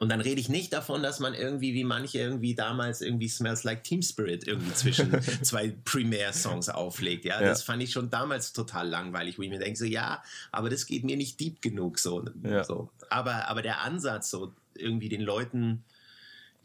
Und 0.01 0.09
dann 0.09 0.23
rede 0.23 0.41
ich 0.41 0.49
nicht 0.49 0.73
davon, 0.73 1.03
dass 1.03 1.21
man 1.21 1.35
irgendwie, 1.35 1.75
wie 1.75 1.85
manche 1.85 2.19
irgendwie 2.19 2.55
damals 2.55 3.03
irgendwie 3.03 3.29
Smells 3.29 3.65
Like 3.65 3.85
Team 3.85 4.01
Spirit 4.01 4.49
irgendwie 4.49 4.73
zwischen 4.73 5.21
zwei 5.43 5.75
Primär-Songs 5.85 6.71
auflegt. 6.71 7.27
Ja? 7.27 7.39
ja? 7.39 7.49
das 7.49 7.63
fand 7.63 7.83
ich 7.83 7.93
schon 7.93 8.09
damals 8.09 8.55
total 8.55 8.89
langweilig, 8.89 9.39
wo 9.39 9.43
ich 9.43 9.51
mir 9.51 9.59
denke, 9.59 9.79
so, 9.79 9.85
ja, 9.85 10.23
aber 10.53 10.71
das 10.71 10.87
geht 10.87 11.05
mir 11.05 11.19
nicht 11.19 11.39
deep 11.39 11.61
genug, 11.61 11.99
so. 11.99 12.25
Ja. 12.43 12.65
so. 12.65 12.89
Aber, 13.11 13.49
aber 13.49 13.61
der 13.61 13.83
Ansatz, 13.83 14.31
so 14.31 14.55
irgendwie 14.75 15.11
den 15.11 15.21
Leuten, 15.21 15.85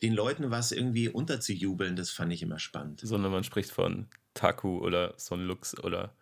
den 0.01 0.13
Leuten 0.13 0.49
was 0.49 0.71
irgendwie 0.71 1.09
unterzujubeln, 1.09 1.97
das 1.97 2.11
fand 2.11 2.31
ich 2.31 2.41
immer 2.41 2.59
spannend. 2.59 3.01
Sondern 3.03 3.33
man 3.33 3.43
spricht 3.43 3.69
von 3.69 4.07
Taku 4.33 4.77
oder 4.79 5.13
Son 5.17 5.45
Lux 5.45 5.77
oder 5.83 6.13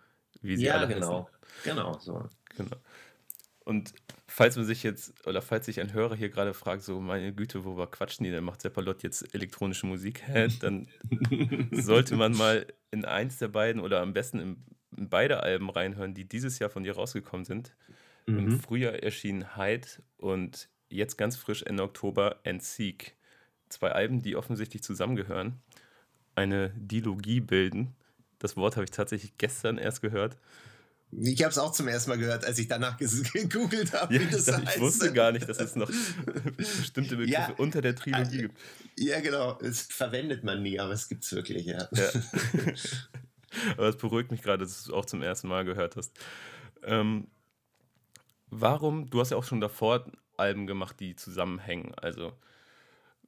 wie 0.41 0.57
sie 0.57 0.65
ja, 0.65 0.77
alle 0.77 0.87
genau. 0.87 1.29
heißen. 1.29 1.75
Genau, 1.75 1.99
so. 1.99 2.27
Genau. 2.57 2.75
Und 3.65 3.93
falls 4.27 4.57
man 4.57 4.65
sich 4.65 4.83
jetzt, 4.83 5.25
oder 5.25 5.41
falls 5.41 5.65
sich 5.65 5.79
ein 5.79 5.93
Hörer 5.93 6.15
hier 6.15 6.29
gerade 6.29 6.53
fragt, 6.53 6.83
so, 6.83 6.99
meine 6.99 7.33
Güte, 7.33 7.63
wo 7.63 7.77
war 7.77 7.89
quatschen 7.89 8.25
die 8.25 8.31
denn? 8.31 8.43
Macht 8.43 8.61
Seppalot 8.61 9.03
jetzt 9.03 9.33
elektronische 9.33 9.85
Musik? 9.85 10.23
Hä? 10.27 10.49
Dann 10.59 10.87
sollte 11.71 12.15
man 12.15 12.35
mal 12.35 12.67
in 12.91 13.05
eins 13.05 13.37
der 13.37 13.47
beiden 13.47 13.81
oder 13.81 14.01
am 14.01 14.13
besten 14.13 14.39
in, 14.39 14.65
in 14.97 15.09
beide 15.09 15.41
Alben 15.43 15.69
reinhören, 15.69 16.13
die 16.13 16.25
dieses 16.25 16.59
Jahr 16.59 16.69
von 16.69 16.83
dir 16.83 16.95
rausgekommen 16.95 17.45
sind. 17.45 17.73
Mhm. 18.25 18.39
Im 18.39 18.59
Frühjahr 18.59 18.95
erschienen 18.95 19.55
Hyde 19.55 19.87
und 20.17 20.69
jetzt 20.89 21.17
ganz 21.17 21.37
frisch 21.37 21.63
Ende 21.63 21.83
Oktober 21.83 22.39
And 22.45 22.61
Seek. 22.61 23.15
Zwei 23.69 23.91
Alben, 23.91 24.21
die 24.21 24.35
offensichtlich 24.35 24.83
zusammengehören, 24.83 25.61
eine 26.35 26.69
Dilogie 26.75 27.39
bilden. 27.39 27.95
Das 28.39 28.57
Wort 28.57 28.75
habe 28.75 28.83
ich 28.83 28.91
tatsächlich 28.91 29.37
gestern 29.37 29.77
erst 29.77 30.01
gehört. 30.01 30.37
Ich 31.21 31.41
habe 31.43 31.51
es 31.51 31.57
auch 31.57 31.71
zum 31.71 31.87
ersten 31.87 32.11
Mal 32.11 32.17
gehört, 32.17 32.45
als 32.45 32.57
ich 32.59 32.67
danach 32.67 32.97
gegoogelt 33.33 33.93
habe, 33.93 34.13
ja, 34.13 34.21
wie 34.21 34.25
das 34.25 34.47
heißt. 34.51 34.75
Ich 34.75 34.81
wusste 34.81 35.13
gar 35.13 35.31
nicht, 35.31 35.47
dass 35.47 35.59
es 35.59 35.75
noch 35.75 35.89
bestimmte 36.57 37.15
Begriffe 37.15 37.31
ja, 37.31 37.53
unter 37.57 37.81
der 37.81 37.95
Trilogie 37.95 38.43
gibt. 38.43 38.57
Ja, 38.97 39.19
genau. 39.19 39.53
Das 39.53 39.81
verwendet 39.81 40.43
man 40.43 40.61
nie, 40.61 40.79
aber 40.79 40.93
es 40.93 41.07
gibt 41.07 41.23
es 41.23 41.31
wirklich, 41.33 41.65
ja. 41.65 41.87
ja. 41.91 42.09
aber 43.77 43.89
es 43.89 43.97
beruhigt 43.97 44.31
mich 44.31 44.41
gerade, 44.41 44.63
dass 44.63 44.83
du 44.83 44.91
es 44.91 44.95
auch 44.95 45.05
zum 45.05 45.21
ersten 45.21 45.47
Mal 45.47 45.65
gehört 45.65 45.95
hast. 45.95 46.17
Ähm, 46.83 47.27
warum, 48.49 49.09
du 49.09 49.19
hast 49.19 49.31
ja 49.31 49.37
auch 49.37 49.43
schon 49.43 49.61
davor 49.61 50.05
Alben 50.37 50.67
gemacht, 50.67 50.99
die 50.99 51.15
zusammenhängen, 51.15 51.93
also 51.95 52.33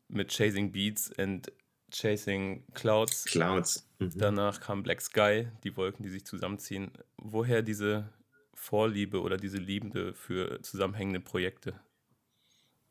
mit 0.08 0.32
Chasing 0.32 0.72
Beats 0.72 1.12
und 1.18 1.52
Chasing 1.92 2.64
Clouds. 2.74 3.26
Clouds. 3.26 3.88
Mhm. 4.00 4.12
Danach 4.16 4.60
kam 4.60 4.84
Black 4.84 5.02
Sky, 5.02 5.48
die 5.64 5.76
Wolken, 5.78 6.04
die 6.04 6.10
sich 6.10 6.26
zusammenziehen. 6.26 6.92
Woher 7.18 7.62
diese 7.62 8.10
Vorliebe 8.54 9.22
oder 9.22 9.38
diese 9.38 9.58
Liebende 9.58 10.14
für 10.14 10.62
zusammenhängende 10.62 11.20
Projekte? 11.20 11.80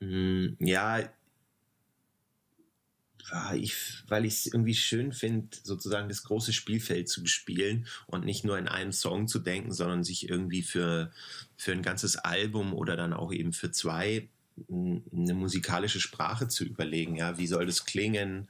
Mm, 0.01 0.55
ja, 0.61 1.11
ich, 3.55 3.75
weil 4.07 4.25
ich 4.27 4.35
es 4.35 4.47
irgendwie 4.47 4.75
schön 4.75 5.13
finde, 5.13 5.57
sozusagen 5.63 6.09
das 6.09 6.25
große 6.25 6.53
Spielfeld 6.53 7.09
zu 7.09 7.23
bespielen 7.23 7.87
und 8.07 8.25
nicht 8.25 8.45
nur 8.45 8.59
in 8.59 8.69
einem 8.69 8.93
Song 8.93 9.29
zu 9.29 9.39
denken, 9.39 9.73
sondern 9.73 10.05
sich 10.05 10.29
irgendwie 10.29 10.63
für, 10.63 11.11
für 11.57 11.73
ein 11.73 11.83
ganzes 11.83 12.17
Album 12.17 12.75
oder 12.75 12.97
dann 12.97 13.15
auch 13.15 13.33
eben 13.33 13.53
für 13.53 13.71
zwei 13.71 14.29
eine 14.71 15.35
musikalische 15.35 16.01
Sprache 16.01 16.49
zu 16.49 16.65
überlegen. 16.65 17.17
Ja, 17.17 17.39
wie 17.39 17.47
soll 17.47 17.67
das 17.67 17.87
klingen? 17.87 18.49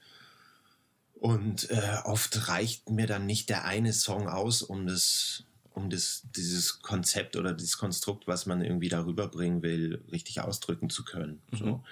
Und 1.25 1.71
äh, 1.71 2.01
oft 2.05 2.49
reicht 2.49 2.91
mir 2.91 3.07
dann 3.07 3.25
nicht 3.25 3.49
der 3.49 3.65
eine 3.65 3.95
Song 3.95 4.29
aus, 4.29 4.61
um 4.61 4.87
das, 4.87 5.45
um 5.73 5.89
das, 5.89 6.25
dieses 6.37 6.81
Konzept 6.81 7.37
oder 7.37 7.55
dieses 7.55 7.79
Konstrukt, 7.79 8.27
was 8.27 8.45
man 8.45 8.61
irgendwie 8.61 8.91
darüber 8.91 9.29
bringen 9.29 9.63
will, 9.63 10.05
richtig 10.13 10.43
ausdrücken 10.43 10.91
zu 10.91 11.03
können. 11.03 11.41
Mhm. 11.51 11.57
So. 11.57 11.85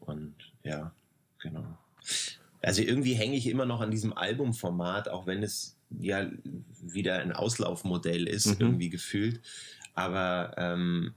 Und 0.00 0.34
ja, 0.64 0.90
genau. 1.38 1.78
Also 2.60 2.82
irgendwie 2.82 3.14
hänge 3.14 3.36
ich 3.36 3.46
immer 3.46 3.66
noch 3.66 3.82
an 3.82 3.92
diesem 3.92 4.14
Albumformat, 4.14 5.08
auch 5.08 5.28
wenn 5.28 5.44
es 5.44 5.76
ja 6.00 6.28
wieder 6.80 7.20
ein 7.20 7.30
Auslaufmodell 7.30 8.26
ist, 8.26 8.46
mhm. 8.46 8.56
irgendwie 8.58 8.90
gefühlt. 8.90 9.40
Aber 9.94 10.54
ähm, 10.56 11.14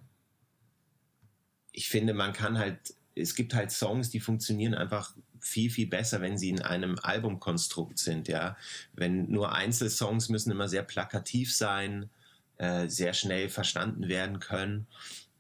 ich 1.71 1.89
finde, 1.89 2.13
man 2.13 2.32
kann 2.32 2.60
halt, 2.60 2.93
es 3.15 3.34
gibt 3.34 3.56
halt 3.56 3.71
Songs, 3.71 4.12
die 4.12 4.19
funktionieren 4.19 4.75
einfach 4.75 5.15
viel, 5.45 5.69
viel 5.69 5.88
besser, 5.88 6.21
wenn 6.21 6.38
sie 6.38 6.49
in 6.49 6.62
einem 6.62 6.97
Albumkonstrukt 7.01 7.99
sind, 7.99 8.27
ja. 8.27 8.58
Wenn 8.93 9.29
nur 9.29 9.53
Einzelsongs 9.53 10.29
müssen 10.29 10.51
immer 10.51 10.67
sehr 10.67 10.84
plakativ 10.84 11.53
sein, 11.53 12.10
äh, 12.58 12.88
sehr 12.88 13.13
schnell 13.13 13.49
verstanden 13.49 14.08
werden 14.08 14.39
können. 14.39 14.88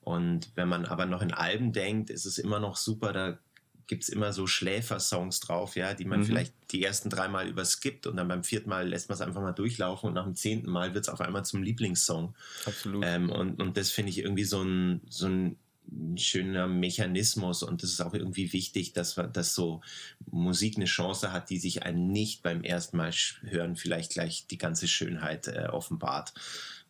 Und 0.01 0.51
wenn 0.55 0.69
man 0.69 0.85
aber 0.85 1.07
noch 1.07 1.23
in 1.23 1.33
Alben 1.33 1.73
denkt, 1.73 2.11
ist 2.11 2.25
es 2.25 2.37
immer 2.37 2.59
noch 2.59 2.77
super, 2.77 3.13
da 3.13 3.39
gibt 3.87 4.03
es 4.03 4.09
immer 4.09 4.31
so 4.31 4.45
Schläfersongs 4.45 5.39
drauf, 5.39 5.75
ja, 5.75 5.93
die 5.93 6.05
man 6.05 6.19
mhm. 6.19 6.25
vielleicht 6.25 6.53
die 6.71 6.83
ersten 6.83 7.09
drei 7.09 7.27
Mal 7.27 7.47
überskippt 7.47 8.05
und 8.05 8.17
dann 8.17 8.27
beim 8.27 8.43
vierten 8.43 8.69
Mal 8.69 8.87
lässt 8.87 9.09
man 9.09 9.15
es 9.15 9.21
einfach 9.21 9.41
mal 9.41 9.53
durchlaufen 9.53 10.07
und 10.07 10.13
nach 10.13 10.23
dem 10.23 10.35
zehnten 10.35 10.69
Mal 10.69 10.93
wird 10.93 11.05
es 11.05 11.09
auf 11.09 11.21
einmal 11.21 11.45
zum 11.45 11.63
Lieblingssong. 11.63 12.35
Absolut. 12.65 13.03
Ähm, 13.05 13.31
und, 13.31 13.61
und 13.61 13.77
das 13.77 13.89
finde 13.89 14.11
ich 14.11 14.19
irgendwie 14.19 14.43
so 14.43 14.61
ein, 14.61 15.01
so 15.09 15.27
ein 15.27 15.57
ein 15.91 16.17
schöner 16.17 16.67
Mechanismus 16.67 17.63
und 17.63 17.83
das 17.83 17.91
ist 17.91 18.01
auch 18.01 18.13
irgendwie 18.13 18.53
wichtig, 18.53 18.93
dass, 18.93 19.15
dass 19.15 19.53
so 19.53 19.81
Musik 20.29 20.75
eine 20.75 20.85
Chance 20.85 21.31
hat, 21.31 21.49
die 21.49 21.57
sich 21.57 21.83
einem 21.83 22.07
nicht 22.07 22.43
beim 22.43 22.63
ersten 22.63 22.97
Mal 22.97 23.11
hören 23.41 23.75
vielleicht 23.75 24.13
gleich 24.13 24.47
die 24.47 24.57
ganze 24.57 24.87
Schönheit 24.87 25.47
äh, 25.47 25.67
offenbart. 25.71 26.33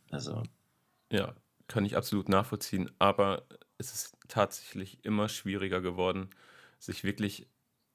Also. 0.10 0.44
Ja, 1.12 1.36
kann 1.68 1.86
ich 1.86 1.98
absolut 1.98 2.30
nachvollziehen, 2.30 2.92
aber 3.00 3.46
es 3.78 3.94
ist 3.94 4.18
tatsächlich 4.28 5.04
immer 5.04 5.30
schwieriger 5.30 5.82
geworden, 5.82 6.30
sich 6.80 7.04
wirklich 7.04 7.48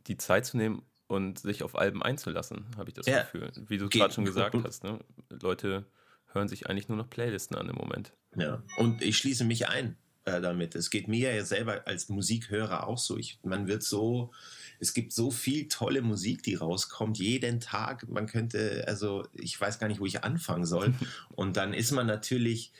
die 0.07 0.17
Zeit 0.17 0.47
zu 0.47 0.57
nehmen 0.57 0.83
und 1.07 1.39
sich 1.39 1.63
auf 1.63 1.77
Alben 1.77 2.03
einzulassen, 2.03 2.67
habe 2.77 2.91
ich 2.91 2.95
das 2.95 3.07
ja. 3.07 3.23
Gefühl. 3.23 3.51
Wie 3.67 3.79
du 3.79 3.89
gerade 3.89 4.13
schon 4.13 4.25
gesagt 4.25 4.55
hast, 4.65 4.85
ne? 4.85 5.01
Leute 5.29 5.87
hören 6.33 6.49
sich 6.49 6.69
eigentlich 6.69 6.89
nur 6.89 6.99
noch 6.99 7.11
Playlisten 7.11 7.57
an 7.57 7.69
im 7.69 7.77
Moment. 7.77 8.13
Ja, 8.37 8.63
und 8.77 9.03
ich 9.03 9.19
schließe 9.19 9.45
mich 9.45 9.69
ein 9.69 9.97
äh, 10.25 10.41
damit. 10.41 10.75
Es 10.75 10.91
geht 10.91 11.09
mir 11.09 11.35
ja 11.35 11.45
selber 11.45 11.87
als 11.87 12.09
Musikhörer 12.09 12.87
auch 12.87 12.99
so. 12.99 13.17
Ich, 13.17 13.39
man 13.43 13.67
wird 13.69 13.83
so, 13.83 14.33
es 14.79 14.95
gibt 14.95 15.13
so 15.13 15.31
viel 15.31 15.69
tolle 15.69 16.03
Musik, 16.03 16.43
die 16.43 16.55
rauskommt, 16.55 17.19
jeden 17.19 17.61
Tag. 17.61 18.09
Man 18.09 18.27
könnte, 18.27 18.85
also 18.87 19.27
ich 19.33 19.61
weiß 19.61 19.79
gar 19.79 19.89
nicht, 19.89 20.01
wo 20.01 20.07
ich 20.07 20.25
anfangen 20.25 20.67
soll. 20.67 20.95
Und 21.35 21.57
dann 21.57 21.73
ist 21.73 21.91
man 21.91 22.07
natürlich, 22.07 22.73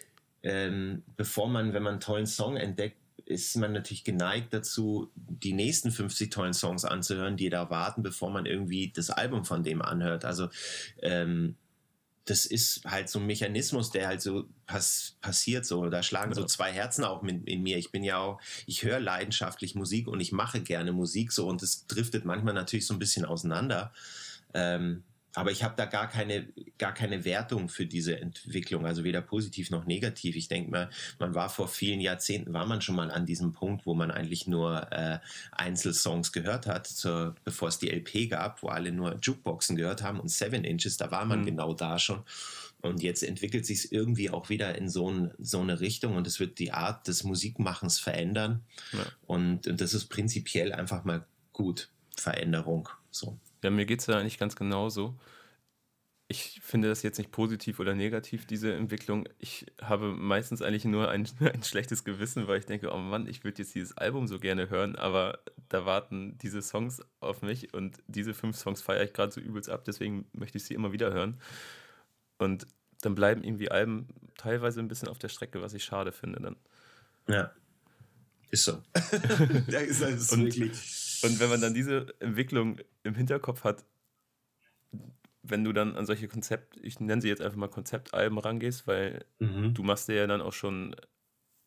ähm, 0.43 1.03
bevor 1.17 1.49
man, 1.49 1.73
wenn 1.73 1.83
man 1.83 1.95
einen 1.95 2.01
tollen 2.01 2.27
Song 2.27 2.57
entdeckt, 2.57 2.97
ist 3.27 3.57
man 3.57 3.73
natürlich 3.73 4.05
geneigt 4.05 4.53
dazu, 4.53 5.11
die 5.15 5.53
nächsten 5.53 5.93
50 5.93 6.31
tollen 6.31 6.53
Songs 6.53 6.85
anzuhören, 6.85 7.37
die 7.37 7.49
da 7.49 7.71
warten, 7.71 8.03
bevor 8.03 8.31
man 8.31 8.45
irgendwie 8.45 8.91
das 8.95 9.09
Album 9.09 9.45
von 9.45 9.63
dem 9.63 9.83
anhört. 9.83 10.25
Also 10.25 10.49
ähm, 11.01 11.55
das 12.31 12.47
ist 12.47 12.83
halt 12.85 13.09
so 13.09 13.19
ein 13.19 13.27
Mechanismus, 13.27 13.91
der 13.91 14.07
halt 14.07 14.23
so 14.23 14.45
pass 14.67 15.17
passiert 15.21 15.67
so. 15.67 15.91
Da 15.91 16.03
schlagen 16.03 16.33
so 16.33 16.45
zwei 16.45 16.73
Herzen 16.73 17.03
auch 17.03 17.25
in, 17.25 17.45
in, 17.45 17.63
mir. 17.63 17.77
Ich 17.77 17.91
bin 17.91 18.05
ja 18.05 18.19
auch, 18.19 18.41
ich 18.67 18.85
höre 18.85 19.01
leidenschaftlich 19.01 19.75
Musik 19.75 20.07
und 20.07 20.21
ich 20.21 20.31
mache 20.31 20.61
gerne 20.61 20.93
Musik 20.93 21.33
so 21.33 21.49
und 21.49 21.61
es 21.63 21.89
driftet 21.89 22.25
manchmal 22.25 22.55
natürlich 22.55 22.87
so 22.87 22.95
ein 22.95 23.01
bisschen 23.01 23.25
auseinander. 23.25 23.93
Ähm, 24.55 25.03
aber 25.35 25.53
ich 25.53 25.63
habe 25.63 25.75
da 25.77 25.87
gar 25.87 26.09
keine, 26.09 26.49
gar 26.79 26.93
keine 26.93 27.25
Wertung 27.25 27.69
für 27.69 27.87
diese 27.87 28.21
Entwicklung, 28.21 28.85
also 28.85 29.05
weder 29.05 29.21
positiv 29.21 29.71
noch 29.71 29.87
negativ. 29.87 30.35
Ich 30.35 30.49
denke 30.49 30.71
mal, 30.71 30.91
man 31.19 31.35
war 31.35 31.49
vor 31.49 31.69
vielen 31.69 32.01
Jahrzehnten, 32.01 32.53
war 32.53 32.67
man 32.67 32.83
schon 32.83 32.97
mal 32.97 33.11
an 33.11 33.27
diesem 33.27 33.53
Punkt, 33.53 33.87
wo 33.87 33.95
man 33.95 34.11
eigentlich 34.11 34.47
nur 34.47 34.91
äh, 34.93 35.21
Einzelsongs 35.53 36.33
gehört 36.33 36.67
hat, 36.67 36.87
zur, 36.87 37.37
bevor 37.45 37.69
es 37.69 37.79
die 37.79 37.91
LP 37.91 38.31
gab, 38.31 38.63
wo 38.63 38.69
alle 38.69 38.91
nur 38.91 39.19
Jukeboxen 39.23 39.77
gehört 39.77 40.03
haben 40.03 40.19
und 40.19 40.29
Seven 40.29 40.65
Inches, 40.65 40.97
da 40.97 41.11
war 41.11 41.25
man 41.25 41.43
mhm. 41.43 41.47
genau 41.47 41.75
da 41.75 41.99
schon. 41.99 42.25
Und 42.83 43.03
jetzt 43.03 43.23
entwickelt 43.23 43.67
sich 43.67 43.81
es 43.81 43.93
irgendwie 43.93 44.31
auch 44.31 44.49
wieder 44.49 44.77
in 44.77 44.89
so, 44.89 45.11
ein, 45.11 45.33
so, 45.39 45.61
eine 45.61 45.81
Richtung 45.81 46.17
und 46.17 46.27
es 46.27 46.41
wird 46.41 46.59
die 46.59 46.73
Art 46.73 47.07
des 47.09 47.25
Musikmachens 47.25 47.99
verändern. 47.99 48.63
Ja. 48.93 49.05
Und, 49.27 49.67
und 49.67 49.81
das 49.81 49.93
ist 49.93 50.07
prinzipiell 50.07 50.73
einfach 50.73 51.05
mal 51.05 51.27
gut, 51.53 51.91
Veränderung. 52.17 52.89
So. 53.11 53.39
Ja, 53.63 53.71
mir 53.71 53.87
geht 53.87 54.01
es 54.01 54.07
ja 54.07 54.19
eigentlich 54.19 54.39
ganz 54.39 54.57
genauso. 54.57 55.19
Ich 56.29 56.61
finde 56.63 56.89
das 56.89 57.03
jetzt 57.03 57.19
nicht 57.19 57.33
positiv 57.33 57.81
oder 57.81 57.95
negativ, 57.95 58.47
diese 58.47 58.73
Entwicklung. 58.73 59.29
Ich 59.39 59.67
habe 59.83 60.13
meistens 60.13 60.63
eigentlich 60.63 60.85
nur 60.85 61.11
ein, 61.11 61.29
ein 61.41 61.63
schlechtes 61.65 62.05
Gewissen, 62.05 62.47
weil 62.47 62.61
ich 62.61 62.67
denke, 62.67 62.93
oh 62.93 62.99
Mann, 62.99 63.27
ich 63.27 63.43
würde 63.43 63.63
jetzt 63.63 63.75
dieses 63.75 63.97
Album 63.99 64.29
so 64.29 64.39
gerne 64.39 64.71
hören, 64.71 64.97
aber 64.97 65.41
da 65.69 65.85
warten 65.85 66.39
diese 66.39 66.63
Songs 66.63 67.03
auf 67.19 67.43
mich 67.43 67.75
und 67.75 67.99
diese 68.07 68.33
fünf 68.35 68.57
Songs 68.57 68.81
feiere 68.81 69.05
ich 69.05 69.13
gerade 69.13 69.33
so 69.33 69.41
übelst 69.41 69.69
ab, 69.69 69.85
deswegen 69.85 70.27
möchte 70.33 70.59
ich 70.59 70.65
sie 70.65 70.75
immer 70.75 70.93
wieder 70.93 71.13
hören. 71.13 71.41
Und 72.39 72.67
dann 73.03 73.15
bleiben 73.15 73.43
irgendwie 73.43 73.71
Alben 73.71 74.09
teilweise 74.37 74.81
ein 74.81 74.89
bisschen 74.89 75.09
auf 75.09 75.19
der 75.19 75.29
Strecke, 75.29 75.63
was 75.63 75.75
ich 75.75 75.85
schade 75.85 76.13
finde 76.13 76.41
dann. 76.41 76.57
Ja. 77.29 77.53
Ist 78.51 78.65
so. 78.65 78.83
ja, 79.69 79.81
ist, 79.81 80.01
ist 80.01 80.33
und, 80.33 80.45
wirklich. 80.45 80.73
Und 81.23 81.41
wenn 81.41 81.51
man 81.51 81.61
dann 81.61 81.75
diese 81.75 82.15
Entwicklung 82.21 82.79
im 83.03 83.15
Hinterkopf 83.15 83.65
hat, 83.65 83.85
wenn 85.43 85.65
du 85.65 85.73
dann 85.73 85.97
an 85.97 86.07
solche 86.07 86.29
Konzept, 86.29 86.77
ich 86.83 87.01
nenne 87.01 87.23
sie 87.23 87.29
jetzt 87.29 87.41
einfach 87.41 87.57
mal 87.57 87.69
Konzeptalben 87.69 88.39
rangehst, 88.39 88.87
weil 88.87 89.25
mhm. 89.39 89.75
du 89.75 89.83
machst 89.83 90.09
dir 90.09 90.15
ja 90.15 90.27
dann 90.27 90.43
auch 90.43 90.53
schon 90.53 90.95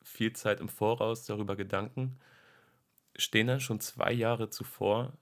viel 0.04 0.34
Zeit 0.34 0.60
im 0.60 0.70
Voraus 0.70 1.26
darüber 1.26 1.56
Gedanken, 1.56 2.20
stehen 3.16 3.48
dann 3.48 3.60
schon 3.60 3.80
zwei 3.80 4.12
Jahre 4.12 4.50
zuvor 4.50 5.18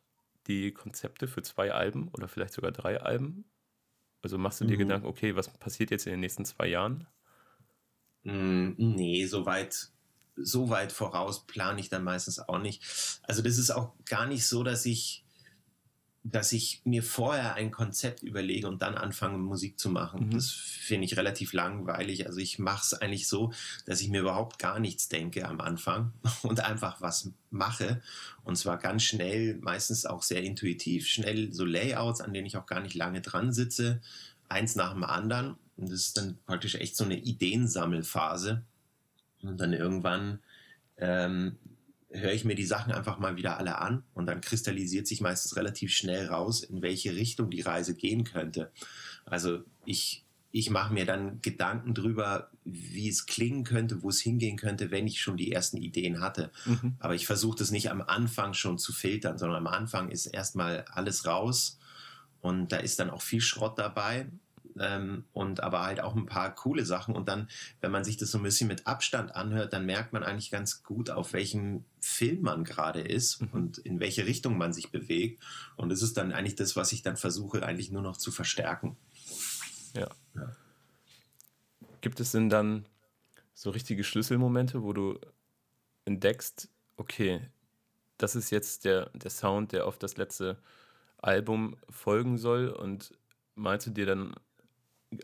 die 0.47 0.71
Konzepte 0.71 1.27
für 1.27 1.43
zwei 1.43 1.71
Alben 1.71 2.09
oder 2.09 2.27
vielleicht 2.27 2.53
sogar 2.53 2.71
drei 2.71 2.99
Alben? 2.99 3.45
Also 4.21 4.37
machst 4.37 4.61
du 4.61 4.65
dir 4.65 4.75
mhm. 4.75 4.79
Gedanken, 4.79 5.07
okay, 5.07 5.35
was 5.35 5.49
passiert 5.49 5.91
jetzt 5.91 6.05
in 6.05 6.11
den 6.11 6.19
nächsten 6.19 6.45
zwei 6.45 6.67
Jahren? 6.67 7.07
Mm, 8.23 8.73
nee, 8.77 9.25
soweit 9.25 9.89
so 10.43 10.69
weit 10.69 10.91
voraus 10.91 11.45
plane 11.45 11.79
ich 11.79 11.89
dann 11.89 12.03
meistens 12.03 12.39
auch 12.39 12.59
nicht. 12.59 12.83
Also 13.23 13.41
das 13.41 13.57
ist 13.57 13.71
auch 13.71 13.93
gar 14.05 14.25
nicht 14.25 14.45
so, 14.45 14.63
dass 14.63 14.85
ich, 14.85 15.23
dass 16.23 16.51
ich 16.51 16.81
mir 16.83 17.03
vorher 17.03 17.55
ein 17.55 17.71
Konzept 17.71 18.21
überlege 18.21 18.67
und 18.67 18.81
dann 18.81 18.95
anfange 18.95 19.37
Musik 19.37 19.79
zu 19.79 19.89
machen. 19.89 20.27
Mhm. 20.27 20.31
Das 20.31 20.51
finde 20.51 21.05
ich 21.05 21.17
relativ 21.17 21.53
langweilig. 21.53 22.27
Also 22.27 22.39
ich 22.39 22.59
mache 22.59 22.83
es 22.83 22.93
eigentlich 22.93 23.27
so, 23.27 23.51
dass 23.85 24.01
ich 24.01 24.09
mir 24.09 24.21
überhaupt 24.21 24.59
gar 24.59 24.79
nichts 24.79 25.09
denke 25.09 25.47
am 25.47 25.61
Anfang 25.61 26.13
und 26.43 26.59
einfach 26.59 27.01
was 27.01 27.31
mache. 27.49 28.01
Und 28.43 28.57
zwar 28.57 28.77
ganz 28.77 29.03
schnell, 29.03 29.57
meistens 29.61 30.05
auch 30.05 30.23
sehr 30.23 30.43
intuitiv. 30.43 31.07
Schnell 31.07 31.53
so 31.53 31.65
Layouts, 31.65 32.21
an 32.21 32.33
denen 32.33 32.47
ich 32.47 32.57
auch 32.57 32.65
gar 32.65 32.81
nicht 32.81 32.95
lange 32.95 33.21
dran 33.21 33.51
sitze, 33.53 34.01
eins 34.49 34.75
nach 34.75 34.93
dem 34.93 35.03
anderen. 35.03 35.55
Und 35.77 35.89
das 35.89 36.01
ist 36.01 36.17
dann 36.17 36.37
praktisch 36.45 36.75
echt 36.75 36.95
so 36.95 37.03
eine 37.03 37.17
Ideensammelphase 37.17 38.63
und 39.43 39.59
dann 39.59 39.73
irgendwann 39.73 40.39
ähm, 40.97 41.57
höre 42.13 42.33
ich 42.33 42.45
mir 42.45 42.55
die 42.55 42.65
Sachen 42.65 42.91
einfach 42.91 43.19
mal 43.19 43.37
wieder 43.37 43.57
alle 43.57 43.79
an 43.79 44.03
und 44.13 44.25
dann 44.25 44.41
kristallisiert 44.41 45.07
sich 45.07 45.21
meistens 45.21 45.55
relativ 45.55 45.91
schnell 45.91 46.27
raus, 46.27 46.63
in 46.63 46.81
welche 46.81 47.15
Richtung 47.15 47.49
die 47.49 47.61
Reise 47.61 47.95
gehen 47.95 48.23
könnte. 48.23 48.71
Also 49.25 49.63
ich, 49.85 50.25
ich 50.51 50.69
mache 50.69 50.93
mir 50.93 51.05
dann 51.05 51.41
Gedanken 51.41 51.93
drüber, 51.93 52.51
wie 52.65 53.07
es 53.07 53.25
klingen 53.25 53.63
könnte, 53.63 54.03
wo 54.03 54.09
es 54.09 54.19
hingehen 54.19 54.57
könnte, 54.57 54.91
wenn 54.91 55.07
ich 55.07 55.21
schon 55.21 55.37
die 55.37 55.51
ersten 55.51 55.77
Ideen 55.77 56.19
hatte. 56.19 56.51
Mhm. 56.65 56.95
Aber 56.99 57.15
ich 57.15 57.25
versuche 57.25 57.57
das 57.57 57.71
nicht 57.71 57.89
am 57.89 58.01
Anfang 58.01 58.53
schon 58.53 58.77
zu 58.77 58.91
filtern, 58.91 59.37
sondern 59.37 59.65
am 59.65 59.73
Anfang 59.73 60.09
ist 60.09 60.25
erstmal 60.25 60.85
alles 60.89 61.25
raus 61.25 61.79
und 62.41 62.71
da 62.71 62.77
ist 62.77 62.99
dann 62.99 63.09
auch 63.09 63.21
viel 63.21 63.41
Schrott 63.41 63.79
dabei 63.79 64.27
ähm, 64.79 65.25
und 65.33 65.61
aber 65.61 65.83
halt 65.83 66.01
auch 66.01 66.15
ein 66.15 66.25
paar 66.25 66.53
coole 66.53 66.85
Sachen. 66.85 67.15
Und 67.15 67.27
dann, 67.27 67.49
wenn 67.81 67.91
man 67.91 68.03
sich 68.03 68.17
das 68.17 68.31
so 68.31 68.37
ein 68.37 68.43
bisschen 68.43 68.67
mit 68.67 68.87
Abstand 68.87 69.35
anhört, 69.35 69.73
dann 69.73 69.85
merkt 69.85 70.13
man 70.13 70.23
eigentlich 70.23 70.51
ganz 70.51 70.83
gut, 70.83 71.09
auf 71.09 71.33
welchem 71.33 71.85
Film 71.99 72.41
man 72.41 72.63
gerade 72.63 73.01
ist 73.01 73.41
mhm. 73.41 73.49
und 73.51 73.77
in 73.79 73.99
welche 73.99 74.25
Richtung 74.25 74.57
man 74.57 74.73
sich 74.73 74.91
bewegt. 74.91 75.43
Und 75.75 75.89
das 75.89 76.01
ist 76.01 76.17
dann 76.17 76.31
eigentlich 76.31 76.55
das, 76.55 76.75
was 76.75 76.91
ich 76.91 77.01
dann 77.01 77.17
versuche, 77.17 77.63
eigentlich 77.63 77.91
nur 77.91 78.01
noch 78.01 78.17
zu 78.17 78.31
verstärken. 78.31 78.97
Ja. 79.93 80.07
ja. 80.35 80.55
Gibt 82.01 82.19
es 82.19 82.31
denn 82.31 82.49
dann 82.49 82.85
so 83.53 83.69
richtige 83.69 84.03
Schlüsselmomente, 84.03 84.81
wo 84.81 84.93
du 84.93 85.19
entdeckst, 86.05 86.69
okay, 86.97 87.41
das 88.17 88.35
ist 88.35 88.49
jetzt 88.51 88.85
der, 88.85 89.09
der 89.13 89.29
Sound, 89.29 89.71
der 89.71 89.85
auf 89.85 89.97
das 89.97 90.17
letzte 90.17 90.57
Album 91.17 91.77
folgen 91.89 92.37
soll 92.37 92.69
und 92.69 93.11
malst 93.55 93.87
du 93.87 93.91
dir 93.91 94.05
dann 94.05 94.33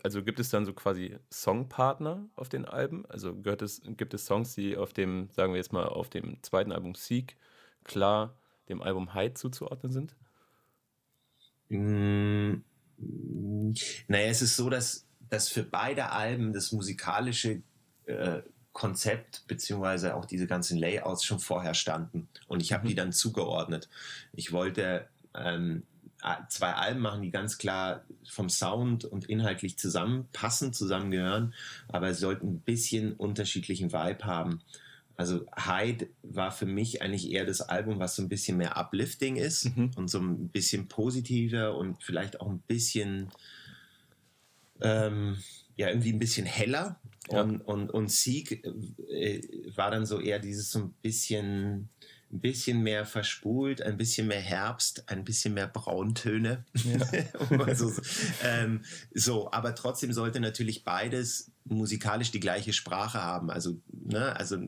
also 0.02 0.22
gibt 0.22 0.40
es 0.40 0.50
dann 0.50 0.66
so 0.66 0.72
quasi 0.72 1.16
Songpartner 1.32 2.28
auf 2.36 2.48
den 2.48 2.64
Alben? 2.64 3.06
Also 3.06 3.34
gehört 3.34 3.62
es, 3.62 3.80
gibt 3.84 4.14
es 4.14 4.26
Songs, 4.26 4.54
die 4.54 4.76
auf 4.76 4.92
dem, 4.92 5.28
sagen 5.32 5.52
wir 5.52 5.58
jetzt 5.58 5.72
mal, 5.72 5.86
auf 5.86 6.10
dem 6.10 6.42
zweiten 6.42 6.72
Album 6.72 6.94
Seek 6.94 7.36
klar 7.84 8.36
dem 8.68 8.82
Album 8.82 9.14
Hyde 9.14 9.34
zuzuordnen 9.34 9.92
sind? 9.92 10.16
Mm, 11.70 12.62
naja, 14.08 14.28
es 14.28 14.42
ist 14.42 14.56
so, 14.56 14.68
dass, 14.68 15.06
dass 15.28 15.48
für 15.48 15.62
beide 15.62 16.10
Alben 16.10 16.52
das 16.52 16.72
musikalische 16.72 17.62
äh, 18.04 18.42
Konzept 18.72 19.46
beziehungsweise 19.48 20.14
auch 20.14 20.24
diese 20.24 20.46
ganzen 20.46 20.78
Layouts 20.78 21.24
schon 21.24 21.40
vorher 21.40 21.74
standen 21.74 22.28
und 22.46 22.62
ich 22.62 22.72
habe 22.72 22.84
mhm. 22.84 22.88
die 22.88 22.94
dann 22.94 23.12
zugeordnet. 23.12 23.88
Ich 24.32 24.52
wollte 24.52 25.08
ähm, 25.34 25.82
zwei 26.48 26.72
Alben 26.72 27.00
machen, 27.00 27.22
die 27.22 27.30
ganz 27.30 27.58
klar 27.58 28.04
vom 28.28 28.48
Sound 28.48 29.04
und 29.04 29.26
inhaltlich 29.26 29.78
zusammenpassen, 29.78 30.72
zusammengehören, 30.72 31.54
aber 31.88 32.12
sollten 32.14 32.48
ein 32.48 32.60
bisschen 32.60 33.12
unterschiedlichen 33.12 33.92
Vibe 33.92 34.24
haben. 34.24 34.60
Also 35.16 35.46
Hyde 35.56 36.08
war 36.22 36.52
für 36.52 36.66
mich 36.66 37.02
eigentlich 37.02 37.30
eher 37.30 37.44
das 37.44 37.60
Album, 37.60 37.98
was 37.98 38.14
so 38.14 38.22
ein 38.22 38.28
bisschen 38.28 38.56
mehr 38.56 38.76
uplifting 38.76 39.36
ist 39.36 39.76
mhm. 39.76 39.90
und 39.96 40.08
so 40.08 40.20
ein 40.20 40.48
bisschen 40.48 40.86
positiver 40.86 41.76
und 41.76 42.02
vielleicht 42.02 42.40
auch 42.40 42.48
ein 42.48 42.60
bisschen 42.60 43.28
ähm, 44.80 45.36
ja 45.76 45.88
irgendwie 45.88 46.12
ein 46.12 46.18
bisschen 46.18 46.46
heller. 46.46 47.00
Ja. 47.30 47.42
Und, 47.42 47.60
und, 47.62 47.90
und 47.90 48.10
Sieg 48.10 48.64
äh, 49.10 49.42
war 49.74 49.90
dann 49.90 50.06
so 50.06 50.20
eher 50.20 50.38
dieses 50.38 50.70
so 50.70 50.78
ein 50.80 50.94
bisschen 51.02 51.88
ein 52.30 52.40
bisschen 52.40 52.82
mehr 52.82 53.06
verspult, 53.06 53.80
ein 53.80 53.96
bisschen 53.96 54.26
mehr 54.26 54.40
Herbst, 54.40 55.08
ein 55.08 55.24
bisschen 55.24 55.54
mehr 55.54 55.66
Brauntöne. 55.66 56.64
Ja. 56.74 57.74
so, 57.74 57.92
ähm, 58.44 58.82
so, 59.14 59.50
aber 59.50 59.74
trotzdem 59.74 60.12
sollte 60.12 60.40
natürlich 60.40 60.84
beides 60.84 61.50
musikalisch 61.64 62.30
die 62.30 62.40
gleiche 62.40 62.72
Sprache 62.72 63.22
haben. 63.22 63.50
Also, 63.50 63.80
ne, 63.90 64.36
also 64.36 64.58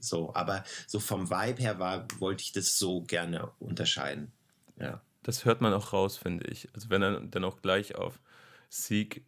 so, 0.00 0.34
aber 0.34 0.64
so 0.86 1.00
vom 1.00 1.30
Vibe 1.30 1.62
her 1.62 1.78
war, 1.78 2.06
wollte 2.18 2.42
ich 2.42 2.52
das 2.52 2.78
so 2.78 3.02
gerne 3.02 3.50
unterscheiden. 3.58 4.32
Ja. 4.78 5.00
Das 5.22 5.44
hört 5.44 5.60
man 5.60 5.72
auch 5.72 5.92
raus, 5.92 6.16
finde 6.16 6.46
ich. 6.46 6.68
Also 6.72 6.88
wenn 6.88 7.02
er 7.02 7.20
dann 7.20 7.44
auch 7.44 7.60
gleich 7.60 7.96
auf 7.96 8.20
Seek 8.68 9.24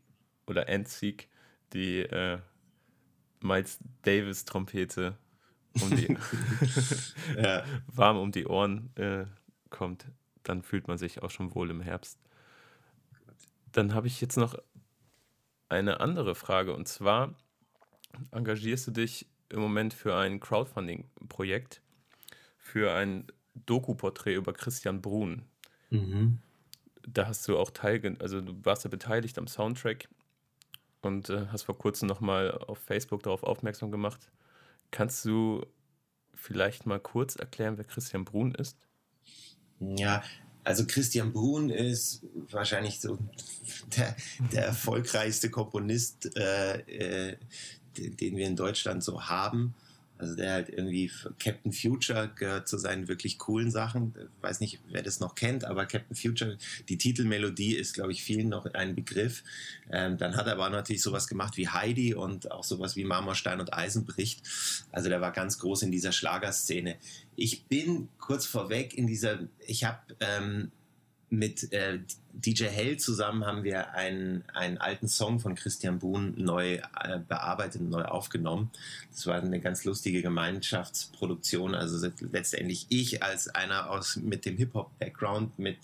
oder 0.46 0.68
Endseek 0.68 1.28
die 1.72 2.00
äh, 2.02 2.38
Miles 3.40 3.78
Davis 4.02 4.44
Trompete 4.44 5.16
um 5.82 5.96
die 5.96 6.16
ja. 7.36 7.64
warm 7.86 8.18
um 8.18 8.32
die 8.32 8.46
Ohren 8.46 8.90
äh, 8.96 9.26
kommt, 9.70 10.06
dann 10.42 10.62
fühlt 10.62 10.88
man 10.88 10.98
sich 10.98 11.22
auch 11.22 11.30
schon 11.30 11.54
wohl 11.54 11.70
im 11.70 11.80
Herbst. 11.80 12.18
Dann 13.72 13.94
habe 13.94 14.06
ich 14.06 14.20
jetzt 14.20 14.36
noch 14.36 14.56
eine 15.68 16.00
andere 16.00 16.34
Frage 16.34 16.74
und 16.74 16.88
zwar 16.88 17.34
engagierst 18.30 18.86
du 18.86 18.90
dich 18.90 19.26
im 19.50 19.60
Moment 19.60 19.94
für 19.94 20.16
ein 20.16 20.40
Crowdfunding-Projekt 20.40 21.82
für 22.56 22.92
ein 22.92 23.26
Doku-Porträt 23.66 24.34
über 24.34 24.52
Christian 24.52 25.00
Brun. 25.00 25.42
Mhm. 25.90 26.38
Da 27.06 27.26
hast 27.26 27.48
du 27.48 27.56
auch 27.56 27.70
teil, 27.70 28.16
also 28.20 28.40
du 28.40 28.54
warst 28.64 28.84
ja 28.84 28.90
beteiligt 28.90 29.38
am 29.38 29.46
Soundtrack 29.46 30.08
und 31.00 31.30
äh, 31.30 31.46
hast 31.50 31.62
vor 31.62 31.78
kurzem 31.78 32.08
nochmal 32.08 32.50
auf 32.52 32.78
Facebook 32.78 33.22
darauf 33.22 33.42
aufmerksam 33.42 33.90
gemacht. 33.90 34.30
Kannst 34.90 35.24
du 35.24 35.64
vielleicht 36.34 36.86
mal 36.86 37.00
kurz 37.00 37.36
erklären, 37.36 37.76
wer 37.76 37.84
Christian 37.84 38.24
Brun 38.24 38.54
ist? 38.54 38.76
Ja, 39.80 40.22
also 40.64 40.86
Christian 40.86 41.32
Brun 41.32 41.70
ist 41.70 42.24
wahrscheinlich 42.50 43.00
so 43.00 43.18
der, 43.96 44.16
der 44.52 44.66
erfolgreichste 44.66 45.50
Komponist, 45.50 46.36
äh, 46.36 46.80
äh, 46.80 47.36
den 47.96 48.36
wir 48.36 48.46
in 48.46 48.56
Deutschland 48.56 49.02
so 49.02 49.22
haben. 49.22 49.74
Also 50.18 50.34
der 50.34 50.52
halt 50.52 50.68
irgendwie 50.68 51.10
Captain 51.38 51.72
Future 51.72 52.30
gehört 52.34 52.68
zu 52.68 52.76
seinen 52.76 53.06
wirklich 53.06 53.38
coolen 53.38 53.70
Sachen. 53.70 54.14
Weiß 54.40 54.60
nicht, 54.60 54.80
wer 54.90 55.02
das 55.02 55.20
noch 55.20 55.36
kennt, 55.36 55.64
aber 55.64 55.86
Captain 55.86 56.16
Future, 56.16 56.58
die 56.88 56.98
Titelmelodie 56.98 57.76
ist, 57.76 57.94
glaube 57.94 58.12
ich, 58.12 58.22
vielen 58.22 58.48
noch 58.48 58.66
ein 58.74 58.96
Begriff. 58.96 59.44
Ähm, 59.90 60.18
dann 60.18 60.36
hat 60.36 60.46
er 60.46 60.54
aber 60.54 60.70
natürlich 60.70 61.02
sowas 61.02 61.28
gemacht 61.28 61.56
wie 61.56 61.68
Heidi 61.68 62.14
und 62.14 62.50
auch 62.50 62.64
sowas 62.64 62.96
wie 62.96 63.04
Marmorstein 63.04 63.60
und 63.60 63.72
Eisen 63.72 64.04
bricht. 64.04 64.42
Also 64.90 65.08
der 65.08 65.20
war 65.20 65.32
ganz 65.32 65.58
groß 65.60 65.82
in 65.82 65.92
dieser 65.92 66.12
Schlagerszene. 66.12 66.96
Ich 67.36 67.66
bin 67.66 68.08
kurz 68.18 68.44
vorweg 68.44 68.98
in 68.98 69.06
dieser, 69.06 69.38
ich 69.66 69.84
habe 69.84 70.00
ähm, 70.18 70.72
mit 71.30 71.72
äh, 71.72 72.00
DJ 72.32 72.64
Hell 72.64 72.96
zusammen 72.98 73.44
haben 73.44 73.64
wir 73.64 73.94
einen, 73.94 74.44
einen 74.54 74.78
alten 74.78 75.08
Song 75.08 75.40
von 75.40 75.54
Christian 75.54 75.98
Buhn 75.98 76.34
neu 76.36 76.74
äh, 76.74 77.18
bearbeitet, 77.26 77.82
neu 77.82 78.04
aufgenommen. 78.04 78.70
Das 79.10 79.26
war 79.26 79.42
eine 79.42 79.60
ganz 79.60 79.84
lustige 79.84 80.22
Gemeinschaftsproduktion. 80.22 81.74
Also 81.74 82.08
letztendlich 82.30 82.86
ich 82.90 83.22
als 83.24 83.48
einer 83.48 83.90
aus 83.90 84.16
mit 84.16 84.44
dem 84.46 84.56
Hip-Hop-Background, 84.56 85.58
mit 85.58 85.78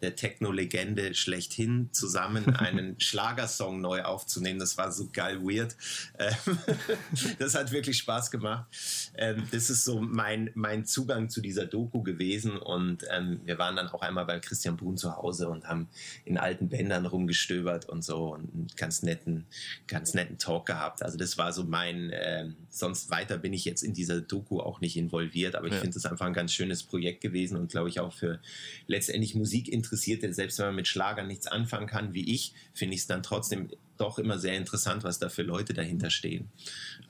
der 0.00 0.16
Techno-Legende 0.16 1.14
schlechthin 1.14 1.90
zusammen 1.92 2.56
einen 2.56 2.98
Schlagersong 2.98 3.80
neu 3.80 4.02
aufzunehmen. 4.02 4.60
Das 4.60 4.78
war 4.78 4.90
so 4.92 5.08
geil 5.12 5.42
weird. 5.42 5.76
Ähm, 6.18 6.58
das 7.38 7.54
hat 7.54 7.70
wirklich 7.70 7.98
Spaß 7.98 8.30
gemacht. 8.30 8.64
Ähm, 9.14 9.42
das 9.50 9.68
ist 9.68 9.84
so 9.84 10.00
mein, 10.00 10.50
mein 10.54 10.86
Zugang 10.86 11.28
zu 11.28 11.42
dieser 11.42 11.66
Doku 11.66 12.02
gewesen. 12.02 12.56
Und 12.56 13.04
ähm, 13.10 13.40
wir 13.44 13.58
waren 13.58 13.76
dann 13.76 13.88
auch 13.88 14.00
einmal 14.00 14.24
bei 14.24 14.38
Christian 14.40 14.78
Buhn 14.78 14.96
zu 14.96 15.14
Hause 15.14 15.48
und 15.48 15.68
haben 15.68 15.87
in 16.24 16.38
alten 16.38 16.68
Bändern 16.68 17.06
rumgestöbert 17.06 17.88
und 17.88 18.02
so 18.04 18.34
und 18.34 18.52
einen 18.52 18.66
ganz 18.76 19.02
netten, 19.02 19.46
ganz 19.86 20.14
netten 20.14 20.38
Talk 20.38 20.66
gehabt. 20.66 21.02
Also 21.02 21.16
das 21.16 21.38
war 21.38 21.52
so 21.52 21.64
mein, 21.64 22.10
äh, 22.10 22.50
sonst 22.68 23.10
weiter 23.10 23.38
bin 23.38 23.52
ich 23.52 23.64
jetzt 23.64 23.82
in 23.82 23.94
dieser 23.94 24.20
Doku 24.20 24.60
auch 24.60 24.80
nicht 24.80 24.96
involviert, 24.96 25.54
aber 25.54 25.66
ich 25.66 25.74
ja. 25.74 25.80
finde 25.80 25.98
es 25.98 26.06
einfach 26.06 26.26
ein 26.26 26.32
ganz 26.32 26.52
schönes 26.52 26.82
Projekt 26.82 27.20
gewesen 27.20 27.56
und 27.56 27.70
glaube 27.70 27.88
ich 27.88 28.00
auch 28.00 28.12
für 28.12 28.40
letztendlich 28.86 29.34
Musikinteressierte, 29.34 30.32
selbst 30.32 30.58
wenn 30.58 30.66
man 30.66 30.76
mit 30.76 30.88
Schlagern 30.88 31.26
nichts 31.26 31.46
anfangen 31.46 31.86
kann, 31.86 32.14
wie 32.14 32.34
ich, 32.34 32.54
finde 32.74 32.94
ich 32.94 33.02
es 33.02 33.06
dann 33.06 33.22
trotzdem 33.22 33.70
doch 33.96 34.18
immer 34.18 34.38
sehr 34.38 34.56
interessant, 34.56 35.04
was 35.04 35.18
da 35.18 35.28
für 35.28 35.42
Leute 35.42 35.74
dahinter 35.74 36.10
stehen. 36.10 36.50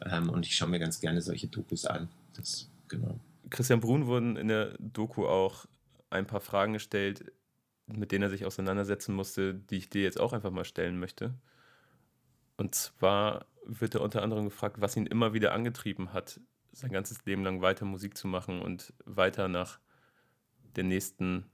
Ähm, 0.04 0.28
und 0.30 0.46
ich 0.46 0.56
schaue 0.56 0.68
mir 0.68 0.78
ganz 0.78 1.00
gerne 1.00 1.20
solche 1.22 1.46
Dokus 1.46 1.84
an. 1.84 2.08
Das, 2.34 2.68
genau. 2.88 3.18
Christian 3.50 3.80
Brun 3.80 4.06
wurden 4.06 4.36
in 4.36 4.48
der 4.48 4.74
Doku 4.78 5.26
auch 5.26 5.66
ein 6.10 6.26
paar 6.26 6.40
Fragen 6.40 6.72
gestellt, 6.72 7.32
mit 7.88 8.12
denen 8.12 8.24
er 8.24 8.31
sich 8.31 8.44
auseinandersetzen 8.44 9.14
musste, 9.14 9.55
die 9.55 9.77
ich 9.77 9.90
dir 9.90 10.03
jetzt 10.03 10.20
auch 10.20 10.33
einfach 10.33 10.51
mal 10.51 10.64
stellen 10.64 10.98
möchte. 10.98 11.35
Und 12.57 12.74
zwar 12.74 13.46
wird 13.64 13.94
er 13.94 14.03
unter 14.03 14.22
anderem 14.22 14.44
gefragt, 14.44 14.81
was 14.81 14.96
ihn 14.96 15.07
immer 15.07 15.33
wieder 15.33 15.53
angetrieben 15.53 16.12
hat, 16.12 16.40
sein 16.72 16.90
ganzes 16.90 17.24
Leben 17.24 17.44
lang 17.44 17.61
weiter 17.61 17.85
Musik 17.85 18.16
zu 18.16 18.29
machen 18.29 18.61
und 18.61 18.92
weiter 19.05 19.48
nach 19.48 19.79
der 20.77 20.85
nächsten 20.85 21.44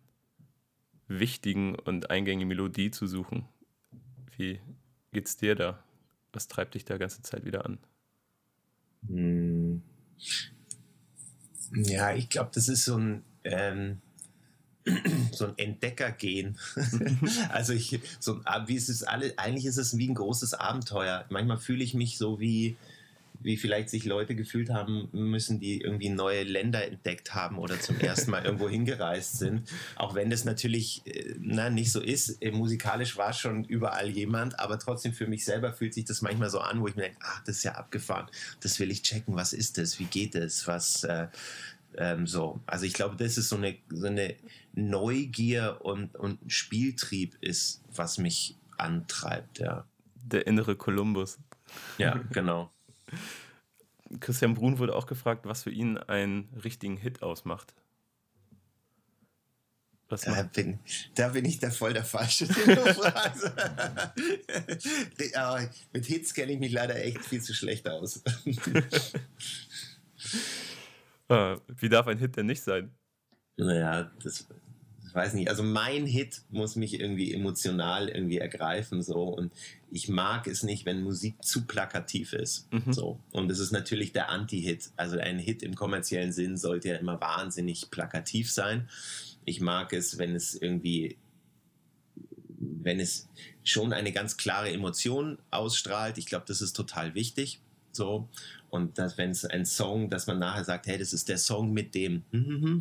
wichtigen 1.06 1.76
und 1.76 2.10
eingängigen 2.10 2.48
Melodie 2.48 2.90
zu 2.90 3.06
suchen. 3.06 3.46
Wie 4.36 4.60
geht's 5.12 5.36
dir 5.36 5.54
da? 5.54 5.82
Was 6.32 6.48
treibt 6.48 6.74
dich 6.74 6.84
da 6.84 6.98
ganze 6.98 7.22
Zeit 7.22 7.44
wieder 7.44 7.64
an? 7.64 7.78
Hm. 9.06 9.82
Ja, 11.72 12.14
ich 12.14 12.28
glaube, 12.28 12.50
das 12.54 12.68
ist 12.68 12.84
so 12.84 12.96
ein 12.96 13.24
ähm, 13.44 14.00
so 15.32 15.46
ein 15.46 15.54
Entdeckergehen. 15.56 16.58
also 17.50 17.72
ich, 17.72 18.00
so, 18.20 18.40
wie 18.66 18.74
ist 18.74 18.88
es 18.88 19.02
alle, 19.02 19.32
eigentlich 19.38 19.66
ist 19.66 19.78
es 19.78 19.96
wie 19.96 20.08
ein 20.08 20.14
großes 20.14 20.54
Abenteuer. 20.54 21.24
Manchmal 21.30 21.58
fühle 21.58 21.82
ich 21.82 21.94
mich 21.94 22.18
so 22.18 22.40
wie, 22.40 22.76
wie 23.40 23.56
vielleicht 23.56 23.90
sich 23.90 24.04
Leute 24.04 24.34
gefühlt 24.34 24.70
haben 24.70 25.08
müssen, 25.12 25.60
die 25.60 25.80
irgendwie 25.80 26.08
neue 26.08 26.44
Länder 26.44 26.86
entdeckt 26.86 27.34
haben 27.34 27.58
oder 27.58 27.78
zum 27.80 27.98
ersten 28.00 28.30
Mal 28.30 28.44
irgendwo 28.44 28.68
hingereist 28.68 29.38
sind. 29.38 29.68
Auch 29.96 30.14
wenn 30.14 30.30
das 30.30 30.44
natürlich 30.44 31.02
äh, 31.06 31.34
na, 31.40 31.70
nicht 31.70 31.92
so 31.92 32.00
ist. 32.00 32.42
Äh, 32.42 32.52
musikalisch 32.52 33.16
war 33.16 33.32
schon 33.32 33.64
überall 33.64 34.08
jemand, 34.08 34.58
aber 34.60 34.78
trotzdem 34.78 35.12
für 35.12 35.26
mich 35.26 35.44
selber 35.44 35.72
fühlt 35.72 35.94
sich 35.94 36.04
das 36.04 36.22
manchmal 36.22 36.50
so 36.50 36.60
an, 36.60 36.80
wo 36.80 36.88
ich 36.88 36.96
mir 36.96 37.02
denke, 37.02 37.18
ach, 37.22 37.42
das 37.44 37.56
ist 37.58 37.64
ja 37.64 37.72
abgefahren. 37.72 38.28
Das 38.60 38.78
will 38.80 38.90
ich 38.90 39.02
checken. 39.02 39.36
Was 39.36 39.52
ist 39.52 39.78
das? 39.78 39.98
Wie 39.98 40.06
geht 40.06 40.34
es? 40.34 40.66
Was, 40.66 41.04
äh, 41.04 41.26
ähm, 41.98 42.26
so, 42.26 42.60
also 42.66 42.84
ich 42.84 42.92
glaube, 42.92 43.16
das 43.16 43.38
ist 43.38 43.48
so 43.48 43.56
eine, 43.56 43.76
so 43.88 44.06
eine 44.06 44.34
Neugier 44.72 45.78
und, 45.82 46.14
und 46.16 46.38
Spieltrieb 46.50 47.36
ist, 47.40 47.82
was 47.94 48.18
mich 48.18 48.56
antreibt, 48.76 49.58
ja. 49.58 49.86
Der 50.16 50.46
innere 50.46 50.74
Kolumbus. 50.74 51.38
Ja, 51.98 52.14
genau. 52.32 52.70
Christian 54.20 54.54
Brun 54.54 54.78
wurde 54.78 54.94
auch 54.94 55.06
gefragt, 55.06 55.44
was 55.44 55.64
für 55.64 55.70
ihn 55.70 55.98
einen 55.98 56.48
richtigen 56.64 56.96
Hit 56.96 57.22
ausmacht. 57.22 57.74
Was 60.08 60.22
da, 60.22 60.42
bin, 60.42 60.78
da 61.14 61.28
bin 61.28 61.44
ich 61.44 61.58
da 61.58 61.70
voll 61.70 61.92
der 61.92 62.04
Falsche. 62.04 62.46
mit 65.92 66.04
Hits 66.04 66.34
kenne 66.34 66.52
ich 66.52 66.60
mich 66.60 66.72
leider 66.72 66.96
echt 66.96 67.24
viel 67.24 67.42
zu 67.42 67.54
schlecht 67.54 67.88
aus. 67.88 68.22
Ah, 71.28 71.58
wie 71.68 71.88
darf 71.88 72.06
ein 72.06 72.18
Hit 72.18 72.36
denn 72.36 72.46
nicht 72.46 72.62
sein? 72.62 72.90
Naja, 73.56 74.10
das, 74.22 74.46
ich 75.06 75.14
weiß 75.14 75.34
nicht. 75.34 75.48
Also 75.48 75.62
mein 75.62 76.06
Hit 76.06 76.42
muss 76.50 76.76
mich 76.76 76.98
irgendwie 76.98 77.32
emotional 77.32 78.08
irgendwie 78.08 78.38
ergreifen 78.38 79.02
so 79.02 79.22
und 79.22 79.52
ich 79.90 80.08
mag 80.08 80.46
es 80.46 80.62
nicht, 80.64 80.86
wenn 80.86 81.02
Musik 81.02 81.42
zu 81.42 81.66
plakativ 81.66 82.32
ist. 82.32 82.70
Mhm. 82.72 82.92
So 82.92 83.20
und 83.30 83.50
es 83.50 83.58
ist 83.58 83.70
natürlich 83.70 84.12
der 84.12 84.28
Anti-Hit. 84.28 84.90
Also 84.96 85.18
ein 85.18 85.38
Hit 85.38 85.62
im 85.62 85.74
kommerziellen 85.74 86.32
Sinn 86.32 86.56
sollte 86.56 86.88
ja 86.88 86.96
immer 86.96 87.20
wahnsinnig 87.20 87.90
plakativ 87.90 88.50
sein. 88.52 88.88
Ich 89.44 89.60
mag 89.60 89.92
es, 89.92 90.18
wenn 90.18 90.34
es 90.34 90.54
irgendwie 90.54 91.16
wenn 92.82 93.00
es 93.00 93.28
schon 93.62 93.92
eine 93.92 94.12
ganz 94.12 94.36
klare 94.36 94.70
Emotion 94.70 95.38
ausstrahlt. 95.50 96.18
Ich 96.18 96.26
glaube, 96.26 96.44
das 96.46 96.60
ist 96.60 96.74
total 96.74 97.14
wichtig. 97.14 97.60
So. 97.92 98.28
Und 98.74 98.98
dass, 98.98 99.16
wenn 99.18 99.30
es 99.30 99.44
ein 99.44 99.64
Song, 99.64 100.10
dass 100.10 100.26
man 100.26 100.40
nachher 100.40 100.64
sagt, 100.64 100.88
hey, 100.88 100.98
das 100.98 101.12
ist 101.12 101.28
der 101.28 101.38
Song 101.38 101.72
mit 101.72 101.94
dem, 101.94 102.24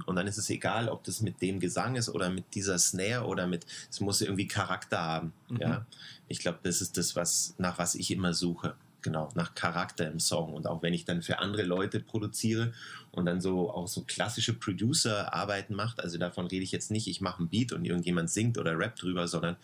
und 0.08 0.16
dann 0.16 0.26
ist 0.26 0.40
es 0.40 0.50
egal, 0.50 0.90
ob 0.90 1.04
das 1.04 1.22
mit 1.22 1.40
dem 1.40 1.60
Gesang 1.60 1.96
ist 1.96 2.10
oder 2.10 2.32
mit 2.32 2.56
dieser 2.56 2.80
Snare 2.80 3.28
oder 3.28 3.46
mit, 3.46 3.68
es 3.92 4.00
muss 4.00 4.22
irgendwie 4.22 4.48
Charakter 4.48 4.98
haben. 4.98 5.34
Mhm. 5.50 5.58
Ja. 5.62 5.86
Ich 6.28 6.40
glaube, 6.40 6.58
das 6.64 6.82
ist 6.82 6.98
das, 6.98 7.16
was, 7.16 7.54
nach 7.60 7.78
was 7.78 7.94
ich 7.94 8.10
immer 8.10 8.34
suche 8.34 8.74
genau, 9.04 9.30
nach 9.36 9.54
Charakter 9.54 10.10
im 10.10 10.20
Song. 10.20 10.54
Und 10.54 10.66
auch 10.66 10.82
wenn 10.82 10.94
ich 10.94 11.06
dann 11.06 11.22
für 11.22 11.40
andere 11.40 11.64
Leute 11.64 12.00
produziere 12.00 12.74
und 13.12 13.26
dann 13.26 13.42
so 13.42 13.70
auch 13.70 13.88
so 13.88 14.02
klassische 14.02 14.54
Producer-Arbeiten 14.54 15.76
macht, 15.76 16.00
also 16.00 16.18
davon 16.18 16.48
rede 16.48 16.64
ich 16.64 16.72
jetzt 16.72 16.90
nicht, 16.90 17.08
ich 17.08 17.22
mache 17.22 17.40
einen 17.40 17.50
Beat 17.50 17.74
und 17.74 17.86
irgendjemand 17.86 18.30
singt 18.30 18.58
oder 18.58 18.78
rappt 18.78 19.04
drüber, 19.04 19.28
sondern 19.28 19.58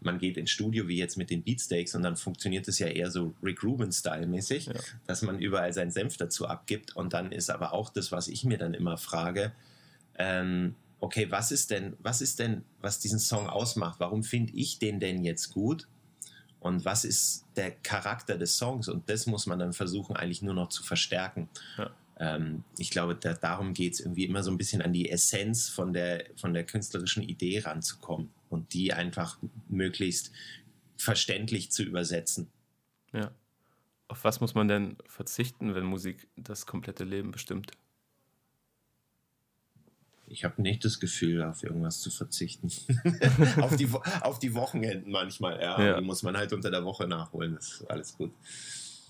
man 0.00 0.18
geht 0.18 0.36
ins 0.36 0.50
Studio, 0.50 0.88
wie 0.88 0.96
jetzt 0.96 1.16
mit 1.16 1.30
den 1.30 1.42
Beatsteaks, 1.42 1.94
und 1.94 2.02
dann 2.02 2.16
funktioniert 2.16 2.66
es 2.66 2.78
ja 2.78 2.88
eher 2.88 3.10
so 3.10 3.34
Rick 3.42 3.62
Rubin-Style-mäßig, 3.62 4.66
ja. 4.66 4.74
dass 5.06 5.22
man 5.22 5.38
überall 5.38 5.72
seinen 5.72 5.90
Senf 5.90 6.16
dazu 6.16 6.48
abgibt. 6.48 6.96
Und 6.96 7.12
dann 7.12 7.30
ist 7.30 7.50
aber 7.50 7.72
auch 7.72 7.90
das, 7.90 8.10
was 8.10 8.28
ich 8.28 8.44
mir 8.44 8.58
dann 8.58 8.74
immer 8.74 8.96
frage, 8.96 9.52
ähm, 10.18 10.74
okay, 11.00 11.30
was 11.30 11.52
ist 11.52 11.70
denn, 11.70 11.96
was 12.00 12.20
ist 12.20 12.38
denn, 12.38 12.64
was 12.80 12.98
diesen 12.98 13.18
Song 13.18 13.48
ausmacht? 13.48 14.00
Warum 14.00 14.22
finde 14.22 14.54
ich 14.54 14.78
den 14.78 14.98
denn 15.00 15.22
jetzt 15.22 15.52
gut? 15.52 15.86
Und 16.66 16.84
was 16.84 17.04
ist 17.04 17.46
der 17.56 17.70
Charakter 17.70 18.36
des 18.36 18.58
Songs? 18.58 18.88
Und 18.88 19.08
das 19.08 19.26
muss 19.26 19.46
man 19.46 19.58
dann 19.58 19.72
versuchen, 19.72 20.16
eigentlich 20.16 20.42
nur 20.42 20.54
noch 20.54 20.68
zu 20.68 20.82
verstärken. 20.82 21.48
Ja. 21.78 21.90
Ähm, 22.18 22.64
ich 22.78 22.90
glaube, 22.90 23.14
da, 23.14 23.34
darum 23.34 23.72
geht 23.72 23.94
es 23.94 24.00
irgendwie 24.00 24.24
immer 24.24 24.42
so 24.42 24.50
ein 24.50 24.58
bisschen 24.58 24.82
an 24.82 24.92
die 24.92 25.10
Essenz 25.10 25.68
von 25.68 25.92
der, 25.92 26.26
von 26.36 26.54
der 26.54 26.64
künstlerischen 26.64 27.22
Idee 27.22 27.60
ranzukommen 27.60 28.30
und 28.48 28.72
die 28.74 28.92
einfach 28.92 29.38
möglichst 29.68 30.32
verständlich 30.96 31.70
zu 31.70 31.82
übersetzen. 31.82 32.48
Ja. 33.12 33.30
Auf 34.08 34.24
was 34.24 34.40
muss 34.40 34.54
man 34.54 34.68
denn 34.68 34.96
verzichten, 35.06 35.74
wenn 35.74 35.84
Musik 35.84 36.28
das 36.36 36.66
komplette 36.66 37.04
Leben 37.04 37.32
bestimmt? 37.32 37.72
Ich 40.28 40.44
habe 40.44 40.60
nicht 40.60 40.84
das 40.84 40.98
Gefühl, 41.00 41.42
auf 41.42 41.62
irgendwas 41.62 42.00
zu 42.00 42.10
verzichten. 42.10 42.70
auf, 43.60 43.76
die, 43.76 43.88
auf 44.22 44.38
die 44.38 44.54
Wochenenden 44.54 45.10
manchmal, 45.10 45.60
ja. 45.60 45.80
ja. 45.82 46.00
Die 46.00 46.04
muss 46.04 46.22
man 46.22 46.36
halt 46.36 46.52
unter 46.52 46.70
der 46.70 46.84
Woche 46.84 47.06
nachholen. 47.06 47.54
Das 47.54 47.72
ist 47.72 47.90
alles 47.90 48.16
gut. 48.16 48.32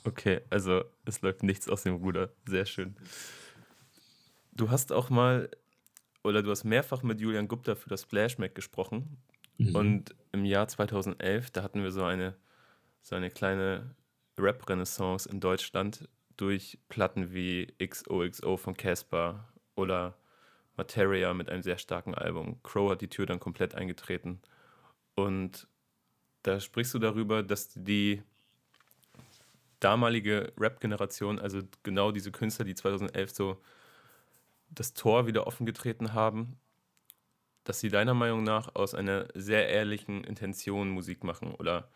Okay, 0.05 0.41
also 0.51 0.85
es 1.05 1.21
läuft 1.23 1.43
nichts 1.43 1.69
aus 1.69 1.83
dem 1.83 1.97
Ruder. 1.97 2.31
Sehr 2.47 2.67
schön. 2.67 2.97
Du 4.53 4.71
hast 4.71 4.93
auch 4.93 5.11
mal, 5.11 5.51
oder 6.23 6.43
du 6.43 6.51
hast 6.51 6.64
mehrfach 6.64 7.03
mit 7.03 7.21
Julian 7.21 7.49
Gupta 7.49 7.75
für 7.75 7.89
das 7.89 8.03
Splash 8.03 8.39
Mac 8.39 8.55
gesprochen. 8.55 9.19
Mhm. 9.59 9.75
Und 9.75 10.14
im 10.33 10.45
Jahr 10.45 10.69
2011, 10.69 11.51
da 11.51 11.62
hatten 11.62 11.83
wir 11.83 11.91
so 11.91 12.05
eine, 12.05 12.37
so 13.03 13.17
eine 13.17 13.31
kleine 13.31 13.95
Rap-Renaissance 14.39 15.29
in 15.29 15.41
Deutschland 15.41 16.09
durch 16.37 16.79
Platten 16.89 17.33
wie 17.33 17.75
XOXO 17.79 18.57
von 18.57 18.77
Casper 18.77 19.49
oder 19.75 20.17
Materia 20.77 21.33
mit 21.35 21.49
einem 21.49 21.62
sehr 21.62 21.79
starken 21.79 22.14
Album. 22.14 22.62
Crow 22.62 22.91
hat 22.91 23.01
die 23.01 23.09
Tür 23.09 23.27
dann 23.27 23.41
komplett 23.41 23.74
eingetreten. 23.74 24.41
Und 25.14 25.66
da 26.43 26.61
sprichst 26.61 26.95
du 26.95 26.99
darüber, 26.99 27.43
dass 27.43 27.70
die 27.74 28.22
damalige 29.81 30.53
Rap-Generation, 30.59 31.39
also 31.39 31.61
genau 31.83 32.12
diese 32.12 32.33
Künstler, 32.33 32.64
die 32.64 32.74
2011 32.74 33.31
so 33.31 33.62
das 34.70 34.95
Tor 34.95 35.27
wieder 35.27 35.47
offen 35.47 35.66
getreten 35.66 36.12
haben, 36.12 36.59
dass 37.64 37.81
sie 37.81 37.89
deiner 37.89 38.14
Meinung 38.14 38.45
nach 38.45 38.74
aus 38.74 38.95
einer 38.95 39.29
sehr 39.35 39.68
ehrlichen 39.68 40.24
Intention 40.24 40.91
Musik 40.91 41.24
machen 41.24 41.55
oder 41.55 41.89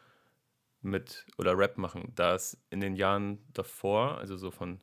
mit 0.83 1.27
oder 1.37 1.57
Rap 1.57 1.79
machen, 1.79 2.13
da 2.15 2.35
es 2.35 2.57
in 2.71 2.81
den 2.81 2.97
Jahren 2.97 3.39
davor, 3.53 4.19
also 4.19 4.37
so 4.37 4.51
von 4.51 4.81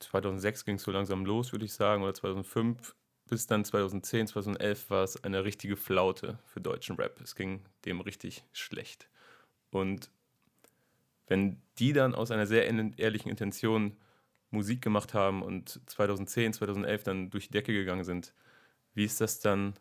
2006 0.00 0.64
ging 0.64 0.76
es 0.76 0.82
so 0.82 0.90
langsam 0.90 1.24
los, 1.24 1.52
würde 1.52 1.64
ich 1.64 1.72
sagen, 1.72 2.02
oder 2.02 2.14
2005 2.14 2.94
bis 3.28 3.46
dann 3.46 3.64
2010, 3.64 4.28
2011 4.28 4.90
war 4.90 5.02
es 5.02 5.22
eine 5.24 5.44
richtige 5.44 5.76
Flaute 5.76 6.38
für 6.46 6.60
deutschen 6.60 6.96
Rap. 6.96 7.20
Es 7.20 7.34
ging 7.34 7.64
dem 7.84 8.00
richtig 8.00 8.44
schlecht. 8.52 9.08
Und 9.70 10.10
wenn 11.26 11.60
die 11.78 11.92
dann 11.92 12.14
aus 12.14 12.30
einer 12.30 12.46
sehr 12.46 12.66
ehrlichen 12.66 13.28
Intention 13.28 13.96
Musik 14.50 14.80
gemacht 14.80 15.12
haben 15.12 15.42
und 15.42 15.80
2010, 15.86 16.52
2011 16.52 17.02
dann 17.02 17.30
durch 17.30 17.46
die 17.46 17.52
Decke 17.52 17.72
gegangen 17.72 18.04
sind, 18.04 18.32
wie 18.94 19.04
ist 19.04 19.20
das 19.20 19.40
dann 19.40 19.74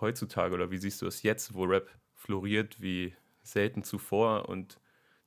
heutzutage 0.00 0.54
oder 0.54 0.70
wie 0.70 0.78
siehst 0.78 1.02
du 1.02 1.06
es 1.06 1.22
jetzt, 1.22 1.54
wo 1.54 1.64
Rap 1.64 1.90
floriert 2.14 2.80
wie 2.80 3.14
selten 3.42 3.82
zuvor 3.82 4.48
und 4.48 4.80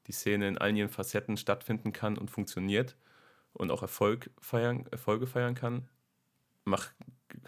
die 0.07 0.11
Szene 0.13 0.47
in 0.47 0.57
allen 0.57 0.77
ihren 0.77 0.89
Facetten 0.89 1.35
stattfinden 1.35 1.91
kann 1.91 2.17
und 2.17 2.31
funktioniert? 2.31 2.95
Und 3.53 3.71
auch 3.71 3.81
Erfolg 3.81 4.31
feiern, 4.39 4.85
Erfolge 4.91 5.27
feiern 5.27 5.55
kann. 5.55 5.87
Mach, 6.65 6.89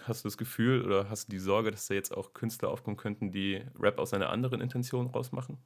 hast 0.04 0.24
du 0.24 0.28
das 0.28 0.38
Gefühl 0.38 0.86
oder 0.86 1.10
hast 1.10 1.28
du 1.28 1.32
die 1.32 1.40
Sorge, 1.40 1.72
dass 1.72 1.88
da 1.88 1.94
jetzt 1.94 2.16
auch 2.16 2.34
Künstler 2.34 2.70
aufkommen 2.70 2.98
könnten, 2.98 3.32
die 3.32 3.64
Rap 3.80 4.00
aus 4.00 4.14
einer 4.14 4.30
anderen 4.30 4.62
Intention 4.62 5.08
rausmachen? 5.08 5.58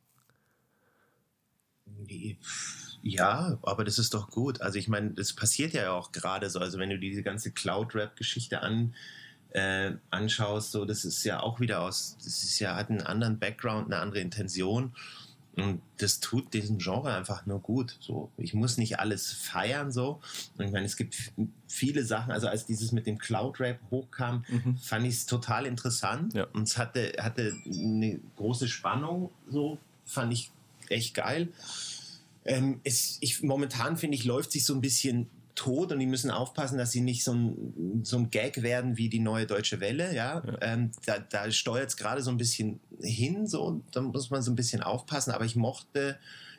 Ja, 3.01 3.59
aber 3.61 3.83
das 3.83 3.99
ist 3.99 4.13
doch 4.13 4.29
gut. 4.29 4.61
Also 4.61 4.79
ich 4.79 4.87
meine, 4.87 5.11
das 5.11 5.33
passiert 5.33 5.73
ja 5.73 5.91
auch 5.91 6.11
gerade 6.11 6.49
so. 6.49 6.59
Also 6.59 6.79
wenn 6.79 6.89
du 6.89 6.97
diese 6.97 7.23
ganze 7.23 7.51
Cloud-Rap-Geschichte 7.51 8.61
an, 8.61 8.95
äh, 9.51 9.93
anschaust, 10.09 10.71
so 10.71 10.85
das 10.85 11.05
ist 11.05 11.23
ja 11.23 11.39
auch 11.39 11.59
wieder 11.59 11.81
aus, 11.81 12.17
das 12.17 12.43
ist 12.43 12.59
ja 12.59 12.75
hat 12.75 12.89
einen 12.89 13.01
anderen 13.01 13.39
Background, 13.39 13.87
eine 13.87 14.01
andere 14.01 14.21
Intention. 14.21 14.95
Und 15.57 15.81
das 15.97 16.19
tut 16.19 16.53
diesem 16.53 16.79
Genre 16.79 17.13
einfach 17.13 17.45
nur 17.45 17.59
gut. 17.59 17.97
So, 17.99 18.29
ich 18.37 18.53
muss 18.53 18.77
nicht 18.77 18.99
alles 18.99 19.31
feiern 19.31 19.91
so. 19.91 20.19
Und 20.57 20.65
ich 20.65 20.71
meine, 20.71 20.85
es 20.85 20.97
gibt 20.97 21.31
viele 21.67 22.03
Sachen. 22.03 22.31
Also 22.31 22.47
als 22.47 22.65
dieses 22.65 22.91
mit 22.91 23.07
dem 23.07 23.17
Cloud 23.17 23.59
Rap 23.59 23.79
hochkam, 23.89 24.43
mhm. 24.49 24.77
fand 24.77 25.05
ich 25.05 25.13
es 25.13 25.25
total 25.25 25.65
interessant. 25.65 26.33
Ja. 26.33 26.47
Und 26.53 26.63
es 26.63 26.77
hatte, 26.77 27.13
hatte 27.19 27.55
eine 27.67 28.19
große 28.35 28.67
Spannung. 28.67 29.31
So 29.49 29.77
fand 30.05 30.33
ich 30.33 30.51
echt 30.89 31.15
geil. 31.15 31.49
Ähm, 32.43 32.81
es, 32.83 33.17
ich, 33.21 33.41
momentan 33.41 33.97
finde 33.97 34.17
ich, 34.17 34.25
läuft 34.25 34.51
sich 34.51 34.65
so 34.65 34.73
ein 34.73 34.81
bisschen 34.81 35.27
tot 35.55 35.91
und 35.91 35.99
die 35.99 36.05
müssen 36.05 36.31
aufpassen, 36.31 36.77
dass 36.77 36.91
sie 36.91 37.01
nicht 37.01 37.23
so 37.23 37.33
ein, 37.33 38.01
so 38.03 38.17
ein 38.17 38.29
Gag 38.29 38.61
werden 38.61 38.97
wie 38.97 39.09
die 39.09 39.19
neue 39.19 39.47
Deutsche 39.47 39.79
Welle. 39.79 40.13
Ja, 40.13 40.43
ja. 40.45 40.57
Ähm, 40.61 40.91
da, 41.05 41.19
da 41.19 41.49
steuert 41.51 41.89
es 41.89 41.97
gerade 41.97 42.21
so 42.21 42.29
ein 42.29 42.37
bisschen 42.37 42.79
hin, 43.01 43.47
so 43.47 43.81
da 43.91 44.01
muss 44.01 44.29
man 44.29 44.41
so 44.41 44.51
ein 44.51 44.55
bisschen 44.55 44.83
aufpassen. 44.83 45.31
Aber 45.31 45.45
ich 45.45 45.55
mochte 45.55 46.17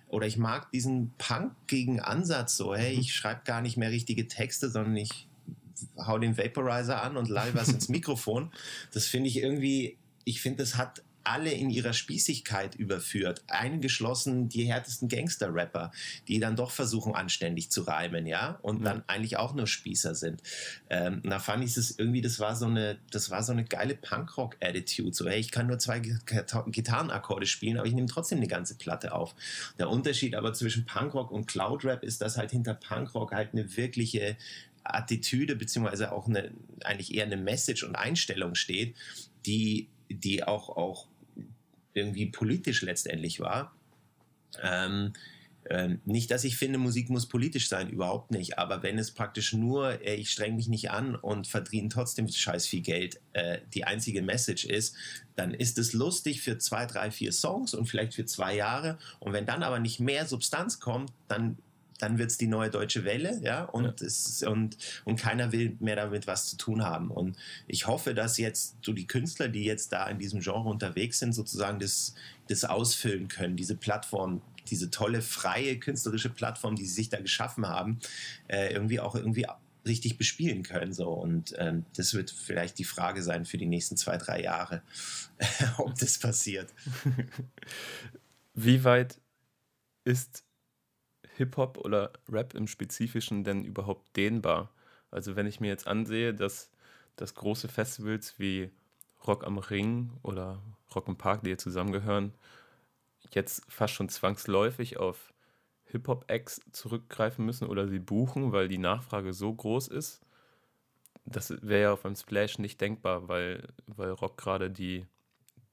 oder 0.09 0.27
ich 0.27 0.37
mag 0.37 0.71
diesen 0.73 1.13
punkigen 1.19 2.01
Ansatz 2.01 2.57
so. 2.57 2.75
Hey, 2.75 2.95
mhm. 2.95 3.01
ich 3.01 3.15
schreibe 3.15 3.43
gar 3.45 3.61
nicht 3.61 3.77
mehr 3.77 3.91
richtige 3.91 4.29
Texte, 4.29 4.71
sondern 4.71 4.97
ich 4.97 5.29
hau 5.99 6.19
den 6.19 6.39
Vaporizer 6.39 7.03
an 7.03 7.17
und 7.17 7.29
lall 7.29 7.55
was 7.55 7.69
ins 7.73 7.89
Mikrofon. 7.89 8.51
Das 8.93 9.07
finde 9.07 9.29
ich 9.29 9.39
irgendwie, 9.39 9.99
ich 10.25 10.41
finde, 10.41 10.63
das 10.63 10.77
hat 10.77 11.03
alle 11.27 11.51
in 11.51 11.70
ihrer 11.70 11.93
Spießigkeit 11.93 12.77
überführt, 12.77 13.43
eingeschlossen 13.49 14.49
die 14.49 14.64
härtesten 14.64 15.09
Gangster-Rapper, 15.09 15.91
die 16.29 16.39
dann 16.39 16.55
doch 16.55 16.70
versuchen, 16.70 17.14
anständig 17.14 17.70
zu 17.70 17.83
reimen, 17.83 18.27
ja, 18.27 18.59
und 18.62 18.85
dann 18.85 19.03
eigentlich 19.09 19.37
auch 19.37 19.53
nur 19.53 19.66
Spießer 19.66 20.14
sind. 20.14 20.41
Ähm, 20.89 21.22
da 21.24 21.41
fand 21.41 21.64
ich 21.64 21.77
es 21.77 21.99
irgendwie, 21.99 22.20
das 22.20 22.39
war 22.39 22.55
so 22.55 22.66
eine, 22.66 22.99
das 23.11 23.31
war 23.31 23.43
so 23.43 23.51
eine 23.51 23.64
geile 23.64 23.97
Punkrock-Attitude, 23.97 25.12
so, 25.12 25.29
hey, 25.29 25.41
ich 25.41 25.51
kann 25.51 25.66
nur 25.66 25.81
zwei 25.81 25.99
Gitarrenakkorde 25.99 27.47
spielen, 27.47 27.79
aber 27.79 27.89
ich 27.89 27.95
nehme 27.95 28.07
trotzdem 28.07 28.39
eine 28.39 28.49
ganze 28.49 28.77
Platte 28.77 29.12
auf. 29.12 29.35
Der 29.79 29.91
Unterschied 29.91 30.37
aber 30.37 30.53
zwischen 30.53 30.87
Punkrock 30.87 31.33
und 31.33 31.47
Cloud-Rap 31.47 32.05
ist, 32.05 32.20
dass 32.20 32.37
halt 32.37 32.53
hinter 32.53 32.74
Punkrock 32.74 33.33
halt 33.33 33.53
eine 33.53 33.77
wirkliche 33.77 34.37
Attitüde 34.85 35.57
beziehungsweise 35.57 36.12
auch 36.12 36.29
eine 36.29 36.53
eigentlich 36.85 37.12
eher 37.12 37.24
eine 37.24 37.37
Message 37.37 37.83
und 37.83 37.97
Einstellung 37.97 38.55
steht, 38.55 38.95
die 39.45 39.89
die 40.09 40.45
auch 40.45 40.68
auch 40.68 41.09
irgendwie 41.97 42.27
politisch 42.27 42.83
letztendlich 42.83 43.41
war. 43.41 43.75
Ähm, 44.63 45.13
ähm, 45.69 46.01
nicht, 46.05 46.31
dass 46.31 46.45
ich 46.45 46.57
finde, 46.57 46.79
Musik 46.79 47.11
muss 47.11 47.27
politisch 47.27 47.69
sein, 47.69 47.91
überhaupt 47.91 48.31
nicht. 48.31 48.59
Aber 48.59 48.83
wenn 48.83 48.99
es 48.99 49.11
praktisch 49.11 49.53
nur, 49.53 50.01
äh, 50.03 50.15
ich 50.15 50.31
streng 50.31 50.57
mich 50.57 50.69
nicht 50.69 50.91
an 50.91 51.17
und 51.17 51.47
verdiene 51.49 51.89
trotzdem 51.89 52.29
scheiß 52.29 52.67
viel 52.67 52.83
Geld, 52.83 53.21
äh, 53.33 53.59
die 53.75 53.85
einzige 53.85 54.23
Message 54.23 54.65
ist, 54.65 54.95
dann 55.35 55.53
ist 55.53 55.79
es 55.79 55.93
lustig 55.93 56.43
für 56.43 56.59
zwei, 56.59 56.87
drei, 56.87 57.11
vier 57.11 57.33
Songs 57.33 57.75
und 57.75 57.87
vielleicht 57.87 58.15
für 58.15 58.25
zwei 58.27 58.55
Jahre. 58.55 58.99
Und 59.19 59.33
wenn 59.33 59.47
dann 59.47 59.63
aber 59.63 59.81
nicht 59.81 59.99
mehr 59.99 60.27
Substanz 60.27 60.79
kommt, 60.79 61.13
dann 61.29 61.59
dann 61.99 62.19
wird 62.19 62.31
es 62.31 62.39
die 62.39 62.47
neue 62.47 62.71
deutsche 62.71 63.05
Welle, 63.05 63.41
ja, 63.43 63.65
und, 63.65 64.01
ja. 64.01 64.07
Es, 64.07 64.43
und, 64.43 64.77
und 65.05 65.21
keiner 65.21 65.53
will 65.53 65.77
mehr 65.81 65.97
damit 65.97 66.27
was 66.27 66.47
zu 66.47 66.57
tun 66.57 66.83
haben. 66.85 67.11
Und 67.11 67.37
ich 67.67 67.87
hoffe, 67.87 68.15
dass 68.15 68.39
jetzt 68.39 68.77
so 68.83 68.93
die 68.93 69.07
Künstler, 69.07 69.49
die 69.49 69.65
jetzt 69.65 69.93
da 69.93 70.07
in 70.09 70.19
diesem 70.19 70.41
Genre 70.41 70.69
unterwegs 70.69 71.19
sind, 71.19 71.33
sozusagen 71.33 71.79
das, 71.79 72.15
das 72.49 72.65
ausfüllen 72.65 73.29
können, 73.29 73.57
diese 73.57 73.77
Plattform, 73.77 74.43
diese 74.69 74.91
tolle, 74.91 75.23
freie 75.23 75.79
künstlerische 75.79 76.31
Plattform, 76.31 76.77
die 76.77 76.85
sie 76.85 76.95
sich 76.95 77.09
da 77.09 77.21
geschaffen 77.21 77.67
haben, 77.69 78.01
äh, 78.49 78.73
irgendwie 78.73 79.01
auch 79.01 79.15
irgendwie 79.15 79.47
richtig 79.87 80.19
bespielen 80.19 80.63
können. 80.63 80.93
So. 80.93 81.09
Und 81.09 81.55
ähm, 81.59 81.85
das 81.97 82.15
wird 82.15 82.31
vielleicht 82.31 82.79
die 82.79 82.85
Frage 82.85 83.23
sein 83.23 83.45
für 83.45 83.59
die 83.59 83.67
nächsten 83.67 83.97
zwei, 83.97 84.17
drei 84.17 84.43
Jahre, 84.43 84.83
ob 85.79 85.95
das 85.99 86.19
passiert. 86.19 86.73
Wie 88.55 88.85
weit 88.85 89.21
ist 90.05 90.46
Hip-Hop 91.37 91.78
oder 91.78 92.12
Rap 92.28 92.55
im 92.55 92.66
Spezifischen 92.66 93.45
denn 93.45 93.64
überhaupt 93.64 94.16
dehnbar? 94.16 94.70
Also 95.11 95.37
wenn 95.37 95.47
ich 95.47 95.61
mir 95.61 95.68
jetzt 95.68 95.87
ansehe, 95.87 96.34
dass, 96.34 96.70
dass 97.16 97.34
große 97.34 97.68
Festivals 97.68 98.39
wie 98.39 98.70
Rock 99.26 99.45
am 99.45 99.59
Ring 99.59 100.11
oder 100.22 100.62
Rock 100.95 101.09
im 101.09 101.16
Park, 101.16 101.43
die 101.43 101.51
hier 101.51 101.59
zusammengehören, 101.59 102.32
jetzt 103.32 103.62
fast 103.68 103.95
schon 103.95 104.09
zwangsläufig 104.09 104.99
auf 104.99 105.32
Hip-Hop-Acts 105.87 106.61
zurückgreifen 106.72 107.45
müssen 107.45 107.66
oder 107.68 107.89
sie 107.89 107.99
buchen, 107.99 108.53
weil 108.53 108.68
die 108.68 108.78
Nachfrage 108.78 109.32
so 109.32 109.53
groß 109.53 109.89
ist. 109.89 110.20
Das 111.24 111.51
wäre 111.62 111.82
ja 111.82 111.93
auf 111.93 112.05
einem 112.05 112.16
Splash 112.16 112.59
nicht 112.59 112.80
denkbar, 112.80 113.28
weil, 113.28 113.68
weil 113.87 114.11
Rock 114.11 114.37
gerade 114.37 114.70
die, 114.70 115.07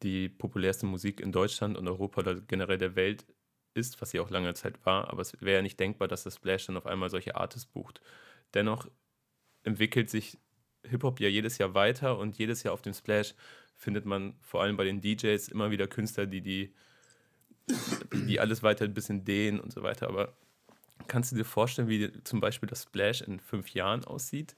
die 0.01 0.30
populärste 0.30 0.86
Musik 0.86 1.20
in 1.20 1.32
Deutschland 1.32 1.78
und 1.78 1.88
Europa 1.88 2.22
oder 2.22 2.36
generell 2.36 2.78
der 2.78 2.95
Welt 2.95 3.26
ist, 3.74 4.02
was 4.02 4.12
sie 4.12 4.20
auch 4.20 4.30
lange 4.30 4.54
Zeit 4.54 4.86
war, 4.86 5.10
aber 5.10 5.22
es 5.22 5.40
wäre 5.42 5.58
ja 5.58 5.62
nicht 5.62 5.80
denkbar, 5.80 6.08
dass 6.08 6.24
das 6.24 6.36
Splash 6.36 6.68
dann 6.68 6.78
auf 6.78 6.86
einmal 6.86 7.10
solche 7.10 7.36
Artists 7.36 7.66
bucht. 7.66 8.02
Dennoch 8.54 8.88
entwickelt 9.64 10.10
sich 10.10 10.38
Hip-Hop 10.84 11.20
ja 11.20 11.30
jedes 11.30 11.58
Jahr 11.58 11.74
weiter 11.74 12.18
und 12.18 12.38
jedes 12.38 12.64
Jahr 12.64 12.74
auf 12.74 12.82
dem 12.82 12.94
Splash 12.94 13.34
findet 13.76 14.06
man 14.06 14.36
vor 14.42 14.62
allem 14.62 14.78
bei 14.78 14.84
den 14.84 15.02
DJs 15.02 15.48
immer 15.50 15.72
wieder 15.72 15.88
Künstler, 15.88 16.26
die 16.26 16.42
die, 16.42 16.74
die 18.28 18.40
alles 18.40 18.64
weiter 18.64 18.86
ein 18.86 18.94
bisschen 18.94 19.26
dehnen 19.26 19.60
und 19.60 19.74
so 19.74 19.84
weiter. 19.84 20.08
Aber 20.08 20.34
kannst 21.08 21.32
du 21.32 21.36
dir 21.36 21.46
vorstellen, 21.46 21.88
wie 21.88 22.12
zum 22.24 22.40
Beispiel 22.40 22.68
das 22.68 22.84
Splash 22.84 23.22
in 23.22 23.40
fünf 23.40 23.74
Jahren 23.74 24.04
aussieht? 24.06 24.56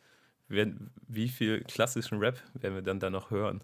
Wie 0.47 1.30
viel 1.30 1.63
klassischen 1.63 2.20
Rap 2.20 2.41
werden 2.53 2.76
wir 2.76 2.82
dann 2.84 2.99
da 2.99 3.09
noch 3.09 3.32
hören? 3.32 3.63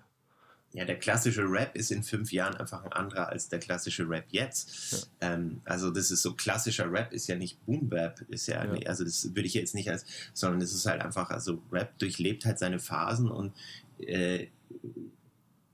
Ja, 0.73 0.85
der 0.85 0.97
klassische 0.97 1.43
Rap 1.43 1.75
ist 1.75 1.91
in 1.91 2.01
fünf 2.01 2.31
Jahren 2.31 2.55
einfach 2.55 2.83
ein 2.85 2.93
anderer 2.93 3.27
als 3.27 3.49
der 3.49 3.59
klassische 3.59 4.07
Rap 4.07 4.25
jetzt. 4.29 5.09
Ja. 5.21 5.33
Ähm, 5.33 5.61
also 5.65 5.91
das 5.91 6.11
ist 6.11 6.21
so 6.21 6.33
klassischer 6.33 6.89
Rap 6.89 7.11
ist 7.11 7.27
ja 7.27 7.35
nicht 7.35 7.63
Boom 7.65 7.89
Bap, 7.89 8.21
ist 8.29 8.47
ja, 8.47 8.63
ja. 8.63 8.87
also 8.87 9.03
das 9.03 9.35
würde 9.35 9.47
ich 9.47 9.53
jetzt 9.53 9.75
nicht 9.75 9.89
als, 9.89 10.05
sondern 10.33 10.61
es 10.61 10.73
ist 10.73 10.85
halt 10.85 11.01
einfach, 11.01 11.29
also 11.29 11.61
Rap 11.71 11.97
durchlebt 11.99 12.45
halt 12.45 12.57
seine 12.57 12.79
Phasen 12.79 13.29
und 13.29 13.53
äh, 13.99 14.47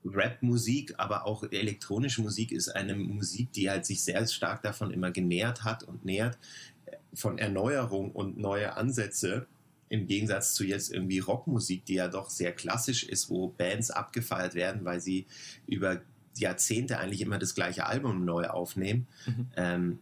Rap-Musik, 0.03 0.95
aber 0.97 1.25
auch 1.25 1.43
elektronische 1.51 2.21
Musik 2.21 2.51
ist 2.51 2.69
eine 2.69 2.95
Musik, 2.95 3.51
die 3.53 3.69
halt 3.69 3.85
sich 3.85 4.03
sehr 4.03 4.25
stark 4.25 4.63
davon 4.63 4.91
immer 4.91 5.11
genährt 5.11 5.63
hat 5.63 5.83
und 5.83 6.05
nährt 6.05 6.39
äh, 6.85 6.95
von 7.13 7.37
Erneuerung 7.37 8.11
und 8.11 8.37
neue 8.37 8.75
Ansätze 8.75 9.45
im 9.89 10.07
Gegensatz 10.07 10.53
zu 10.53 10.65
jetzt 10.65 10.91
irgendwie 10.91 11.19
Rockmusik, 11.19 11.85
die 11.85 11.95
ja 11.95 12.07
doch 12.07 12.29
sehr 12.29 12.51
klassisch 12.51 13.03
ist, 13.03 13.29
wo 13.29 13.49
Bands 13.49 13.91
abgefeiert 13.91 14.53
werden, 14.53 14.85
weil 14.85 14.99
sie 14.99 15.25
über 15.65 16.01
Jahrzehnte 16.35 16.99
eigentlich 16.99 17.21
immer 17.21 17.39
das 17.39 17.55
gleiche 17.55 17.85
Album 17.85 18.25
neu 18.25 18.47
aufnehmen. 18.47 19.07
Mhm. 19.25 19.47
Ähm, 19.55 19.99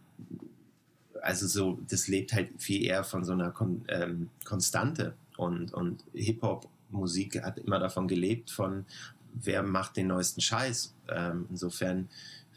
also 1.22 1.46
so, 1.46 1.80
das 1.88 2.08
lebt 2.08 2.32
halt 2.32 2.50
viel 2.58 2.84
eher 2.84 3.04
von 3.04 3.24
so 3.24 3.32
einer 3.32 3.50
Kon 3.50 3.84
ähm, 3.88 4.30
Konstante 4.44 5.14
und, 5.36 5.72
und 5.72 6.04
Hip-Hop-Musik 6.14 7.42
hat 7.42 7.58
immer 7.58 7.78
davon 7.78 8.08
gelebt, 8.08 8.50
von 8.50 8.86
wer 9.34 9.62
macht 9.62 9.96
den 9.96 10.08
neuesten 10.08 10.40
Scheiß. 10.40 10.94
Ähm, 11.08 11.46
insofern 11.50 12.08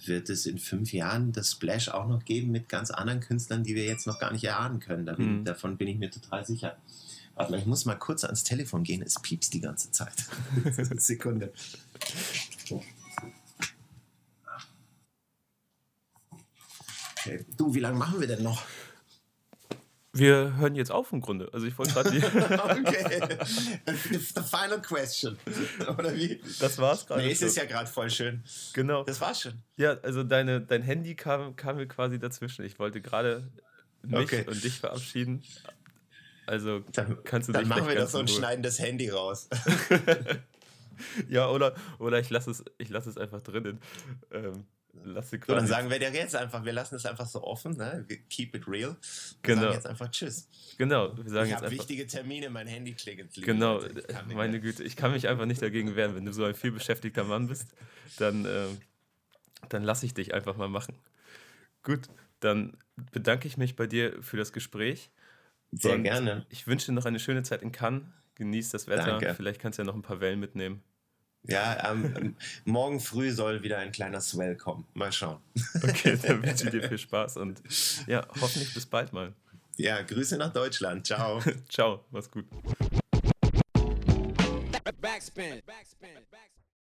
wird 0.05 0.29
es 0.29 0.45
in 0.45 0.59
fünf 0.59 0.93
Jahren 0.93 1.31
das 1.31 1.51
Splash 1.51 1.89
auch 1.89 2.07
noch 2.07 2.23
geben 2.23 2.51
mit 2.51 2.69
ganz 2.69 2.89
anderen 2.91 3.19
Künstlern, 3.19 3.63
die 3.63 3.75
wir 3.75 3.85
jetzt 3.85 4.07
noch 4.07 4.19
gar 4.19 4.31
nicht 4.31 4.45
erahnen 4.45 4.79
können. 4.79 5.05
Davon, 5.05 5.39
mhm. 5.39 5.45
davon 5.45 5.77
bin 5.77 5.87
ich 5.87 5.97
mir 5.97 6.09
total 6.09 6.45
sicher. 6.45 6.77
Warte 7.39 7.53
mal, 7.53 7.57
ich 7.59 7.65
muss 7.65 7.85
mal 7.85 7.95
kurz 7.95 8.25
ans 8.25 8.43
Telefon 8.43 8.83
gehen. 8.83 9.01
Es 9.01 9.17
piepst 9.21 9.53
die 9.53 9.61
ganze 9.61 9.91
Zeit. 9.91 10.25
Sekunde. 10.97 11.53
Okay. 17.17 17.45
Du, 17.55 17.73
wie 17.73 17.79
lange 17.79 17.97
machen 17.97 18.19
wir 18.19 18.27
denn 18.27 18.43
noch? 18.43 18.61
Wir 20.11 20.57
hören 20.57 20.75
jetzt 20.75 20.91
auf 20.91 21.13
im 21.13 21.21
Grunde. 21.21 21.49
Also 21.53 21.65
ich 21.65 21.77
wollte 21.77 21.93
gerade 21.93 22.11
die. 22.11 22.17
okay. 22.25 23.37
The 23.85 24.41
final 24.41 24.81
question. 24.81 25.37
Oder 25.97 26.13
wie? 26.13 26.41
Das 26.59 26.77
war's 26.77 27.07
gerade. 27.07 27.21
Nee, 27.21 27.31
es 27.31 27.41
ist 27.41 27.55
ja 27.55 27.63
gerade 27.63 27.89
voll 27.89 28.09
schön. 28.09 28.43
Genau. 28.73 29.05
Das 29.05 29.21
war's 29.21 29.39
schon. 29.39 29.53
Ja, 29.77 29.97
also 30.01 30.23
deine, 30.23 30.59
dein 30.59 30.81
Handy 30.81 31.15
kam, 31.15 31.55
kam 31.55 31.77
mir 31.77 31.87
quasi 31.87 32.19
dazwischen. 32.19 32.65
Ich 32.65 32.79
wollte 32.79 32.99
gerade 32.99 33.49
mich 34.01 34.19
okay. 34.19 34.45
und 34.45 34.61
dich 34.61 34.77
verabschieden. 34.79 35.41
Also 36.49 36.79
dann, 36.93 37.23
kannst 37.23 37.47
du 37.47 37.53
dann 37.53 37.61
dich 37.61 37.69
machen 37.69 37.87
wir 37.87 37.93
das 37.93 38.11
so 38.11 38.19
und 38.19 38.29
schneiden 38.29 38.63
das 38.63 38.79
Handy 38.79 39.09
raus. 39.09 39.47
ja, 41.29 41.47
oder, 41.47 41.75
oder 41.99 42.19
ich 42.19 42.31
lasse 42.31 42.49
es, 42.49 42.63
lass 42.87 43.05
es 43.05 43.17
einfach 43.17 43.41
drinnen. 43.41 43.79
Ähm, 44.31 44.65
lass 45.03 45.29
so, 45.29 45.37
dann 45.37 45.67
sagen 45.67 45.91
wir 45.91 45.99
dir 45.99 46.11
jetzt 46.11 46.35
einfach, 46.35 46.65
wir 46.65 46.73
lassen 46.73 46.95
es 46.95 47.05
einfach 47.05 47.27
so 47.27 47.43
offen, 47.43 47.77
ne? 47.77 48.03
keep 48.31 48.55
it 48.55 48.67
real. 48.67 48.97
Wir 49.43 49.53
genau. 49.53 49.61
sagen 49.61 49.73
jetzt 49.75 49.85
einfach 49.85 50.09
Tschüss. 50.09 50.47
Genau, 50.79 51.15
wir 51.15 51.29
sagen 51.29 51.49
ich 51.49 51.55
habe 51.55 51.69
wichtige 51.69 52.07
Termine, 52.07 52.49
mein 52.49 52.65
Handy 52.65 52.95
klingelt. 52.95 53.31
Genau, 53.35 53.83
meine. 54.33 54.59
Güte, 54.59 54.83
ich 54.83 54.95
kann 54.95 55.11
mich 55.11 55.27
einfach 55.27 55.45
nicht 55.45 55.61
dagegen 55.61 55.95
wehren. 55.95 56.15
Wenn 56.15 56.25
du 56.25 56.33
so 56.33 56.45
ein 56.45 56.55
vielbeschäftigter 56.55 57.25
Mann 57.25 57.45
bist, 57.45 57.67
dann, 58.17 58.45
äh, 58.45 58.65
dann 59.69 59.83
lasse 59.83 60.07
ich 60.07 60.15
dich 60.15 60.33
einfach 60.33 60.57
mal 60.57 60.67
machen. 60.67 60.95
Gut, 61.83 62.07
dann 62.39 62.75
bedanke 63.11 63.47
ich 63.47 63.57
mich 63.57 63.75
bei 63.75 63.85
dir 63.85 64.23
für 64.23 64.37
das 64.37 64.51
Gespräch. 64.51 65.11
Sehr 65.71 65.95
und 65.95 66.03
gerne. 66.03 66.45
Ich 66.49 66.67
wünsche 66.67 66.87
dir 66.87 66.93
noch 66.93 67.05
eine 67.05 67.19
schöne 67.19 67.43
Zeit 67.43 67.61
in 67.61 67.71
Cannes. 67.71 68.03
Genieß 68.35 68.69
das 68.69 68.87
Wetter. 68.87 69.05
Danke. 69.05 69.35
Vielleicht 69.35 69.59
kannst 69.59 69.77
du 69.77 69.81
ja 69.81 69.85
noch 69.85 69.95
ein 69.95 70.01
paar 70.01 70.21
Wellen 70.21 70.39
mitnehmen. 70.39 70.81
Ja, 71.43 71.91
ähm, 71.91 72.35
morgen 72.65 72.99
früh 72.99 73.31
soll 73.31 73.63
wieder 73.63 73.77
ein 73.79 73.91
kleiner 73.91 74.21
Swell 74.21 74.55
kommen. 74.55 74.87
Mal 74.93 75.11
schauen. 75.11 75.39
Okay, 75.83 76.17
dann 76.21 76.43
wünsche 76.43 76.65
ich 76.65 76.71
dir 76.71 76.87
viel 76.87 76.97
Spaß 76.97 77.37
und 77.37 77.61
ja, 78.07 78.27
hoffentlich 78.41 78.73
bis 78.73 78.85
bald 78.85 79.13
mal. 79.13 79.33
Ja, 79.77 80.01
Grüße 80.01 80.37
nach 80.37 80.51
Deutschland. 80.51 81.07
Ciao. 81.07 81.41
Ciao, 81.69 82.05
mach's 82.11 82.29
gut. 82.29 82.45
Backspin. 85.01 85.61
Backspin. 85.65 86.09
Backspin. 86.29 86.58